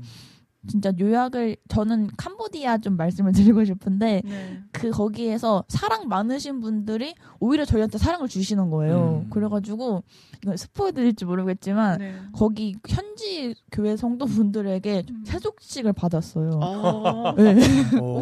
[0.67, 4.63] 진짜 요약을 저는 캄보디아 좀 말씀을 드리고 싶은데 네.
[4.73, 9.23] 그 거기에서 사랑 많으신 분들이 오히려 저희한테 사랑을 주시는 거예요.
[9.25, 9.31] 음.
[9.31, 10.03] 그래가지고
[10.43, 12.15] 이건 스포해드릴지 모르겠지만 네.
[12.33, 15.25] 거기 현지 교회 성도분들에게 좀 음.
[15.25, 16.61] 세족식을 받았어요.
[16.63, 17.35] 아.
[17.39, 17.57] 네.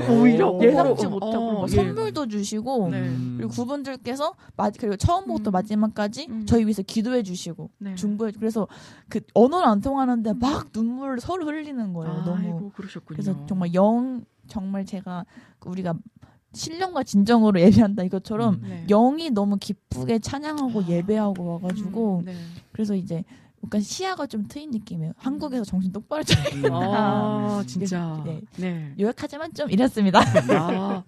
[0.08, 1.74] 오히려 예상치 어, 못하고 어, 뭐 예.
[1.74, 3.00] 선물도 주시고 네.
[3.00, 3.34] 음.
[3.38, 5.52] 그리고 그분들께서 마, 그리고 처음부터 음.
[5.52, 6.46] 마지막까지 음.
[6.46, 7.94] 저희 위해서 기도해 주시고 네.
[7.94, 8.68] 중보해 그래서
[9.08, 12.22] 그 언어는 안 통하는데 막 눈물을 서로 흘리는 거예요.
[12.34, 13.16] 너무 아이고 그러셨군요.
[13.16, 15.24] 그래서 정말 영 정말 제가
[15.64, 15.94] 우리가
[16.54, 18.68] 신령과 진정으로 예배한다 이것처럼 음.
[18.68, 18.86] 네.
[18.88, 22.34] 영이 너무 기쁘게 찬양하고 예배하고 와가지고 음, 네.
[22.72, 23.24] 그래서 이제
[23.64, 25.12] 약간 시야가 좀 트인 느낌이에요.
[25.16, 26.22] 한국에서 정신 똑바로.
[26.54, 26.72] 음.
[26.72, 28.20] 아 진짜.
[28.26, 28.40] 네.
[28.56, 28.94] 네.
[28.98, 30.20] 요약하자면 좀 이랬습니다.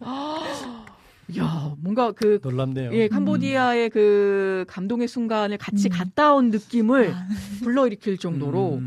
[0.00, 0.84] 아.
[1.38, 2.92] 야 뭔가 그 놀랍네요.
[2.94, 5.90] 예, 캄보디아의 그 감동의 순간을 같이 음.
[5.90, 7.26] 갔다 온 느낌을 아,
[7.62, 8.86] 불러일으킬 정도로 음.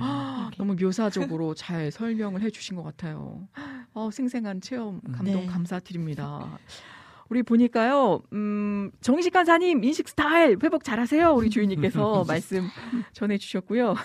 [0.57, 3.47] 너무 묘사적으로 잘 설명을 해주신 것 같아요.
[3.93, 5.45] 어, 생생한 체험 감동 네.
[5.45, 6.59] 감사드립니다.
[7.29, 11.31] 우리 보니까요, 음, 정식 간사님 인식 스타일 회복 잘하세요.
[11.33, 12.67] 우리 주인님께서 말씀
[13.13, 13.95] 전해주셨고요.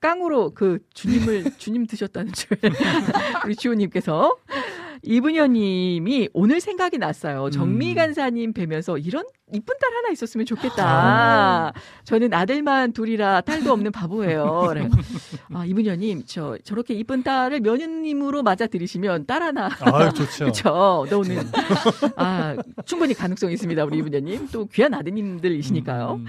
[0.00, 2.56] 깡으로 그 주님을 주님 드셨다는 줄
[3.44, 4.36] 우리 주호님께서
[5.06, 7.50] 이분여님이 오늘 생각이 났어요.
[7.50, 7.94] 정미 음.
[7.94, 11.72] 간사님 뵈면서 이런 이쁜 딸 하나 있었으면 좋겠다.
[12.04, 14.64] 저는 아들만 둘이라 딸도 없는 바보예요.
[14.68, 14.88] 그래요.
[15.52, 20.44] 아, 이분여님, 저 저렇게 이쁜 딸을 며느님으로 맞아 들이시면 딸 하나 아, 좋죠.
[20.50, 21.06] 그렇죠.
[21.10, 21.42] 너는
[22.16, 24.48] 아 충분히 가능성 이 있습니다, 우리 이분녀님.
[24.52, 26.20] 또 귀한 아드님들이시니까요.
[26.20, 26.26] 음.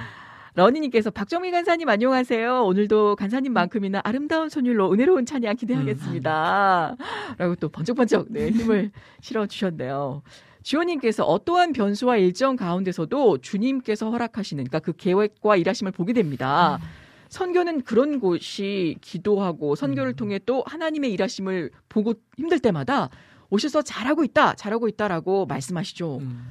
[0.56, 2.64] 러니님께서 박정미 간사님 안녕하세요.
[2.64, 6.96] 오늘도 간사님만큼이나 아름다운 손율로 은혜로운 찬양 기대하겠습니다.
[7.38, 10.24] 라고 또 번쩍번쩍 네, 힘을 실어 주셨네요.
[10.64, 16.80] 주호님께서 어떠한 변수와 일정 가운데서도 주님께서 허락하시는 그러니까 그 계획과 일하심을 보게 됩니다.
[17.28, 20.16] 선교는 그런 곳이 기도하고 선교를 음.
[20.16, 23.10] 통해 또 하나님의 일하심을 보고 힘들 때마다
[23.50, 26.20] 오셔서 잘하고 있다, 잘하고 있다라고 말씀하시죠.
[26.22, 26.50] 음.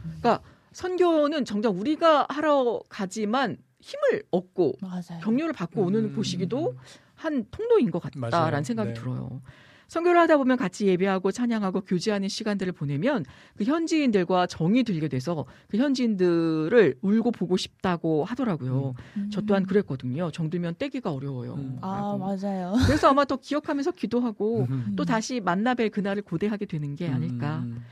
[0.73, 5.21] 선교는 정작 우리가 하러 가지만 힘을 얻고 맞아요.
[5.23, 6.15] 격려를 받고 오는 음.
[6.15, 6.75] 곳이기도
[7.15, 8.63] 한 통로인 것 같다라는 맞아요.
[8.65, 8.95] 생각이 네.
[8.95, 9.43] 들어요.
[9.89, 15.77] 선교를 하다 보면 같이 예배하고 찬양하고 교제하는 시간들을 보내면 그 현지인들과 정이 들게 돼서 그
[15.77, 18.95] 현지인들을 울고 보고 싶다고 하더라고요.
[19.19, 19.31] 음.
[19.31, 20.31] 저 또한 그랬거든요.
[20.31, 21.55] 정들면 떼기가 어려워요.
[21.55, 21.79] 음.
[21.83, 22.73] 아 맞아요.
[22.87, 24.93] 그래서 아마 더 기억하면서 기도하고 음.
[24.97, 27.85] 또 다시 만나뵐 그날을 고대하게 되는 게 아닐까 음.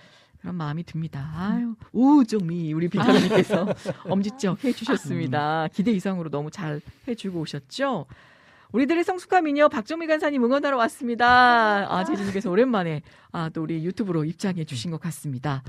[0.42, 1.30] 그런 마음이 듭니다.
[1.36, 3.64] 아유, 우정미 우리 비타민님께서
[4.10, 5.68] 엄지척 해주셨습니다.
[5.72, 8.06] 기대 이상으로 너무 잘 해주고 오셨죠.
[8.72, 11.86] 우리들의 성숙한 미녀 박정미 간사님 응원하러 왔습니다.
[11.88, 15.62] 아, 재진님께서 오랜만에 아, 또 우리 유튜브로 입장해 주신 것 같습니다.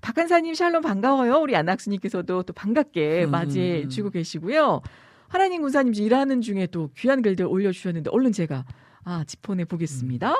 [0.00, 1.38] 박 간사님 샬롬 반가워요.
[1.38, 3.88] 우리 안학수님께서도 또 반갑게 음, 맞이해 음.
[3.88, 4.80] 주고 계시고요.
[5.26, 8.64] 하나님 군사님 일하는 중에 또 귀한 글들 올려주셨는데 얼른 제가
[9.02, 10.36] 아, 짚어내 보겠습니다.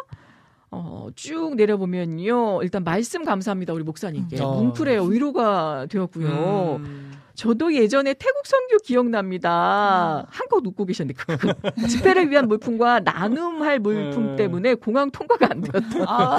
[0.74, 2.62] 어, 쭉 내려보면요.
[2.62, 3.72] 일단 말씀 감사합니다.
[3.72, 4.36] 우리 목사님께.
[4.36, 4.42] 음.
[4.42, 4.55] 어.
[4.62, 5.05] 뭉클해요.
[5.05, 6.76] 위로가 되었고요.
[6.80, 7.13] 음.
[7.35, 10.24] 저도 예전에 태국 선교 기억납니다.
[10.31, 14.36] 한껏 웃고 계셨는데 그 집회를 위한 물품과 나눔할 물품 네.
[14.36, 16.05] 때문에 공항 통과가 안 되었던.
[16.06, 16.39] 아,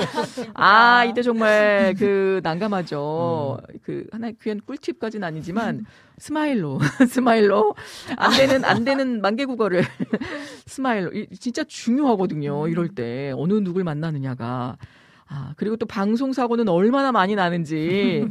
[0.54, 3.58] 아, 이때 정말 그 난감하죠.
[3.70, 3.78] 음.
[3.84, 5.86] 그 하나 의 귀한 꿀팁까지는 아니지만
[6.18, 6.80] smile로
[7.10, 7.76] smile로
[8.16, 9.84] 안 되는 안 되는 만개국어를
[10.66, 12.70] smile로 이- 진짜 중요하거든요.
[12.70, 14.78] 이럴 때 어느 누굴 만나느냐가
[15.28, 18.28] 아 그리고 또 방송 사고는 얼마나 많이 나는지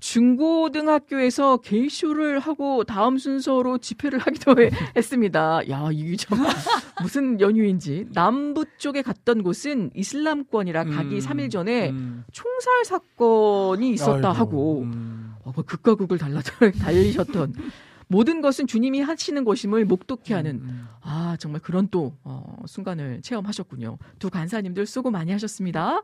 [0.00, 5.68] 중고등학교에서 개그쇼를 하고 다음 순서로 집회를 하기도 해- 했습니다.
[5.70, 6.38] 야 이게 참
[7.02, 11.18] 무슨 연유인지 남부 쪽에 갔던 곳은 이슬람권이라 가기 음.
[11.20, 12.24] 3일 전에 음.
[12.32, 15.34] 총살 사건이 있었다 아이고, 하고 음.
[15.44, 16.40] 어, 뭐 극과 극을 달라
[16.80, 17.54] 달리셨던
[18.08, 20.88] 모든 것은 주님이 하시는 것임을 목독케 하는 음.
[21.02, 23.98] 아 정말 그런 또 어, 순간을 체험하셨군요.
[24.18, 26.00] 두 간사님들 수고 많이 하셨습니다.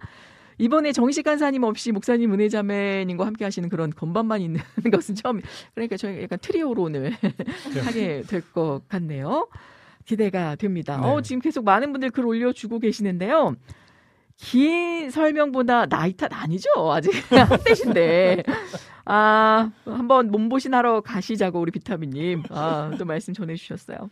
[0.59, 4.61] 이번에 정식 간사님 없이 목사님 은혜자매님과 함께 하시는 그런 건반만 있는
[4.93, 5.41] 것은 처음
[5.75, 7.13] 그러니까 저희 약간 트리오로 오늘
[7.85, 9.49] 하게 될 것 같네요.
[10.05, 10.99] 기대가 됩니다.
[11.01, 11.07] 네.
[11.07, 13.55] 어, 지금 계속 많은 분들 글 올려주고 계시는데요.
[14.37, 16.69] 긴 설명보다 나이 탓 아니죠.
[16.93, 18.43] 아직 한때신데.
[19.05, 22.43] 아, 한번 몸보신 하러 가시자고 우리 비타민님.
[22.51, 24.11] 아, 또 말씀 전해주셨어요.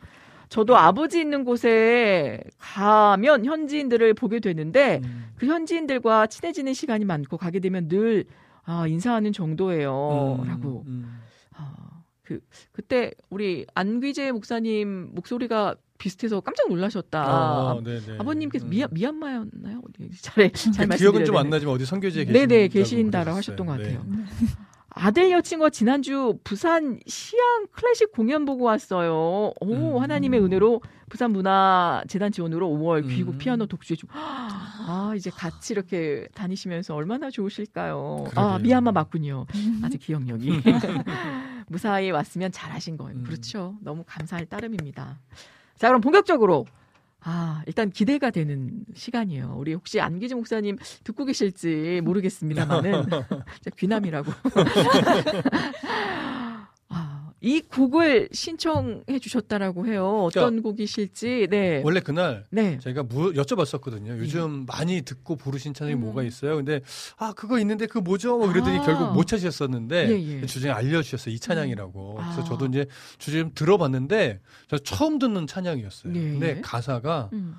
[0.50, 5.26] 저도 아버지 있는 곳에 가면 현지인들을 보게 되는데 음.
[5.36, 8.24] 그 현지인들과 친해지는 시간이 많고 가게 되면 늘
[8.64, 10.40] 아, 인사하는 정도예요.
[10.42, 10.84] 음, 라고.
[10.86, 11.20] 음.
[11.54, 12.40] 아, 그,
[12.72, 17.74] 그때 우리 안귀재 목사님 목소리가 비슷해서 깜짝 놀라셨다.
[17.74, 18.18] 어, 네네.
[18.18, 18.70] 아버님께서 음.
[18.70, 19.82] 미얀, 미얀마였나요?
[19.88, 21.48] 어디 잘, 잘그 기억은 좀 안.
[21.48, 23.84] 나지만 어디 선교지에 계신 네네, 계신다라고 하셨던 것 네.
[23.84, 24.04] 같아요.
[24.90, 29.52] 아들 여친과 지난주 부산 시향 클래식 공연 보고 왔어요.
[29.60, 30.02] 오, 음.
[30.02, 33.08] 하나님의 은혜로 부산 문화재단 지원으로 5월 음.
[33.08, 34.12] 귀국 피아노 독주해 주고.
[34.14, 38.24] 아, 이제 같이 이렇게 다니시면서 얼마나 좋으실까요?
[38.28, 38.58] 아, 그러게요.
[38.58, 39.46] 미얀마 맞군요.
[39.82, 40.60] 아직 기억력이.
[41.68, 43.20] 무사히 왔으면 잘하신 거예요.
[43.20, 43.24] 음.
[43.24, 43.76] 그렇죠.
[43.80, 45.18] 너무 감사할 따름입니다.
[45.76, 46.66] 자, 그럼 본격적으로
[47.22, 49.54] 아, 일단 기대가 되는 시간이에요.
[49.58, 53.04] 우리 혹시 안기지 목사님 듣고 계실지 모르겠습니다만은
[53.76, 54.32] 귀남이라고.
[56.88, 60.24] 아, 이 곡을 신청해 주셨다라고 해요.
[60.24, 61.48] 어떤 곡이실지.
[61.50, 61.80] 네.
[61.84, 62.78] 원래 그날 네.
[62.78, 64.18] 제가 무, 여쭤봤었거든요.
[64.18, 66.00] 요즘 많이 듣고 부르신 찬양이 음.
[66.00, 66.56] 뭐가 있어요?
[66.56, 66.80] 근데
[67.16, 68.36] 아 그거 있는데 그 뭐죠?
[68.36, 68.82] 뭐 그러더니 아.
[68.82, 70.46] 결국 못 찾으셨었는데 예, 예.
[70.46, 71.34] 주중에 알려주셨어요.
[71.34, 72.18] 이 찬양이라고.
[72.18, 72.22] 음.
[72.22, 72.44] 그래서 아.
[72.44, 72.86] 저도 이제
[73.18, 76.14] 주중에 좀 들어봤는데 저 처음 듣는 찬양이었어요.
[76.14, 76.60] 예, 근데 예.
[76.60, 77.54] 가사가 음,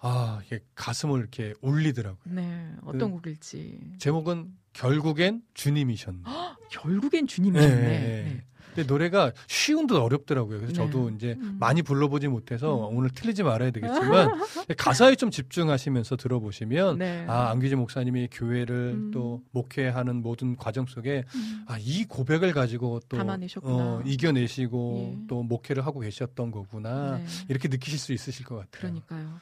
[0.00, 2.34] 아 이게 가슴을 이렇게 울리더라고요.
[2.34, 2.66] 네.
[2.84, 3.78] 어떤 그- 곡일지.
[3.98, 6.22] 제목은 결국엔 주님이셨네.
[6.72, 7.74] 결국엔 주님이셨네.
[7.76, 8.22] 네, 네.
[8.24, 8.44] 네.
[8.74, 10.60] 근데 노래가 쉬운 듯 어렵더라고요.
[10.60, 10.90] 그래서 네.
[10.90, 11.56] 저도 이제 음.
[11.58, 12.96] 많이 불러보지 못해서 음.
[12.96, 14.30] 오늘 틀리지 말아야 되겠지만
[14.76, 17.24] 가사에 좀 집중하시면서 들어보시면 네.
[17.28, 19.10] 아 안규재 목사님이 교회를 음.
[19.12, 21.64] 또 목회하는 모든 과정 속에 음.
[21.66, 23.18] 아이 고백을 가지고 또.
[23.62, 25.26] 어, 이겨내시고 예.
[25.28, 27.24] 또 목회를 하고 계셨던 거구나 네.
[27.48, 28.70] 이렇게 느끼실 수 있으실 것 같아요.
[28.80, 29.40] 그러니까요.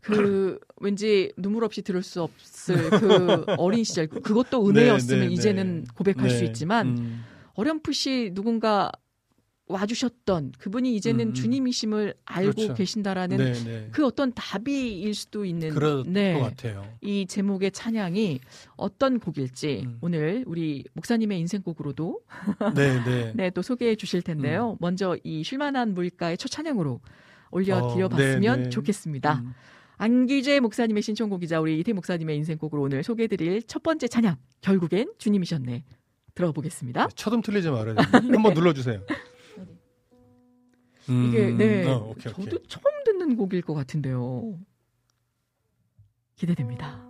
[0.00, 5.84] 그 왠지 눈물 없이 들을 수 없을 그 어린 시절 그것도 은혜였으면 네, 네, 이제는
[5.84, 5.86] 네.
[5.94, 6.46] 고백할 수 네.
[6.46, 7.24] 있지만 음.
[7.54, 8.90] 어렴풋이 누군가
[9.66, 11.34] 와주셨던 그분이 이제는 음, 음.
[11.34, 12.74] 주님이심을 알고 그렇죠.
[12.74, 13.88] 계신다라는 네, 네.
[13.92, 15.70] 그 어떤 답이일 수도 있는
[16.06, 16.34] 네.
[16.34, 16.86] 것 같아요.
[17.00, 18.40] 이 제목의 찬양이
[18.76, 19.98] 어떤 곡일지 음.
[20.02, 22.20] 오늘 우리 목사님의 인생곡으로도
[22.76, 23.32] 네, 네.
[23.36, 24.76] 네, 또 소개해 주실 텐데요.
[24.80, 27.00] 먼저 이 쉴만한 물가의 첫 찬양으로
[27.50, 28.68] 올려드려봤으면 어.
[28.68, 29.42] 좋겠습니다.
[29.44, 29.54] 음.
[29.96, 35.84] 안기재 목사님의 신청곡이자 우리 이태 목사님의 인생곡으로 오늘 소개해드릴 첫 번째 찬양 결국엔 주님이셨네
[36.34, 37.08] 들어보겠습니다.
[37.14, 38.06] 첫음 틀리지 말아야 돼요.
[38.12, 39.00] 한번 눌러주세요.
[41.10, 42.44] 음, 이게 네 어, 오케이, 오케이.
[42.46, 44.58] 저도 처음 듣는 곡일 것 같은데요.
[46.36, 47.06] 기대됩니다.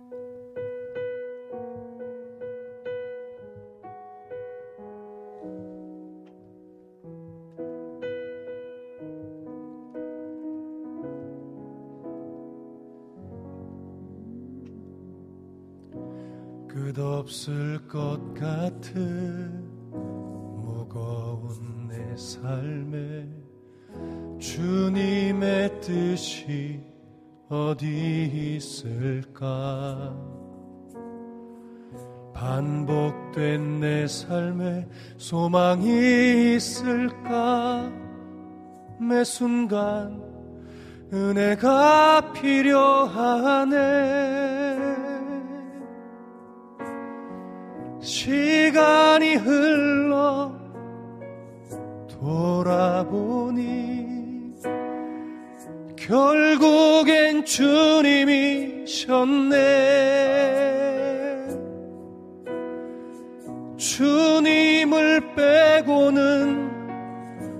[17.25, 19.67] 없을 것 같은
[20.61, 23.27] 무거운 내 삶에
[24.39, 26.83] 주님의 뜻이
[27.49, 30.15] 어디 있을까?
[32.31, 34.87] 반복된 내 삶에
[35.17, 37.91] 소망이 있을까?
[38.99, 40.21] 매 순간
[41.11, 43.73] 은혜가 필요하네
[49.25, 50.51] 시간이 흘러
[52.07, 54.05] 돌아보니
[55.95, 58.85] 결국엔 주님이셨네.
[63.77, 66.71] 주님을 빼고는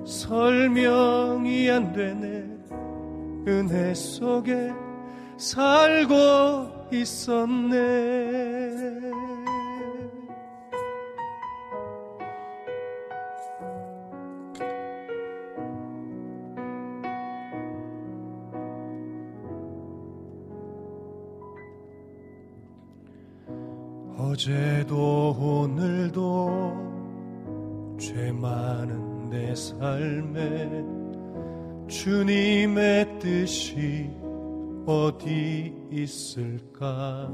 [0.06, 2.46] 설명이 안 되네.
[3.48, 4.72] 은혜 속에
[5.38, 6.16] 살고
[6.92, 7.76] 있었네
[24.36, 25.96] 어제도 오늘도
[27.98, 30.84] 죄 많은 내 삶에
[31.88, 34.10] 주님의 뜻이
[34.86, 37.32] 어디 있을까?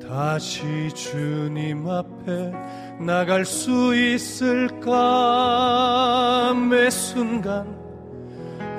[0.00, 0.62] 다시
[0.94, 2.52] 주님 앞에
[3.00, 4.94] 나갈 수 있을까?
[6.54, 7.66] 매 순간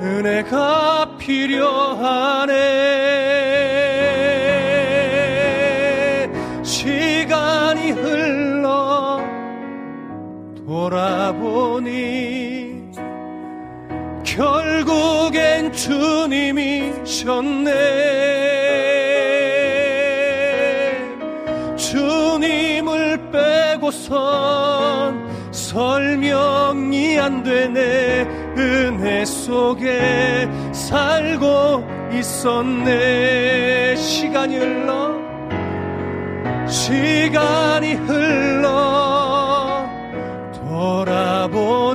[0.02, 2.58] 은혜가 필요하네
[10.90, 12.90] 돌아보니
[14.24, 17.70] 결국엔 주님이셨네.
[21.78, 28.28] 주님을 빼 빼고선 설명이 안 되네.
[28.57, 33.95] 은혜 속에 살고 있었네.
[33.95, 35.20] 시간이 흘러
[36.68, 39.09] 시간이 흘러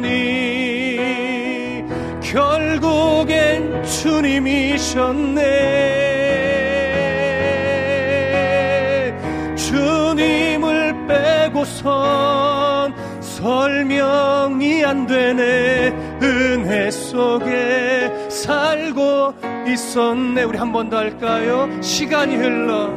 [0.05, 1.82] 보니
[2.22, 5.40] 결국엔 주님이셨네.
[9.56, 15.93] 주님을 빼고선 설명이 안 되네.
[16.22, 19.35] 은혜 속에 살고
[19.66, 20.43] 있었네.
[20.44, 21.68] 우리 한 번 더 할까요?
[21.81, 22.90] 시간이 흘러.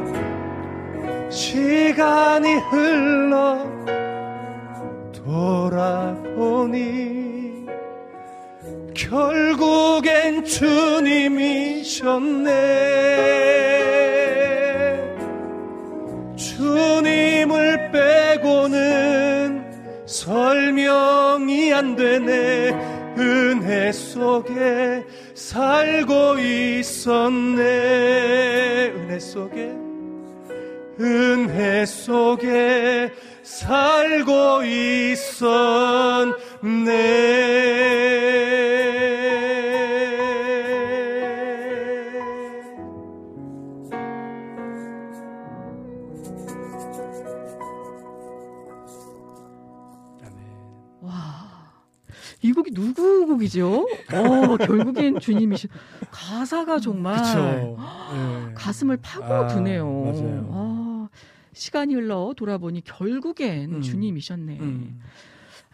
[1.30, 3.77] 시간이 흘러
[5.28, 6.78] 돌아보니
[8.94, 11.98] 결국엔 주님이셨네.
[16.34, 19.64] 주님을 빼고는
[20.06, 22.70] 설명이 안 되네.
[23.18, 27.66] 은혜 속에 살고 있었네.
[28.96, 29.87] 은혜 속에
[31.00, 33.12] 은혜 속에
[33.42, 36.28] 살고 있었네.
[51.00, 51.12] 와.
[52.42, 53.86] 이 곡이 누구 곡이죠?
[54.12, 55.68] 어, 결국엔 주님이시.
[56.10, 57.18] 가사가 정말.
[57.18, 58.54] 예.
[58.54, 59.86] 가슴을 파고드네요.
[59.86, 60.10] 아.
[60.52, 60.87] 아,
[61.58, 63.80] 시간이 흘러 돌아보니 결국엔 음.
[63.82, 64.58] 주님이셨네.
[64.60, 65.00] 음.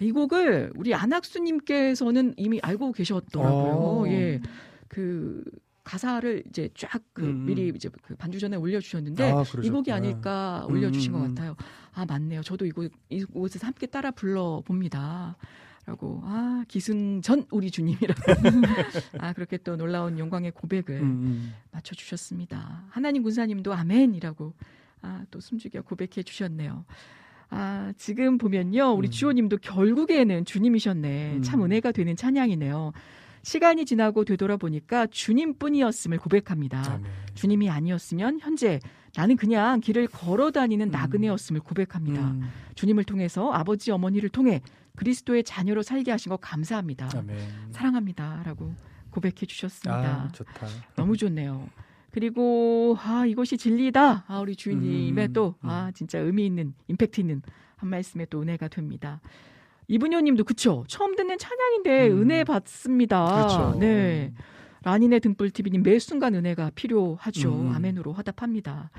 [0.01, 3.73] 이 곡을 우리 안학수님께서는 이미 알고 계셨더라고요.
[3.73, 4.05] 어.
[4.09, 4.41] 예.
[4.89, 5.45] 그
[5.85, 7.47] 가사를 이제 쫙그 음.
[7.47, 9.93] 미리 이제 그 반주 전에 올려주셨는데 아, 이 곡이.
[9.93, 11.35] 아닐까 올려주신 음, 것 음.
[11.35, 11.57] 같아요.
[11.93, 12.43] 아 맞네요.
[12.43, 15.37] 저도 이곳 이곳에서 함께 따라 불러 봅니다.
[15.87, 18.23] 라고 아 기승전 우리 주님이라고
[19.21, 21.55] 아 그렇게 또 놀라운 영광의 고백을 음, 음.
[21.71, 22.85] 맞춰 주셨습니다.
[22.89, 24.55] 하나님 군사님도 아멘이라고
[25.05, 26.87] 아, 또 숨죽여 고백해 주셨네요.
[27.51, 28.93] 아, 지금 보면요.
[28.93, 29.11] 우리 음.
[29.11, 31.35] 주호님도 결국에는 주님이셨네.
[31.37, 31.43] 음.
[31.43, 32.93] 참 은혜가 되는 찬양이네요.
[33.43, 36.83] 시간이 지나고 되돌아보니까 주님뿐이었음을 고백합니다.
[36.95, 37.11] 아멘.
[37.35, 38.81] 주님이 아니었으면 현재
[39.15, 40.91] 나는 그냥 길을 걸어 다니는 음.
[40.91, 42.31] 나그네였음을 고백합니다.
[42.31, 42.51] 음.
[42.75, 44.63] 주님을 통해서 아버지 어머니를 통해
[44.97, 47.11] 그리스도의 자녀로 살게 하신 거 감사합니다.
[47.15, 47.37] 아멘.
[47.73, 48.75] 사랑합니다라고
[49.11, 50.25] 고백해 주셨습니다.
[50.25, 50.67] 아, 좋다.
[50.97, 51.69] 너무 좋네요.
[52.15, 54.25] 그리고 아 이것이 진리다.
[54.29, 55.69] 아 우리 주인님의 음, 또 음.
[55.69, 57.43] 아 진짜 의미 있는 임팩트 있는
[57.75, 59.21] 한 말씀에 또 은혜가 됩니다.
[59.89, 62.23] 이분효님도 그쵸 처음 듣는 찬양인데 음.
[62.23, 63.25] 은혜 받습니다.
[63.25, 63.77] 그렇죠.
[63.81, 64.33] 네.
[64.85, 67.53] 라닌의 등불 TV님 매 순간 은혜가 필요하죠.
[67.53, 67.73] 음.
[67.75, 68.91] 아멘으로 화답합니다.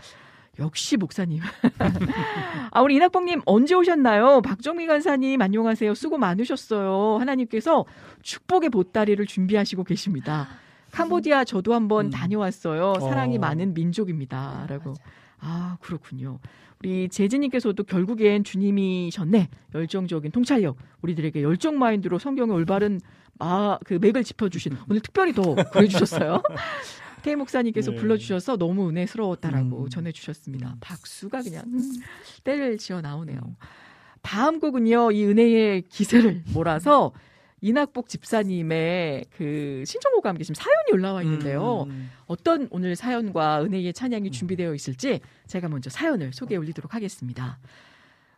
[0.59, 1.41] 역시 목사님.
[2.71, 4.41] 아, 우리 이낙봉님 언제 오셨나요?
[4.41, 5.93] 박정미 간사님 안녕하세요.
[5.93, 7.17] 수고 많으셨어요.
[7.21, 7.85] 하나님께서
[8.23, 10.49] 축복의 보따리를 준비하시고 계십니다.
[10.95, 12.09] 캄보디아 저도 한번 음.
[12.09, 12.95] 다녀왔어요.
[13.01, 13.39] 사랑이 어.
[13.39, 14.65] 많은 민족입니다.
[14.69, 14.93] 라고.
[15.39, 16.39] 아, 그렇군요.
[16.79, 19.49] 우리 재진님께서도 결국엔 주님이셨네.
[19.73, 20.77] 열정적인 통찰력.
[21.01, 22.99] 우리들에게 열정 마인드로 성경의 올바른
[23.39, 26.41] 아, 그 맥을 짚어주신 오늘 특별히 더 그래주셨어요.
[27.21, 27.97] 태 목사님께서 네.
[27.97, 29.89] 불러주셔서 너무 은혜스러웠다라고 음.
[29.89, 30.77] 전해주셨습니다.
[30.79, 31.63] 박수가 그냥
[32.45, 33.41] 때를 지어 나오네요.
[34.21, 37.11] 다음 곡은요, 이 은혜의 기세를 몰아서
[37.69, 41.87] 이낙복 집사님의 그 신청곡과 함께 지금 사연이 올라와 있는데요.
[41.89, 42.11] 음.
[42.27, 47.57] 어떤 오늘 사연과 은혜의 찬양이 준비되어 있을지 제가 먼저 사연을 소개해 올리도록 하겠습니다.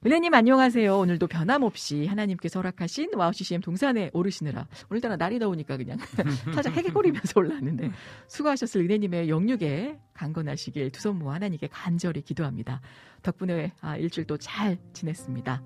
[0.06, 0.98] 은혜님 안녕하세요.
[0.98, 5.98] 오늘도 변함없이 하나님께서 허락하신 와우 CCM 동산에 오르시느라 오늘따라 날이 더우니까 그냥
[6.54, 7.91] 살짝 헥헥거리면서 올라왔는데
[8.28, 12.80] 수고하셨을 은혜님의 영육에 강건하시길 두 손 모아 하나님께 간절히 기도합니다.
[13.24, 15.64] 덕분에 아, 일주일도 잘 지냈습니다.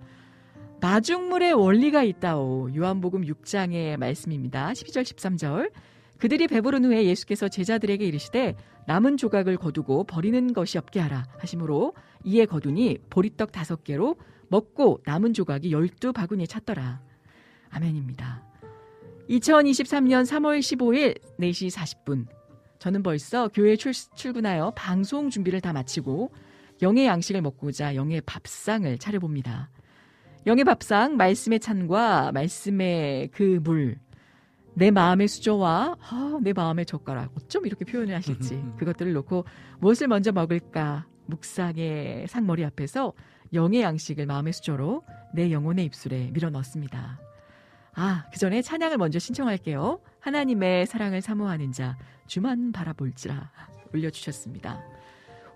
[0.81, 2.75] 마중물의 원리가 있다오.
[2.75, 4.71] 요한복음 6장의 말씀입니다.
[4.73, 5.71] 12절 13절.
[6.17, 8.55] 그들이 배부른 후에 예수께서 제자들에게 이르시되
[8.87, 11.93] 남은 조각을 거두고 버리는 것이 없게 하라 하심으로
[12.23, 14.15] 이에 거두니 보리떡 다섯 개로
[14.49, 16.99] 먹고 남은 조각이 열두 바구니에 찼더라.
[17.69, 18.43] 아멘입니다.
[19.29, 22.25] 2023년 3월 15일 4시 40분.
[22.79, 26.31] 저는 벌써 교회 출, 출근하여 방송 준비를 다 마치고
[26.81, 29.69] 영의 양식을 먹고자 영의 밥상을 차려봅니다.
[30.47, 33.99] 영의 밥상, 말씀의 찬과 말씀의 그 물,
[34.73, 39.45] 내 마음의 수저와 아, 내 마음의 젓가락, 어쩜 이렇게 표현을 하실지 그것들을 놓고
[39.79, 43.13] 무엇을 먼저 먹을까 묵상의 상머리 앞에서
[43.53, 45.03] 영의 양식을 마음의 수저로
[45.35, 47.19] 내 영혼의 입술에 밀어 넣습니다.
[47.93, 49.99] 아, 그 전에 찬양을 먼저 신청할게요.
[50.21, 53.51] 하나님의 사랑을 사모하는 자, 주만 바라볼지라
[53.93, 54.81] 올려주셨습니다.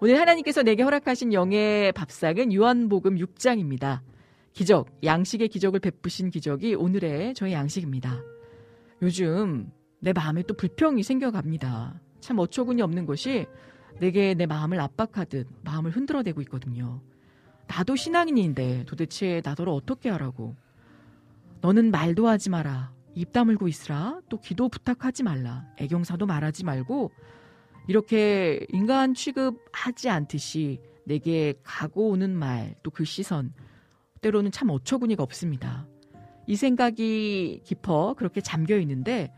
[0.02, 4.02] 오늘 하나님께서 내게 허락하신 영의 밥상은 요한복음 6장입니다.
[4.56, 8.24] 기적, 양식의 기적을 베푸신 기적이 오늘의 저의 양식입니다.
[9.02, 9.70] 요즘
[10.00, 12.00] 내 마음에 또 불평이 생겨갑니다.
[12.22, 13.48] 참 어처구니 없는 것이
[14.00, 17.02] 내게 내 마음을 압박하듯 마음을 흔들어대고 있거든요.
[17.68, 20.56] 나도 신앙인인데 도대체 나더러 어떻게 하라고.
[21.60, 22.94] 너는 말도 하지 마라.
[23.14, 24.22] 입 다물고 있으라.
[24.30, 25.66] 또 기도 부탁하지 말라.
[25.80, 27.12] 애경사도 말하지 말고
[27.90, 33.54] 이렇게 인간 취급하지 않듯이 내게 가고 오는 말, 또 그 시선,
[34.26, 35.88] 때로는 참 어처구니가 없습니다.
[36.48, 39.32] 이 생각이 깊어 그렇게 잠겨 있는데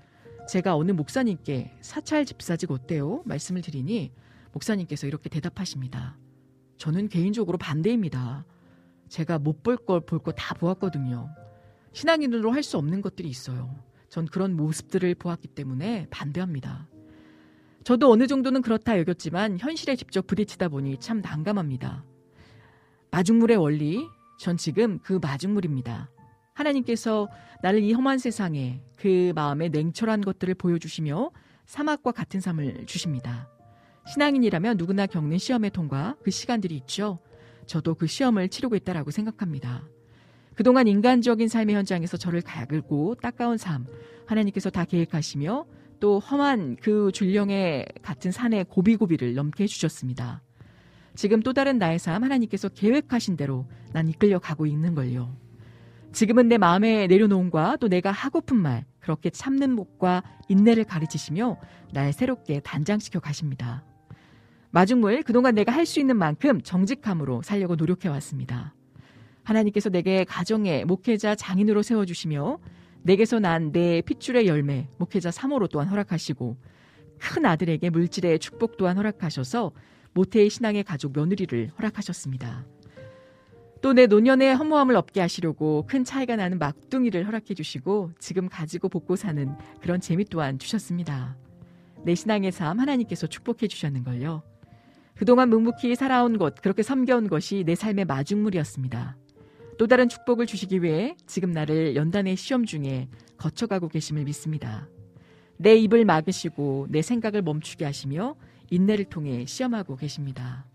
[0.48, 3.22] 제가 어느 목사님께 사찰 집사직 어때요?
[3.26, 4.14] 말씀을 드리니
[4.54, 6.18] 목사님께서 이렇게 대답하십니다.
[6.78, 8.46] 저는 개인적으로 반대입니다.
[9.10, 11.30] 제가 못 볼 걸 볼 거 다 보았거든요.
[11.92, 13.76] 신앙인으로 할 수 없는 것들이 있어요.
[14.08, 16.88] 전 그런 모습들을 보았기 때문에 반대합니다.
[17.84, 22.06] 저도 어느 정도는 그렇다 여겼지만 현실에 직접 부딪히다 보니 참 난감합니다.
[23.12, 24.08] 마중물의 원리,
[24.38, 26.10] 전 지금 그 마중물입니다.
[26.54, 27.28] 하나님께서
[27.62, 31.32] 나를 이 험한 세상에 그 마음의 냉철한 것들을 보여주시며
[31.66, 33.50] 사막과 같은 삶을 주십니다.
[34.08, 37.20] 신앙인이라면 누구나 겪는 시험의 통과 그 시간들이 있죠.
[37.66, 39.84] 저도 그 시험을 치르고 있다라고 생각합니다.
[40.56, 43.86] 그동안 인간적인 삶의 현장에서 저를 가글고 따가운 삶
[44.26, 45.66] 하나님께서 다 계획하시며
[46.00, 50.42] 또 험한 그 줄령의 같은 산의 고비고비를 넘게 해주셨습니다.
[51.18, 55.36] 지금 또 다른 나의 삶 하나님께서 계획하신 대로 난 이끌려 가고 있는 걸요.
[56.14, 61.58] 지금은 내 마음에 내려놓음과 또 내가 하고픈 말 그렇게 참는 목과 인내를 가르치시며
[61.92, 63.84] 날 새롭게 단장시켜 가십니다.
[64.70, 68.76] 마중물 그동안 내가 할 수 있는 만큼 정직함으로 살려고 노력해 왔습니다.
[69.44, 72.60] 하나님께서 내게 가정의 목회자 장인으로 세워 주시며
[73.02, 76.58] 내게서 난 내 핏줄의 열매 목회자 3호로 또한 허락하시고
[77.18, 79.72] 큰 아들에게 물질의 축복 또한 허락하셔서
[80.18, 82.66] 모태의 신앙의 가족 며느리를 허락하셨습니다.
[83.82, 89.16] 또 내 노년의 허무함을 없게 하시려고 큰 차이가 나는 막둥이를 허락해 주시고 지금 가지고 복고
[89.16, 91.38] 사는 그런 재미 또한 주셨습니다.
[92.04, 94.42] 내 신앙의 삶 하나님께서 축복해 주셨는걸요.
[95.16, 99.16] 그동안 묵묵히 살아온 것, 그렇게 섬겨온 것이 내 삶의 마중물이었습니다.
[99.78, 103.08] 또 다른 축복을 주시기 위해 지금 나를 연단의 시험 중에
[103.38, 104.90] 거쳐가고 계심을 믿습니다.
[105.58, 108.36] 내 입을 막으시고 내 생각을 멈추게 하시며
[108.70, 110.66] 인내를 통해 시험하고 계십니다.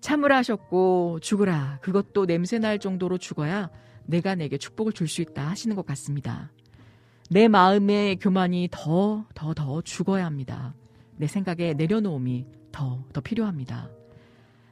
[0.00, 3.70] 참으라 하셨고 죽으라 그것도 냄새날 정도로 죽어야
[4.06, 6.50] 내가 내게 축복을 줄 수 있다 하시는 것 같습니다.
[7.30, 10.74] 내 마음의 교만이 더, 더, 더 죽어야 합니다.
[11.16, 13.90] 내 생각에 내려놓음이 더, 더 필요합니다.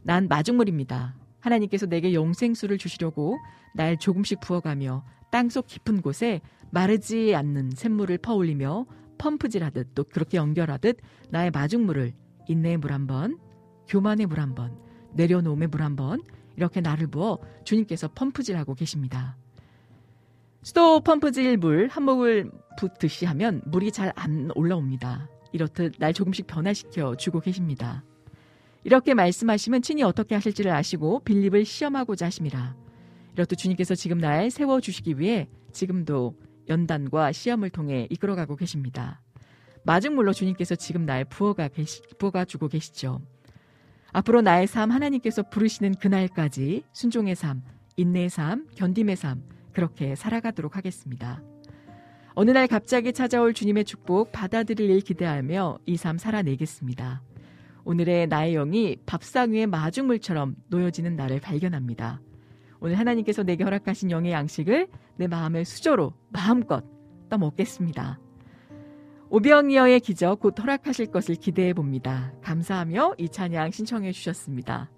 [0.03, 1.17] 난 마중물입니다.
[1.41, 3.37] 하나님께서 내게 영생수를 주시려고
[3.75, 6.41] 날 조금씩 부어가며 땅속 깊은 곳에
[6.71, 8.87] 마르지 않는 샘물을 퍼올리며
[9.19, 10.99] 펌프질하듯 또 그렇게 연결하듯
[11.31, 12.13] 나의 마중물을
[12.49, 13.39] 인내의 물 한 번,
[13.89, 14.77] 교만의 물 한 번,
[15.15, 16.21] 내려놓음의 물 한 번,
[16.57, 19.37] 이렇게 나를 부어 주님께서 펌프질하고 계십니다.
[20.63, 25.29] 수도 펌프질 물 한 모을 붓듯이 하면 물이 잘 안 올라옵니다.
[25.53, 28.05] 이렇듯 날 조금씩 변화시켜 주고 계십니다.
[28.85, 32.77] 이렇게 말씀하시면 친히 어떻게 하실지를 아시고 빌립을 시험하고자 하심이라.
[33.35, 36.35] 이렇듯 주님께서 지금 날 세워주시기 위해 지금도
[36.69, 39.23] 연단과 시험을 통해 이끌어가고 계십니다.
[39.87, 43.21] 마중물로 주님께서 지금 날 부어가 계시, 부어가 주고 계시죠.
[44.13, 47.63] 앞으로 나의 삶 하나님께서 부르시는 그날까지 순종의 삶,
[47.97, 51.41] 인내의 삶, 견딤의 삶 그렇게 살아가도록 하겠습니다.
[52.35, 57.23] 어느 날 갑자기 찾아올 주님의 축복 받아들일 일 기대하며 이 삶 살아내겠습니다.
[57.85, 62.21] 오늘의 나의 영이 밥상 위의 마중물처럼 놓여지는 나를 발견합니다.
[62.81, 66.85] 오늘 하나님께서 내게 허락하신 영의 양식을 내 마음의 수저로 마음껏
[67.31, 68.26] 떠먹겠습니다.
[69.29, 72.33] 오병이어의 기적 곧 허락하실 것을 기대해 봅니다.
[72.43, 74.91] 감사하며 이 찬양 신청해 주셨습니다.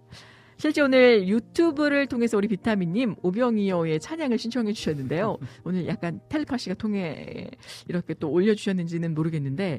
[0.59, 5.39] 실제 오늘 유튜브를 통해서 우리 비타민님 오병이어의 찬양을 신청해 주셨는데요.
[5.65, 7.49] 오늘 약간 텔레파시가 통해
[7.87, 9.79] 이렇게 또 올려주셨는지는 모르겠는데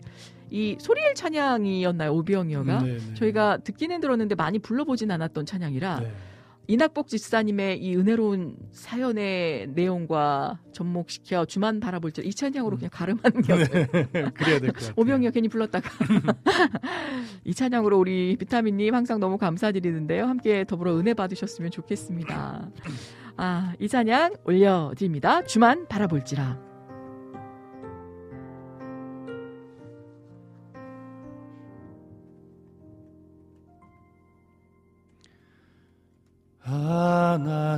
[0.50, 6.12] 이 소리엘 찬양이었나요 오병이어가 음, 저희가 듣기는 들었는데 많이 불러보진 않았던 찬양이라 네.
[6.72, 13.88] 이낙복 집사님의 이 은혜로운 사연의 내용과 접목시켜 주만 바라볼 때이 찬양으로 그냥 가름하는 게 네.
[14.36, 14.94] 그래야 될 것 같아요.
[14.96, 15.90] 오병이어 괜히 불렀다가
[17.44, 20.26] 이 찬양으로 우리 비타민님 항상 너무 감사드리는데요.
[20.28, 22.70] 함께 더불어 은혜 받으셨으면 좋겠습니다.
[23.38, 25.42] 아, 이 찬양 올려드립니다.
[25.46, 26.69] 주만 바라볼지라.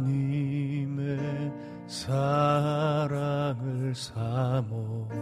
[0.01, 1.18] 하나님의
[1.88, 5.13] 사랑을 사모하는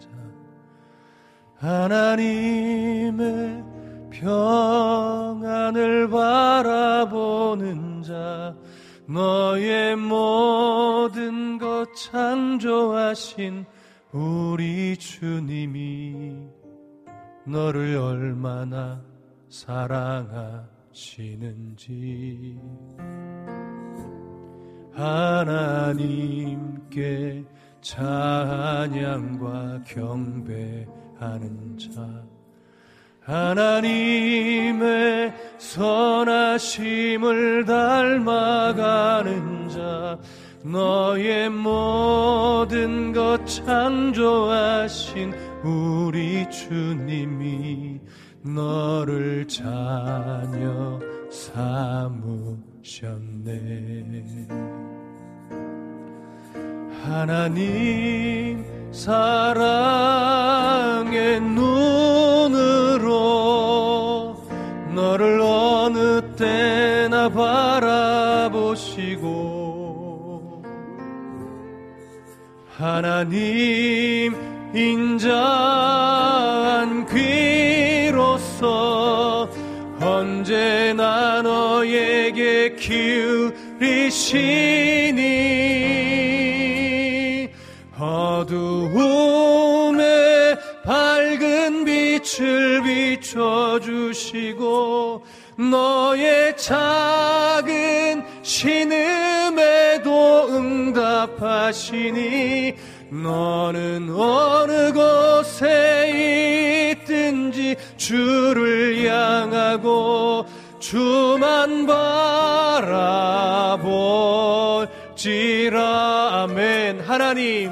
[0.00, 0.08] 자
[1.58, 3.62] 하나님의
[4.10, 8.56] 평안을 바라보는 자
[9.06, 13.64] 너의 모든 것 창조하신
[14.10, 16.48] 우리 주님이
[17.46, 19.00] 너를 얼마나
[19.48, 22.58] 사랑하 시는지.
[24.92, 26.24] 하나님께
[27.80, 32.02] 찬양과 경배하는 자.
[33.22, 33.72] 하나님의
[35.58, 40.18] 선하심을 닮아가는 자.
[40.64, 48.00] 너의 모든 것 창조하신 우리 주님이
[48.42, 51.00] 너를 자녀
[51.30, 52.48] 삼으셨네.
[57.04, 59.80] 하나님 사랑의
[61.40, 63.08] 눈으로
[64.94, 68.68] 너를 어느 때나 바라보시고
[72.76, 74.34] 하나님
[74.74, 76.26] 인자한
[77.06, 77.37] 귀
[78.60, 79.48] 로서.
[80.00, 83.58] 언제나 너에게 기울이시니
[87.98, 88.96] 어두움에
[90.84, 92.84] 밝은 빛을
[93.18, 94.46] 비춰주시고
[95.70, 100.08] 너의 작은 신음에도
[100.48, 101.96] 응답하시니
[103.10, 106.57] 너는 어느 곳에
[107.38, 110.44] 있든지 주를 향하고
[110.80, 113.38] 주만 바라볼지라
[116.42, 117.00] 아멘.
[117.00, 117.70] 하나님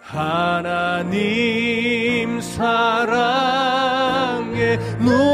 [0.00, 1.20] 하나님
[2.40, 3.58] 사랑의
[4.98, 5.25] 눈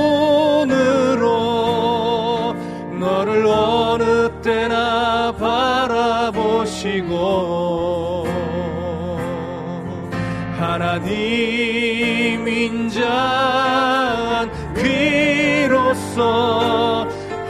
[12.65, 16.23] 인자한 귀로서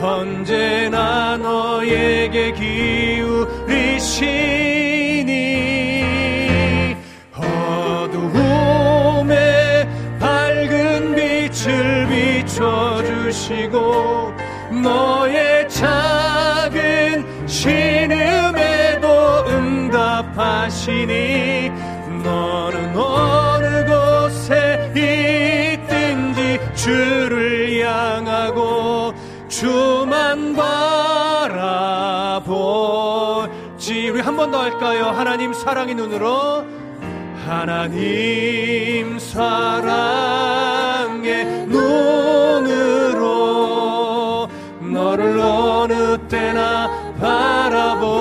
[0.01, 4.17] 언제나 너에게 기울이시니
[8.07, 8.17] 어두움에
[10.19, 12.09] 밝은 빛을
[12.47, 13.79] 비춰주시고
[14.83, 19.07] 너의 작은 신음에도
[19.47, 21.13] 응답하시니
[26.83, 29.15] 주를 향하고
[29.49, 30.57] 주만
[32.43, 32.89] 바라볼지
[34.11, 35.05] 우리 한 번 더 할까요?
[35.07, 36.65] 하나님 사랑의 눈으로
[37.47, 40.47] 하나님 사랑의
[41.69, 43.29] 눈으로
[44.81, 46.91] 너를 어느 때나
[47.21, 48.13] 바라보시고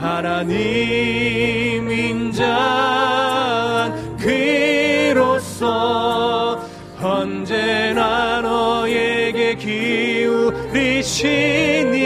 [0.00, 3.05] 하나님 인자
[11.16, 11.96] 기울이시니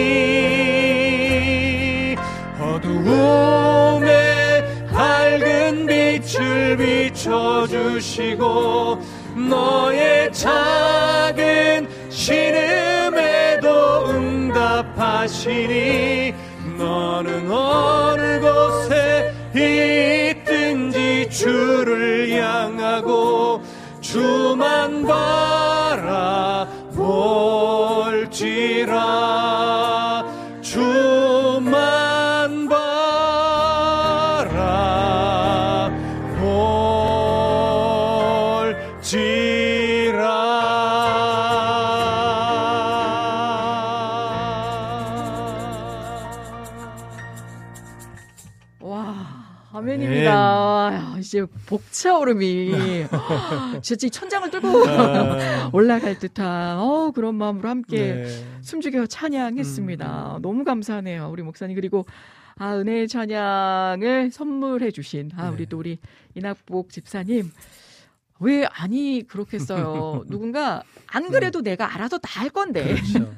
[2.60, 4.06] 어두움에
[4.86, 8.38] 밝은 빛을 비춰주시고
[9.50, 15.52] 너의 작은 신음에도 응답하시니
[16.78, 23.60] 너는 어느 곳에 있든지 주를 향하고
[24.00, 26.50] 주만 바라볼
[28.40, 29.79] 지라
[51.30, 52.72] 아, 이제 복차오름이
[53.82, 54.68] 진짜 이 천장을 뚫고
[55.72, 58.46] 올라갈 듯한 어, 그런 마음으로 함께 네.
[58.62, 60.40] 숨죽여 찬양했습니다.
[60.42, 61.76] 너무 감사하네요, 우리 목사님.
[61.76, 62.04] 그리고
[62.56, 65.66] 아, 은혜의 찬양을 선물해 주신 아, 우리 네.
[65.68, 65.98] 또 우리
[66.34, 67.50] 이낙복 집사님.
[68.40, 70.24] 왜 아니 그렇겠어요.
[70.28, 73.18] 누군가 안 그래도 내가 알아서 다 할 건데 그렇죠.
[73.18, 73.36] 음.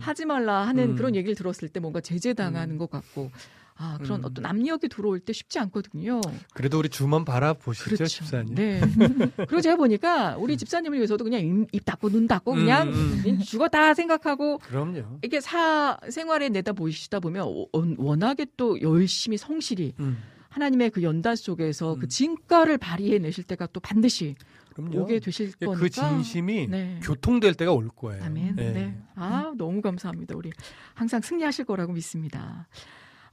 [0.00, 0.96] 하지 말라 하는 음.
[0.96, 3.30] 그런 얘기를 들었을 때 뭔가 제재당하는 것 같고
[3.76, 4.24] 아 그런 음.
[4.24, 6.20] 어떤 압력이 들어올 때 쉽지 않거든요.
[6.54, 8.06] 그래도 우리 주만 바라보시죠, 그렇죠.
[8.06, 8.54] 집사님.
[8.54, 8.80] 네.
[9.36, 13.38] 그리고 제가 보니까 우리 집사님을 위해서도 그냥 입, 입 닫고 눈 닫고 그냥 음, 음.
[13.40, 15.18] 죽었다 생각하고 그럼요.
[15.22, 17.66] 이게 사 생활에 내다 보시다 보면 워-
[17.98, 20.18] 워낙에 또 열심히 성실히 음.
[20.50, 22.08] 하나님의 그 연단 속에서 그 음.
[22.08, 24.36] 진가를 발휘해 내실 때가 또 반드시
[24.72, 25.00] 그럼요.
[25.02, 27.00] 오게 되실 예, 거니까 그 진심이 네.
[27.02, 28.22] 교통될 때가 올 거예요.
[28.22, 28.56] 아멘.
[28.58, 28.70] 예.
[28.70, 28.96] 네.
[29.16, 30.36] 아, 너무 감사합니다.
[30.36, 30.50] 우리
[30.94, 32.68] 항상 승리하실 거라고 믿습니다.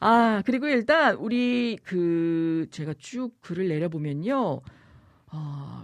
[0.02, 4.62] 아, 그리고 일단 우리 그 제가 쭉 글을 내려보면요.
[5.28, 5.84] 아,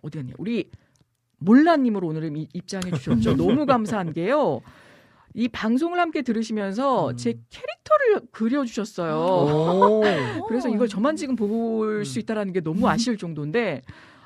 [0.00, 0.32] 어디 갔냐.
[0.38, 0.70] 우리
[1.38, 3.36] 몰라님으로 오늘 이- 입장해 주셨죠.
[3.36, 4.60] 너무 감사한 게요.
[5.34, 7.16] 이 방송을 함께 들으시면서 음.
[7.16, 9.14] 제 캐릭터를 그려주셨어요.
[9.16, 10.00] 오.
[10.48, 12.20] 그래서 이걸 저만 지금 볼수 음.
[12.20, 13.82] 있다라는 게 너무 아쉬울 정도인데,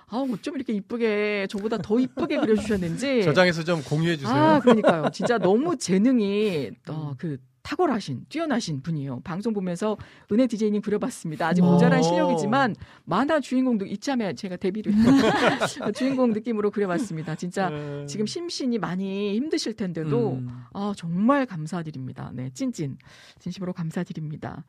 [0.08, 3.24] 아, 어쩜 이렇게 이쁘게, 저보다 더 이쁘게 그려주셨는지.
[3.24, 4.36] 저장해서 좀 공유해 주세요.
[4.36, 5.10] 아, 그러니까요.
[5.12, 9.20] 진짜 너무 재능이 어, 그 탁월하신, 뛰어나신 분이에요.
[9.24, 9.96] 방송 보면서
[10.30, 11.48] 은혜 디제이님 그려봤습니다.
[11.48, 11.72] 아직 오.
[11.72, 14.92] 모자란 실력이지만 만화 주인공도 이참에 제가 데뷔를
[15.92, 17.34] 주인공 느낌으로 그려봤습니다.
[17.34, 18.06] 진짜 네.
[18.06, 20.48] 지금 심신이 많이 힘드실 텐데도 음.
[20.72, 22.30] 아, 정말 감사드립니다.
[22.34, 22.98] 네, 찐찐.
[23.40, 24.64] 진심으로 감사드립니다.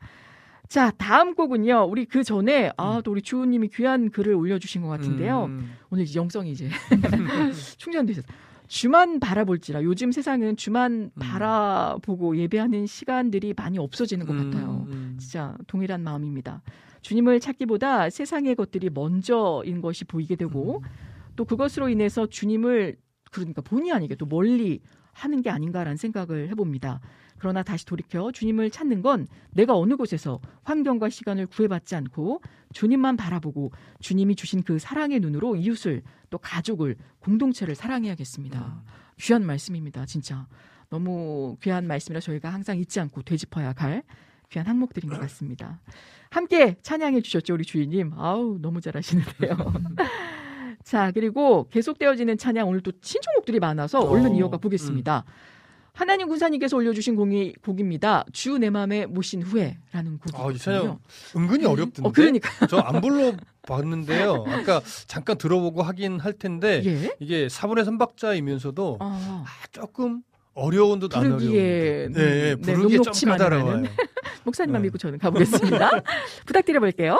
[0.66, 1.86] 자, 다음 곡은요.
[1.88, 5.44] 우리 그 전에, 아, 또 우리 주호님이 귀한 글을 올려주신 것 같은데요.
[5.44, 5.72] 음.
[5.90, 6.68] 오늘 영성이 이제
[7.78, 8.47] 충전되셨어요.
[8.68, 14.86] 주만 바라볼지라 요즘 세상은 주만 바라보고 예배하는 시간들이 많이 없어지는 것 같아요.
[14.90, 15.16] 음.
[15.18, 16.62] 진짜 동일한 마음입니다.
[17.00, 20.82] 주님을 찾기보다 세상의 것들이 먼저인 것이 보이게 되고
[21.34, 22.96] 또 그것으로 인해서 주님을
[23.30, 24.80] 그러니까 본의 아니게 또 멀리
[25.12, 27.00] 하는 게 아닌가라는 생각을 해봅니다.
[27.38, 32.42] 그러나 다시 돌이켜 주님을 찾는 건 내가 어느 곳에서 환경과 시간을 구애받지 않고
[32.72, 38.82] 주님만 바라보고 주님이 주신 그 사랑의 눈으로 이웃을 또 가족을 공동체를 사랑해야겠습니다.
[39.20, 40.06] 귀한 말씀입니다.
[40.06, 40.46] 진짜
[40.90, 44.02] 너무 귀한 말씀이라 저희가 항상 잊지 않고 되짚어야 갈
[44.50, 45.80] 귀한 항목들인 것 같습니다.
[46.30, 48.12] 함께 찬양해 주셨죠 우리 주인님.
[48.16, 49.56] 아우 너무 잘하시는데요.
[50.84, 55.24] 자 그리고 계속되어지는 찬양 오늘 또 신청곡들이 많아서 얼른 어, 이어가 보겠습니다.
[55.98, 58.24] 하나님 군사님께서 올려주신 곡이, 곡입니다.
[58.32, 60.48] 주 내 맘에 모신 후에라는 곡이거든요.
[60.48, 60.98] 아, 이 찬양
[61.36, 62.08] 은근히 어렵던데.
[62.08, 64.44] 어, 그러니까 저 안 불러 봤는데요.
[64.46, 67.16] 아까 잠깐 들어보고 하긴 할 텐데 예.
[67.18, 70.22] 이게 4분의 3박자이면서도 아, 조금
[70.54, 71.52] 어려운 듯 안 어려운.
[71.52, 73.82] 네, 음, 네, 부르기에 좀 녹록치만 까다로워요.
[74.44, 74.86] 목사님만 네.
[74.86, 75.90] 믿고 저는 가보겠습니다.
[76.46, 77.18] 부탁드려볼게요.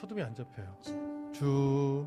[0.00, 0.66] 초점이 안 잡혀요.
[1.32, 2.06] 주,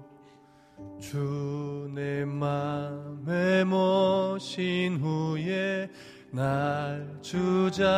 [0.99, 5.87] 주 내 맘에 모신 후에
[6.31, 7.93] 날 주장하시네.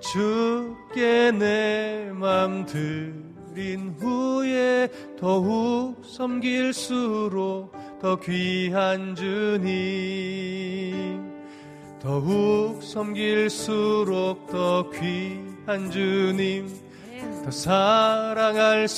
[0.00, 4.88] 주께 내 맘 드린 후에
[5.18, 9.66] 더욱 섬길수록 더 귀한 주님.
[12.00, 15.47] 더욱 섬길수록 더 귀한
[15.90, 16.66] 주님
[17.44, 18.94] 더 사랑할수록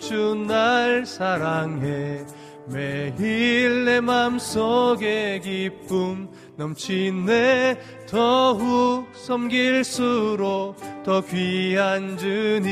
[0.00, 2.24] 주 날 사랑해
[2.66, 7.78] 매일 내 맘속에 기쁨 넘치네
[8.08, 12.64] 더욱 섬길수록 더 귀한 주님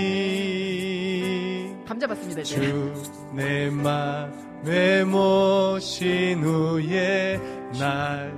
[1.86, 2.40] 감 잡았습니다.
[2.40, 2.54] 이제.
[2.56, 7.38] 주내 맘에 모신 후에
[7.78, 8.32] 날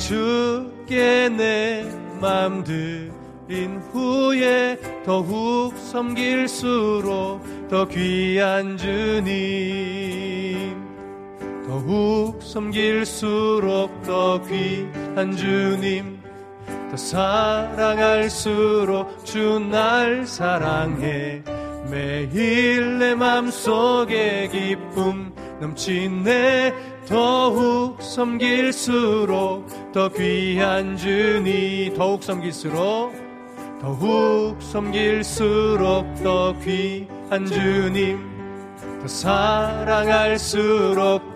[0.06, 9.26] 주께 내 맘 드린 후에 더욱 섬길수록 더 귀한 주님.
[11.68, 16.20] 더욱 섬길수록 더 귀한 주님.
[16.90, 18.34] 더 사랑할수록
[19.26, 21.44] 주 날 사랑해.
[21.92, 33.14] 매일 내 맘속에 기쁨 넘치네 더욱 섬길수록 더 귀한 주님 더욱 섬길수록
[33.82, 38.20] 더욱 섬길수록 더 귀한 주님
[39.02, 40.56] 더 사랑할수록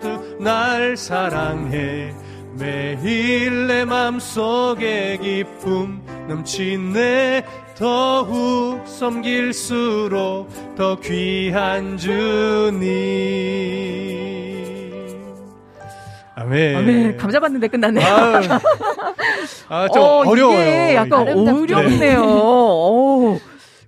[0.00, 2.14] 더 날 사랑해.
[2.58, 7.44] 매일 내 맘속에 기쁨 넘치네
[7.76, 12.80] 더욱 섬길수록 더 귀한 주님
[16.50, 17.16] 아멘 아멘.
[17.16, 18.06] 감 잡았는데 끝났네요.
[18.06, 18.42] 아유,
[19.68, 20.58] 아, 좀 어, 어려워요.
[20.60, 21.28] 이게 약간.
[21.28, 22.22] 어렵네요.
[22.24, 23.38] 어.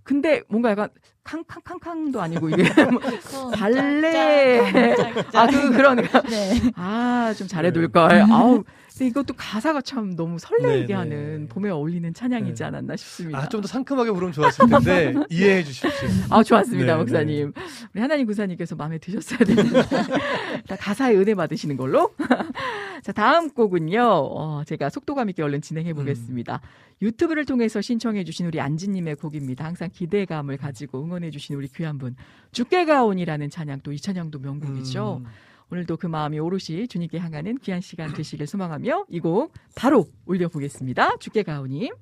[0.05, 0.89] 근데 뭔가 약간
[1.24, 4.97] 캉캉캉캉도 아니고 이게 뭐 발레.
[5.34, 6.20] 아, 그, 그러니까.
[6.22, 6.60] 네.
[6.76, 8.22] 아, 좀 잘해둘 걸.
[8.30, 8.64] 아우.
[9.03, 10.95] 근데 이것도 가사가 참 너무 설레게 네, 네.
[10.95, 12.65] 하는 봄에 어울리는 찬양이지 네.
[12.65, 13.41] 않았나 싶습니다.
[13.41, 16.09] 아, 좀 더 상큼하게 부르면 좋았을 텐데 이해해 주십시오.
[16.31, 17.53] 아, 좋았습니다, 네, 목사님.
[17.95, 19.83] 우리 하나님 구사님께서 마음에 드셨어야 되는데.
[20.69, 22.15] 다 가사에 은혜 받으시는 걸로.
[23.03, 26.61] 자, 다음 곡은요, 어, 제가 속도감 있게 얼른 진행해 보겠습니다.
[27.03, 29.65] 유튜브를 통해서 신청해 주신 우리 안지님의 곡입니다.
[29.65, 32.15] 항상 기대감을 가지고 응원해 주신 우리 귀한 분.
[32.53, 35.23] 죽게 가온이라는 찬양, 또 이 찬양도 명곡이죠.
[35.24, 35.31] 음.
[35.73, 41.16] 오늘도 그 마음이 오롯이 주님께 향하는 귀한 시간 되시길 소망하며 이 곡 바로 올려보겠습니다.
[41.19, 41.94] 주께 가오님.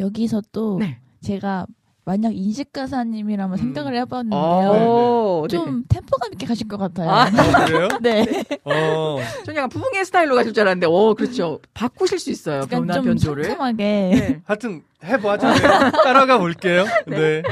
[0.00, 0.98] 여기서 또 네.
[1.20, 1.66] 제가
[2.04, 3.56] 만약 인식 가사님이라면 음.
[3.58, 4.40] 생각을 네, 해봤는데요.
[4.40, 5.56] 오, 네.
[5.56, 7.08] 좀 템포감 있게 가실 것 같아요.
[7.10, 7.28] 아, 어,
[7.64, 7.88] 그래요?
[8.02, 8.26] 네.
[8.64, 9.18] 어.
[9.44, 11.60] 전 약간 부흥의 스타일로 가실 줄 알았는데, 오, 그렇죠.
[11.74, 12.62] 바꾸실 수 있어요.
[12.68, 13.44] 변화, 좀 변조를.
[13.44, 13.84] 촘촘하게.
[13.84, 14.40] 네.
[14.44, 15.46] 하여튼 해보죠.
[15.46, 15.60] 네.
[16.02, 16.84] 따라가 볼게요.
[17.06, 17.16] 네.
[17.16, 17.42] 네.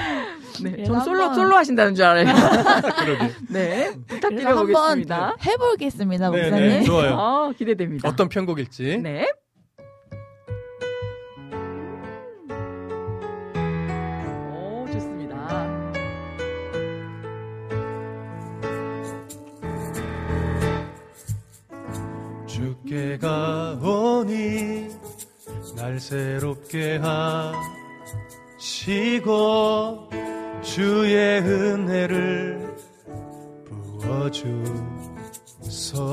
[0.59, 2.24] 그래서 전 솔로, 한번- 솔로 하신다는 줄 알아요.
[3.48, 3.90] 네.
[3.90, 5.36] 그래서 부탁드려 한번 보겠습니다.
[5.47, 6.68] 해보겠습니다, 네, 목사님.
[6.68, 7.14] 네, 좋아요.
[7.18, 8.09] 아, 기대됩니다.
[8.09, 8.98] 어떤 편곡일지.
[9.02, 9.27] 네.
[14.52, 15.66] 오, 좋습니다.
[22.47, 24.89] 주께 가오니
[25.77, 26.98] 날 새롭게
[28.59, 30.10] 하시고
[30.62, 32.76] 주의 은혜를
[35.60, 36.10] 부어주소서.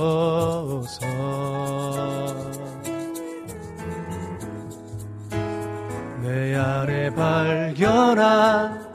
[6.21, 8.93] 내 안에 발견한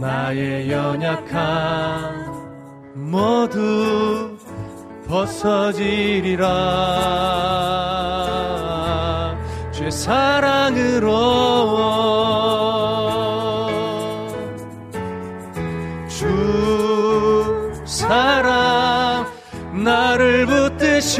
[0.00, 2.32] 나의 연약함
[2.94, 4.36] 모두
[5.06, 6.46] 벗어지리라.
[9.72, 11.10] 죄 사랑으로
[21.02, 21.18] 붙드시고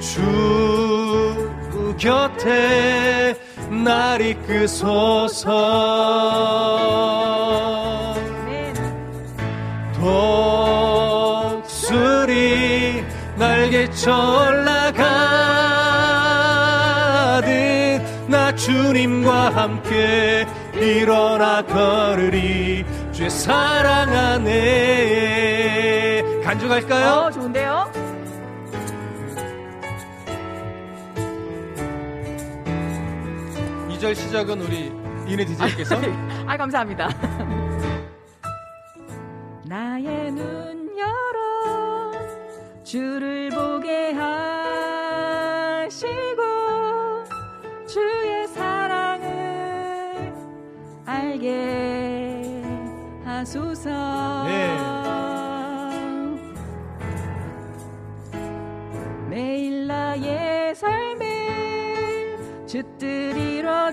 [0.00, 3.36] 주 곁에
[3.70, 5.44] 날 이끄소서.
[11.62, 13.04] 독수리
[13.36, 14.10] 날개쳐
[14.50, 14.74] 올라가듯
[18.28, 27.10] 나 주님과 함께 일어나 걸으리 주의 사랑 안에 간주갈까요?
[27.26, 27.90] 어, 좋은데요?
[33.90, 34.92] 이 절 시작은 우리
[35.26, 35.96] 이네 디제이께서
[36.46, 37.08] 아, 감사합니다.
[39.64, 42.12] 나의 눈 열어
[42.84, 44.63] 주를 보게 하
[51.44, 52.62] 알게
[53.24, 54.44] 하소서.
[54.44, 54.76] 네.
[59.28, 63.84] 매일 나의 삶에 주뜻 이뤄지도록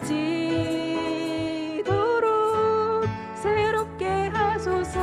[3.36, 5.00] 새롭게 하소서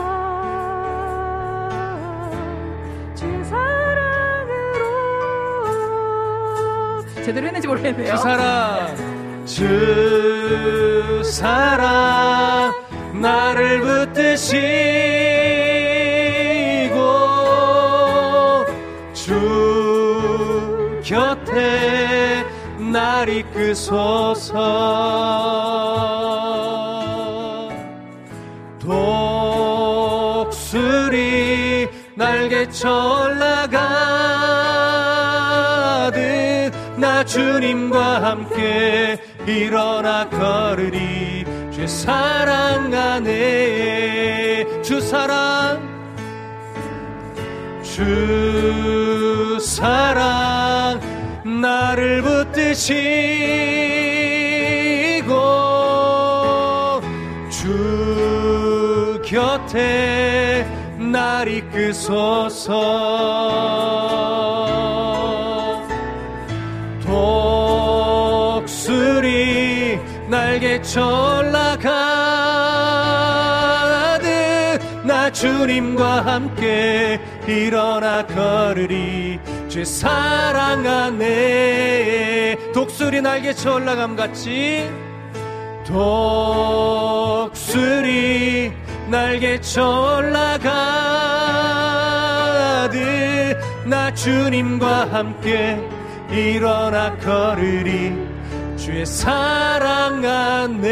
[7.25, 9.08] 제대로 했는지 모르겠네요 주 사랑
[9.49, 12.75] 주 사랑
[13.15, 14.59] 나를 붙드시고
[19.15, 22.45] 주 곁에
[22.93, 24.59] 날 이끄소서.
[30.69, 33.79] 독수리 날개 쳐 올라가듯
[36.99, 39.19] 나 주님과 함께
[39.49, 41.45] 일어나 걸으리.
[41.73, 45.89] 주의 사랑 안에 주 사랑.
[47.83, 51.01] 주 사랑
[51.61, 52.89] 나를 붙드시고
[57.51, 60.65] 주 곁에
[60.99, 62.69] 날 이끄소서
[70.59, 71.87] 날개쳐 올라가듯
[75.05, 79.39] 나 주님과 함께 일어나 걸으리.
[79.69, 84.91] 주 사랑 안에 독수리 날개쳐 올라감 같이
[85.87, 87.53] 독수리
[89.09, 90.59] 날개쳐 올라가듯
[93.87, 95.81] 나 주님과 함께
[96.33, 98.28] 일어나 걸으리
[98.89, 100.89] 주의 사랑 안에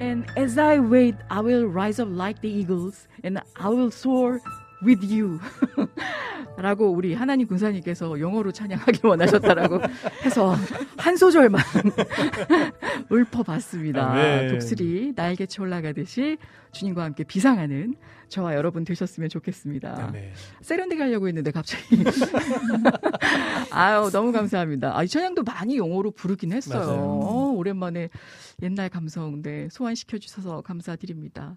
[0.00, 4.40] And as I wait, I will rise up like the eagles, and I will soar
[4.84, 5.38] with you.
[6.56, 9.80] 라고 우리 하나님 군사님께서 영어로 찬양하기 원하셨다라고
[10.26, 10.56] 해서
[10.96, 11.62] 한 소절만
[13.12, 14.10] 읊어봤습니다.
[14.10, 14.48] 아멘.
[14.48, 16.38] 독수리 날개치 올라가듯이
[16.72, 17.94] 주님과 함께 비상하는
[18.28, 20.06] 저와 여러분 되셨으면 좋겠습니다.
[20.08, 20.32] 아멘.
[20.60, 22.02] 세련되게 하려고 했는데 갑자기
[23.70, 24.96] 아유 너무 감사합니다.
[24.96, 26.88] 아, 이 찬양도 많이 영어로 부르긴 했어요.
[26.88, 28.08] 어, 오랜만에
[28.62, 31.56] 옛날 감성 네, 소환시켜 주셔서 감사드립니다.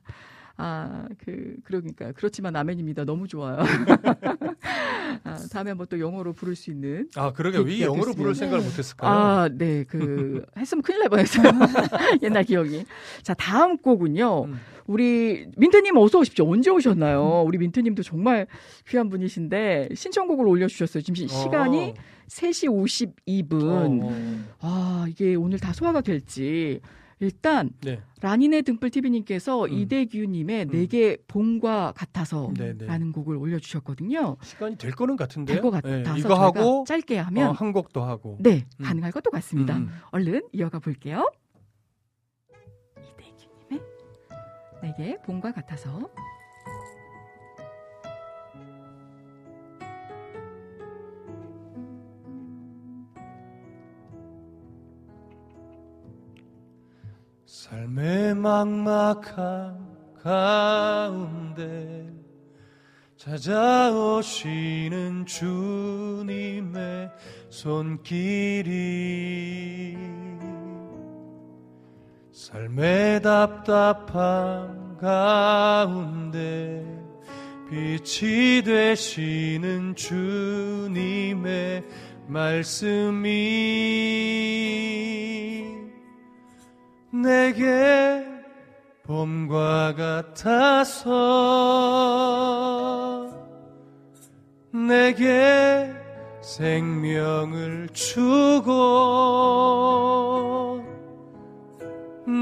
[0.58, 2.12] 아, 그, 그러니까요.
[2.16, 3.06] 그렇지만 아멘입니다.
[3.06, 3.58] 너무 좋아요.
[5.24, 7.08] 아, 다음에 한번 또 영어로 부를 수 있는.
[7.16, 8.16] 아 그러게 왜이 영어로 됐으면.
[8.16, 9.12] 부를 생각을 못했을까요?
[9.12, 9.84] 아, 네.
[9.86, 11.44] 그, 했으면 큰일 날 뻔했어요.
[12.24, 12.86] 옛날 기억이.
[13.24, 14.44] 자, 다음 곡은요.
[14.46, 14.60] 음.
[14.88, 16.50] 우리 민트님 어서 오십시오.
[16.52, 17.44] 언제 오셨나요?
[17.46, 18.48] 우리 민트님도 정말
[18.88, 21.02] 귀한 분이신데 신청곡을 올려주셨어요.
[21.02, 21.94] 지금 시- 시간이
[22.28, 23.14] 3시
[23.48, 24.02] 52분.
[24.04, 24.46] 어.
[24.60, 26.82] 아, 이게 오늘 다 소화가 될지.
[27.22, 28.02] 일단 네.
[28.20, 29.70] 라니네 등불 TV님께서 음.
[29.72, 30.72] 이대규님의 음.
[30.72, 33.12] 내게 봄과 같아서라는 네, 네.
[33.14, 34.38] 곡을 올려주셨거든요.
[34.42, 35.56] 시간이 될 거는 같은데요.
[35.56, 38.38] 될것 같아서 네, 이거 하고 짧게 하면 어, 한 곡도 하고.
[38.40, 38.84] 네 음.
[38.84, 39.78] 가능할 것도 같습니다.
[39.78, 39.90] 음, 음.
[40.10, 41.32] 얼른 이어가 볼게요.
[42.98, 43.86] 이대규님의
[44.82, 46.10] 내게 봄과 같아서
[57.52, 59.76] 삶의 막막한
[60.24, 62.10] 가운데
[63.18, 67.12] 찾아오시는 주님의
[67.50, 68.72] 손길이
[72.32, 76.86] 삶의 답답함 가운데
[77.70, 81.84] 빛이 되시는 주님의
[82.28, 83.92] 말씀이
[87.22, 88.26] 내게
[89.04, 91.10] 봄과 같아서
[94.72, 95.94] 내게
[96.42, 98.72] 생명을 주고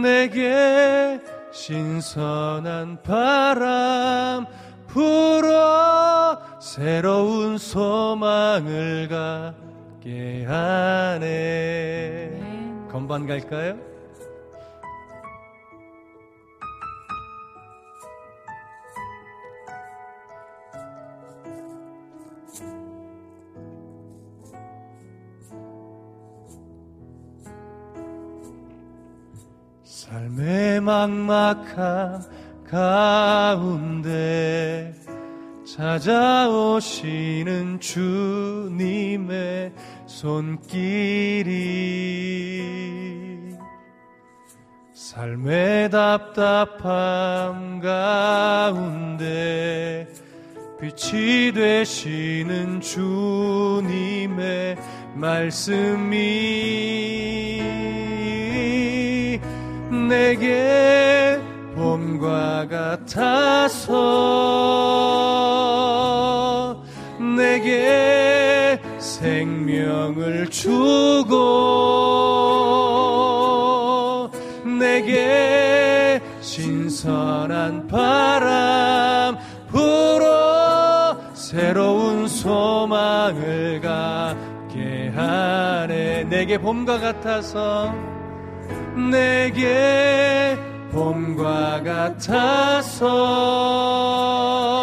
[0.02, 1.20] 내게
[1.52, 4.46] 신선한 바람
[4.88, 12.40] 불어 새로운 소망을 갖게 하네
[12.92, 13.89] 건반 갈까요?
[30.10, 32.24] 삶의 막막한
[32.68, 34.12] 가운데
[35.64, 37.00] 찾아오시는
[37.80, 39.72] 주님의
[40.08, 41.46] 손길이
[44.94, 49.28] 삶의 답답함 가운데
[50.82, 54.76] 빛이 되시는 주님의
[55.14, 56.50] 말씀이
[60.10, 61.40] 내게
[61.76, 63.96] 봄과 같아서
[67.38, 71.30] 내게 생명을 주고
[74.80, 79.38] 내게 신선한 바람
[79.68, 86.24] 불어 새로운 소망을 갖게 하네.
[86.24, 88.19] 내게 봄과 같아서
[89.10, 90.58] 내게
[90.92, 91.84] 봄과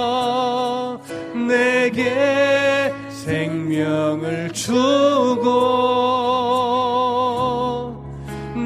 [0.07, 1.01] 같아서
[1.49, 5.53] 내게 생명을 주고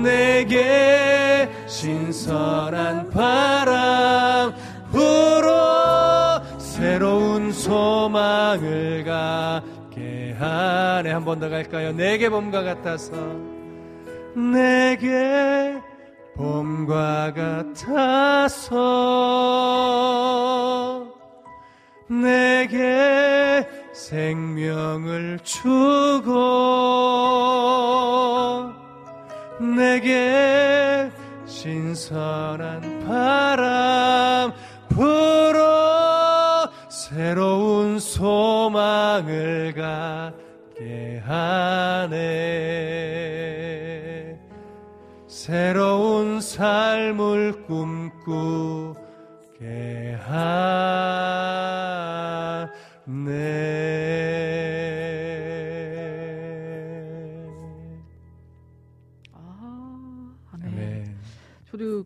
[0.02, 4.55] 내게 신선한 바람
[4.93, 11.10] 불어 새로운 소망을 갖게 하네.
[11.10, 11.93] 한 번 더 갈까요?
[11.93, 13.12] 내게 봄과 같아서
[14.35, 15.78] 내게
[16.36, 18.77] 봄과 같아서
[22.09, 26.31] 내게 생명을 주고
[29.77, 31.11] 내게
[31.47, 34.52] 신선한 바람
[34.89, 43.30] 불어 새로운 소망을 갖게 하네
[45.51, 48.94] 새로운 삶을 꿈꾸게
[53.05, 53.99] 하네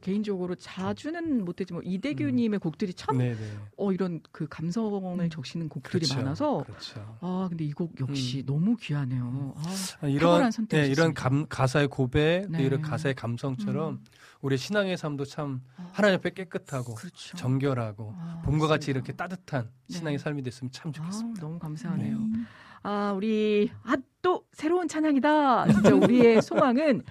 [0.05, 3.37] 개인적으로 자주는 못했지만 이대규님의 곡들이 참 네네.
[3.79, 6.17] 어, 이런 그 감성을 적시는 곡들이 그렇죠.
[6.17, 7.17] 많아서 그렇죠.
[7.21, 9.55] 아 근데 이 곡 역시 너무 귀하네요.
[9.57, 9.63] 아,
[10.03, 10.87] 아, 이런 네.
[10.89, 12.63] 이런 감, 가사의 고백, 네.
[12.63, 14.05] 이런 가사의 감성처럼 음.
[14.43, 17.37] 우리 신앙의 삶도 참 아, 하나님 앞에 깨끗하고 그렇죠.
[17.39, 18.91] 정결하고 아, 봄과 같이.
[18.91, 19.97] 이렇게 따뜻한 네.
[19.99, 21.41] 신앙의 삶이 됐으면 참 아, 좋겠습니다.
[21.41, 22.19] 너무 감사하네요.
[22.19, 22.39] 네.
[22.83, 25.71] 아, 우리 아 또 새로운 찬양이다.
[25.71, 27.03] 진짜 우리의 소망은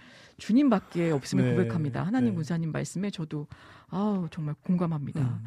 [0.43, 2.03] 주님밖에 없음을 네, 고백합니다.
[2.03, 2.35] 하나님 네.
[2.35, 3.47] 군사님 말씀에 저도
[3.89, 5.21] 아우 정말 공감합니다.
[5.21, 5.43] 음.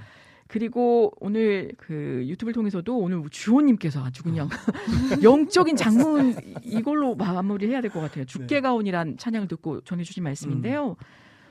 [0.49, 4.49] 그리고 오늘 그 유튜브를 통해서도 오늘 주호님께서 아주 그냥
[5.23, 8.25] 영적인 장문 이걸로 마무리해야 될 것 같아요.
[8.25, 8.61] 네.
[8.61, 10.97] 가온이란 찬양을 듣고 전해주신 말씀인데요.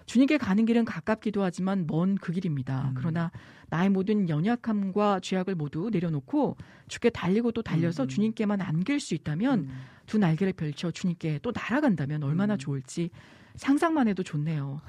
[0.05, 2.89] 주님께 가는 길은 가깝기도 하지만 먼 그 길입니다.
[2.89, 2.93] 음.
[2.95, 3.31] 그러나
[3.69, 6.57] 나의 모든 연약함과 죄악을 모두 내려놓고
[6.87, 8.07] 주께 달리고 또 달려서 음.
[8.07, 9.69] 주님께만 안길 수 있다면 음.
[10.05, 12.57] 두 날개를 펼쳐 주님께 또 날아간다면 얼마나 음.
[12.57, 13.09] 좋을지
[13.55, 14.81] 상상만 해도 좋네요.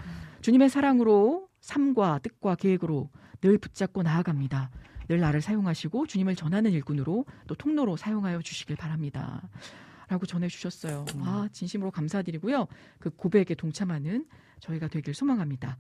[0.43, 3.11] 주님의 사랑으로 삶과 뜻과 계획으로
[3.41, 4.71] 늘 붙잡고 나아갑니다.
[5.09, 9.49] 늘 나를 사용하시고 주님을 전하는 일꾼으로 또 통로로 사용하여 주시길 바랍니다.
[10.09, 11.05] 라고 전해주셨어요.
[11.15, 11.23] 음.
[11.25, 12.67] 아, 진심으로 감사드리고요.
[12.99, 14.27] 그 고백에 동참하는
[14.61, 15.77] 저희가 되길 소망합니다.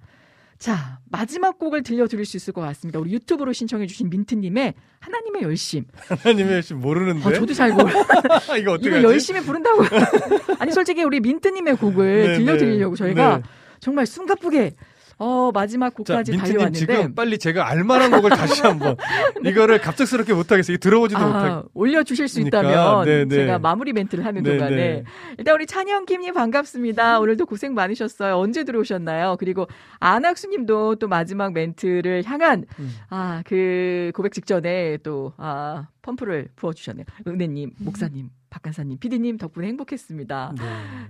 [0.59, 2.99] 자, 마지막 곡을 들려드릴 수 있을 것 같습니다.
[2.99, 5.85] 우리 유튜브로 신청해주신 민트님의 하나님의 열심.
[6.09, 7.91] 하나님의 심 모르는데 어, 저도 잘 몰라.
[8.59, 9.03] 이거 어떻게 이거?
[9.03, 9.83] 열심히 부른다고.
[10.59, 12.99] 아니 솔직히 우리 민트님의 곡을 네, 들려드리려고 네.
[12.99, 13.43] 저희가 네.
[13.81, 14.75] 정말 숨가쁘게
[15.19, 18.97] 어 마지막 자, 곡까지 달려왔는데 지금 빨리 제가 알만한 곡을 다시 한번
[19.45, 20.77] 이거를 갑작스럽게 못하겠어요.
[20.77, 21.71] 들어보지도 아, 못하고.
[21.73, 23.35] 올려주실 수 그러니까, 있다면 네, 네.
[23.37, 25.05] 제가 마무리 멘트를 하는 네, 동안에 네.
[25.39, 27.19] 일단 우리 찬영킴님 반갑습니다.
[27.21, 28.37] 오늘도 고생 많으셨어요.
[28.37, 29.37] 언제 들어오셨나요?
[29.39, 29.67] 그리고
[30.01, 32.95] 안학수님도 또 마지막 멘트를 향한 음.
[33.09, 37.07] 아그 고백 직전에 또 아, 펌프를 부어주셨네요.
[37.27, 40.55] 은혜님, 목사님, 박간사님, 피디님 덕분에 행복했습니다.
[40.59, 40.65] 네.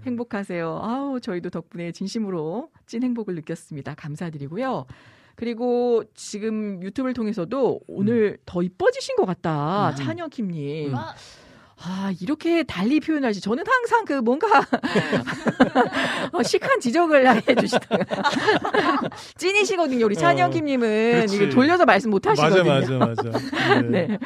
[0.07, 0.81] 행복하세요.
[0.83, 3.95] 아우, 저희도 덕분에 진심으로 찐 행복을 느꼈습니다.
[3.95, 4.87] 감사드리고요.
[5.37, 9.91] 그리고 지금 유튜브를 통해서도 오늘 더 이뻐지신 것 같다.
[9.91, 9.95] 음.
[9.97, 10.95] 찬영킴님.
[10.95, 11.15] 아,
[11.79, 13.41] 아, 이렇게 달리 표현하시.
[13.43, 14.47] 저는 항상 그 뭔가
[16.33, 18.05] 어, 시크한 지적을 해주시다가
[19.37, 20.07] 찐이시거든요.
[20.07, 21.33] 우리 찬영킴님은 어.
[21.33, 22.99] 이게 돌려서 말씀 못 맞아 하시거든요.
[22.99, 23.81] 맞아 맞아.
[23.83, 24.07] 네.
[24.07, 24.19] 네.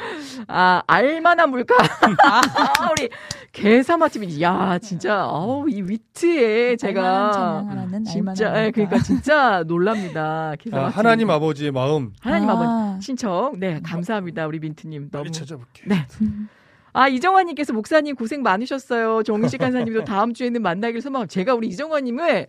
[0.47, 1.75] 아, 알만한 물가.
[2.23, 3.09] 아, 우리
[3.51, 7.65] 개사마팀이, 야, 진짜, 어우, 이 위트에 제가.
[8.09, 10.51] 진짜, 예, 그러니까 진짜 놀랍니다.
[10.51, 10.97] 아, 개사마팀.
[10.97, 12.53] 하나님 아버지의 마음 하나님 아.
[12.53, 13.59] 아버지 신청.
[13.59, 14.47] 네, 감사합니다.
[14.47, 15.09] 우리 민트님.
[15.11, 15.29] 너무.
[15.31, 15.85] 찾아볼게요.
[15.87, 16.07] 네.
[16.93, 19.23] 아, 이정환님께서 목사님 고생 많으셨어요.
[19.23, 21.27] 정식 간사님도 다음 주에는 만나길 소망.
[21.27, 22.47] 제가 우리 이정환님을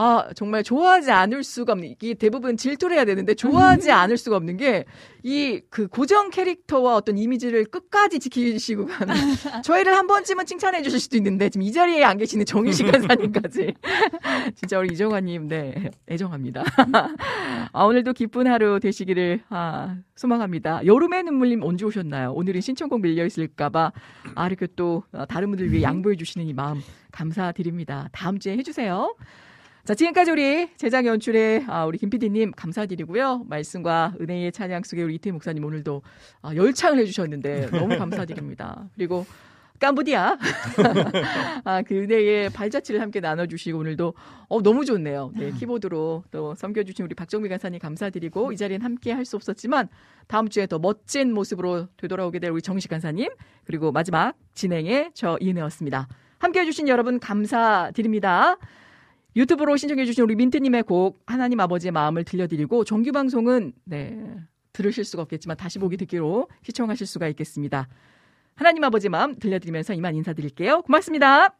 [0.00, 4.56] 아, 정말 좋아하지 않을 수가 없는, 이게 대부분 질투를 해야 되는데, 좋아하지 않을 수가 없는
[4.56, 4.84] 게,
[5.24, 9.12] 이, 그 고정 캐릭터와 어떤 이미지를 끝까지 지키시고 가는,
[9.64, 13.74] 저희를 한 번쯤은 칭찬해 주실 수도 있는데, 지금 이 자리에 안 계시는 정희식 간사님까지.
[14.54, 16.62] 진짜 우리 이정환님, 네, 애정합니다.
[17.72, 20.86] 아, 오늘도 기쁜 하루 되시기를, 아, 소망합니다.
[20.86, 22.34] 여름의 눈물님 언제 오셨나요?
[22.34, 23.92] 오늘은 신청곡 밀려있을까봐,
[24.36, 26.80] 아, 이렇게 또, 어, 다른 분들 위해 양보해 주시는 이 마음,
[27.10, 28.08] 감사드립니다.
[28.12, 29.16] 다음 주에 해주세요.
[29.88, 33.44] 자, 지금까지 우리 제작 연출의 아, 우리 김 PD님 감사드리고요.
[33.48, 36.02] 말씀과 은혜의 찬양 속에 우리 이태 목사님 오늘도
[36.42, 38.86] 아, 열창을 해주셨는데 너무 감사드립니다.
[38.94, 39.24] 그리고
[39.80, 40.36] 캄보디아
[41.64, 44.12] 아, 그 은혜의 발자취를 함께 나눠주시고 오늘도
[44.48, 45.32] 어, 너무 좋네요.
[45.34, 49.88] 네, 키보드로 또 섬겨주신 우리 박정미 간사님 감사드리고 이 자리엔 함께 할 수 없었지만
[50.26, 53.30] 다음 주에 더 멋진 모습으로 되돌아오게 될 우리 정식 간사님
[53.64, 56.08] 그리고 마지막 진행의 저 이은혜였습니다.
[56.40, 58.58] 함께 해주신 여러분 감사드립니다.
[59.38, 64.20] 유튜브로 신청해주신 우리 민트님의 곡 하나님 아버지의 마음을 들려드리고 정규 방송은 네
[64.72, 67.88] 들으실 수가 없겠지만 다시 보기 듣기로 시청하실 수가 있겠습니다.
[68.56, 70.82] 하나님 아버지 마음 들려드리면서 이만 인사드릴게요.
[70.82, 71.54] 고맙습니다.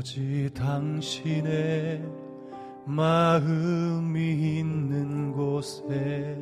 [0.00, 2.02] 아버지 당신의
[2.86, 6.38] 마음이 있는 곳에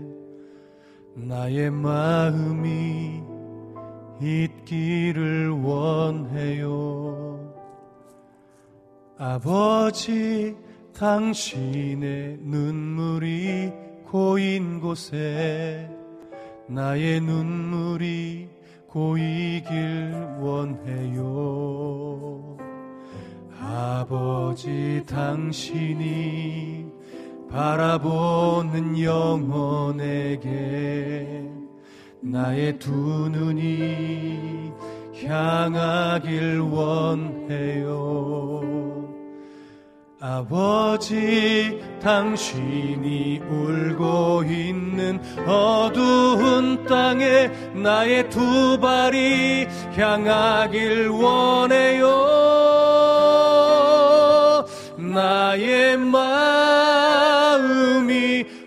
[1.16, 3.20] 나의 마음이
[4.20, 7.52] 있기를 원해요.
[9.18, 10.56] 아버지
[10.96, 13.72] 당신의 눈물이
[14.04, 15.90] 고인 곳에
[16.68, 18.50] 나의 눈물이
[18.86, 21.98] 고이길 원해요.
[23.70, 26.86] 아버지 당신이
[27.50, 30.48] 바라보는 영혼에게
[32.22, 32.90] 나의 두
[33.30, 34.72] 눈이
[35.26, 37.98] 향하길 원해요.
[40.20, 52.37] 아버지 당신이 울고 있는 어두운 땅에 나의 두 발이 향하길 원해요
[55.14, 56.18] 나의 마음이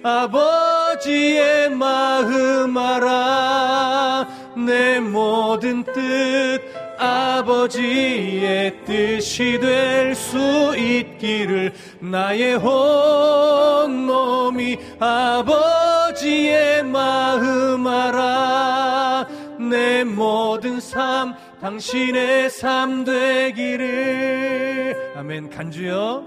[0.03, 4.27] 아버지의 마음 알아.
[4.57, 6.59] 내 모든 뜻
[6.99, 10.01] 아버지의 뜻이 될
[10.31, 19.27] 수 있기를 나의 혼놈이 아버지의 마음 알아.
[19.59, 25.13] 내 모든 삶 당신의 삶 되기를.
[25.15, 25.49] 아멘.
[25.51, 26.25] 간주요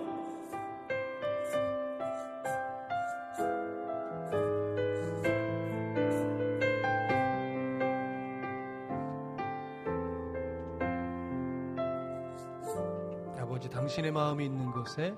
[13.37, 15.13] 아버지 당신의 마음이 있는 곳에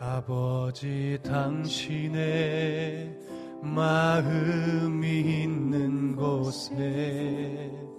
[0.00, 3.14] 아버지 당신의
[3.60, 7.93] 마음이 있는 곳에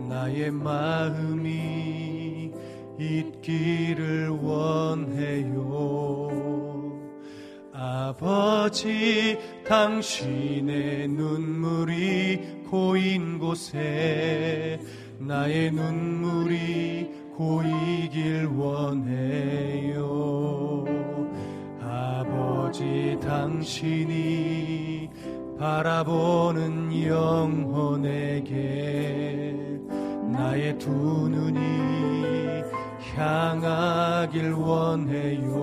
[0.00, 2.52] 나의 마음이
[2.98, 5.66] 있기를 원해요.
[7.72, 14.80] 아버지 당신의 눈물이 고인 곳에
[15.18, 20.06] 나의 눈물이 고이길 원해요.
[21.80, 25.10] 아버지 당신이
[25.58, 28.56] 바라보는 영혼에게
[30.36, 32.62] 나의 두 눈이
[33.14, 35.56] 향하길 원해요.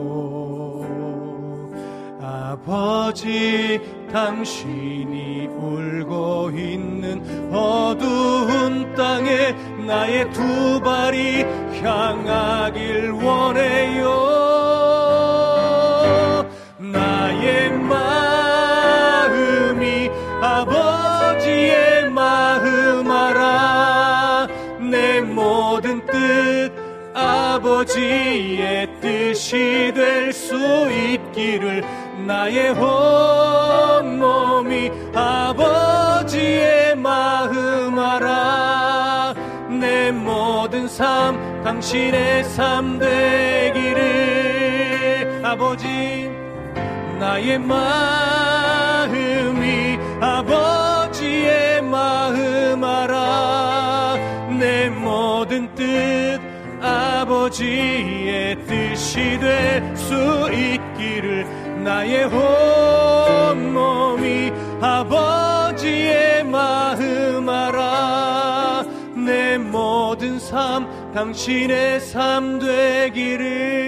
[2.19, 3.79] 아버지
[4.11, 9.51] 당신이 울고 있는 어두운 땅에
[9.85, 11.43] 나의 두 발이
[11.81, 14.52] 향하길 원해요
[27.83, 30.55] 아버지의 뜻이 될 수
[30.89, 31.83] 있기를
[32.25, 32.69] 나의
[33.99, 39.33] 온몸이 아버지의 마음 알아.
[39.69, 44.01] 내 모든 삶 당신의 삶 되기를.
[45.43, 46.31] 아버지
[47.19, 49.09] 나의 마음이
[50.21, 54.15] 아버지의 마음 알아.
[54.57, 56.32] 내 모든 뜻
[57.43, 60.13] 아버지의 뜻이 될 수
[60.49, 61.45] 있기를
[61.83, 62.23] 나의
[63.51, 68.85] 온몸이 아버지의 마음 알아.
[69.25, 73.83] 내 모든 삶 당신의 삶 되기를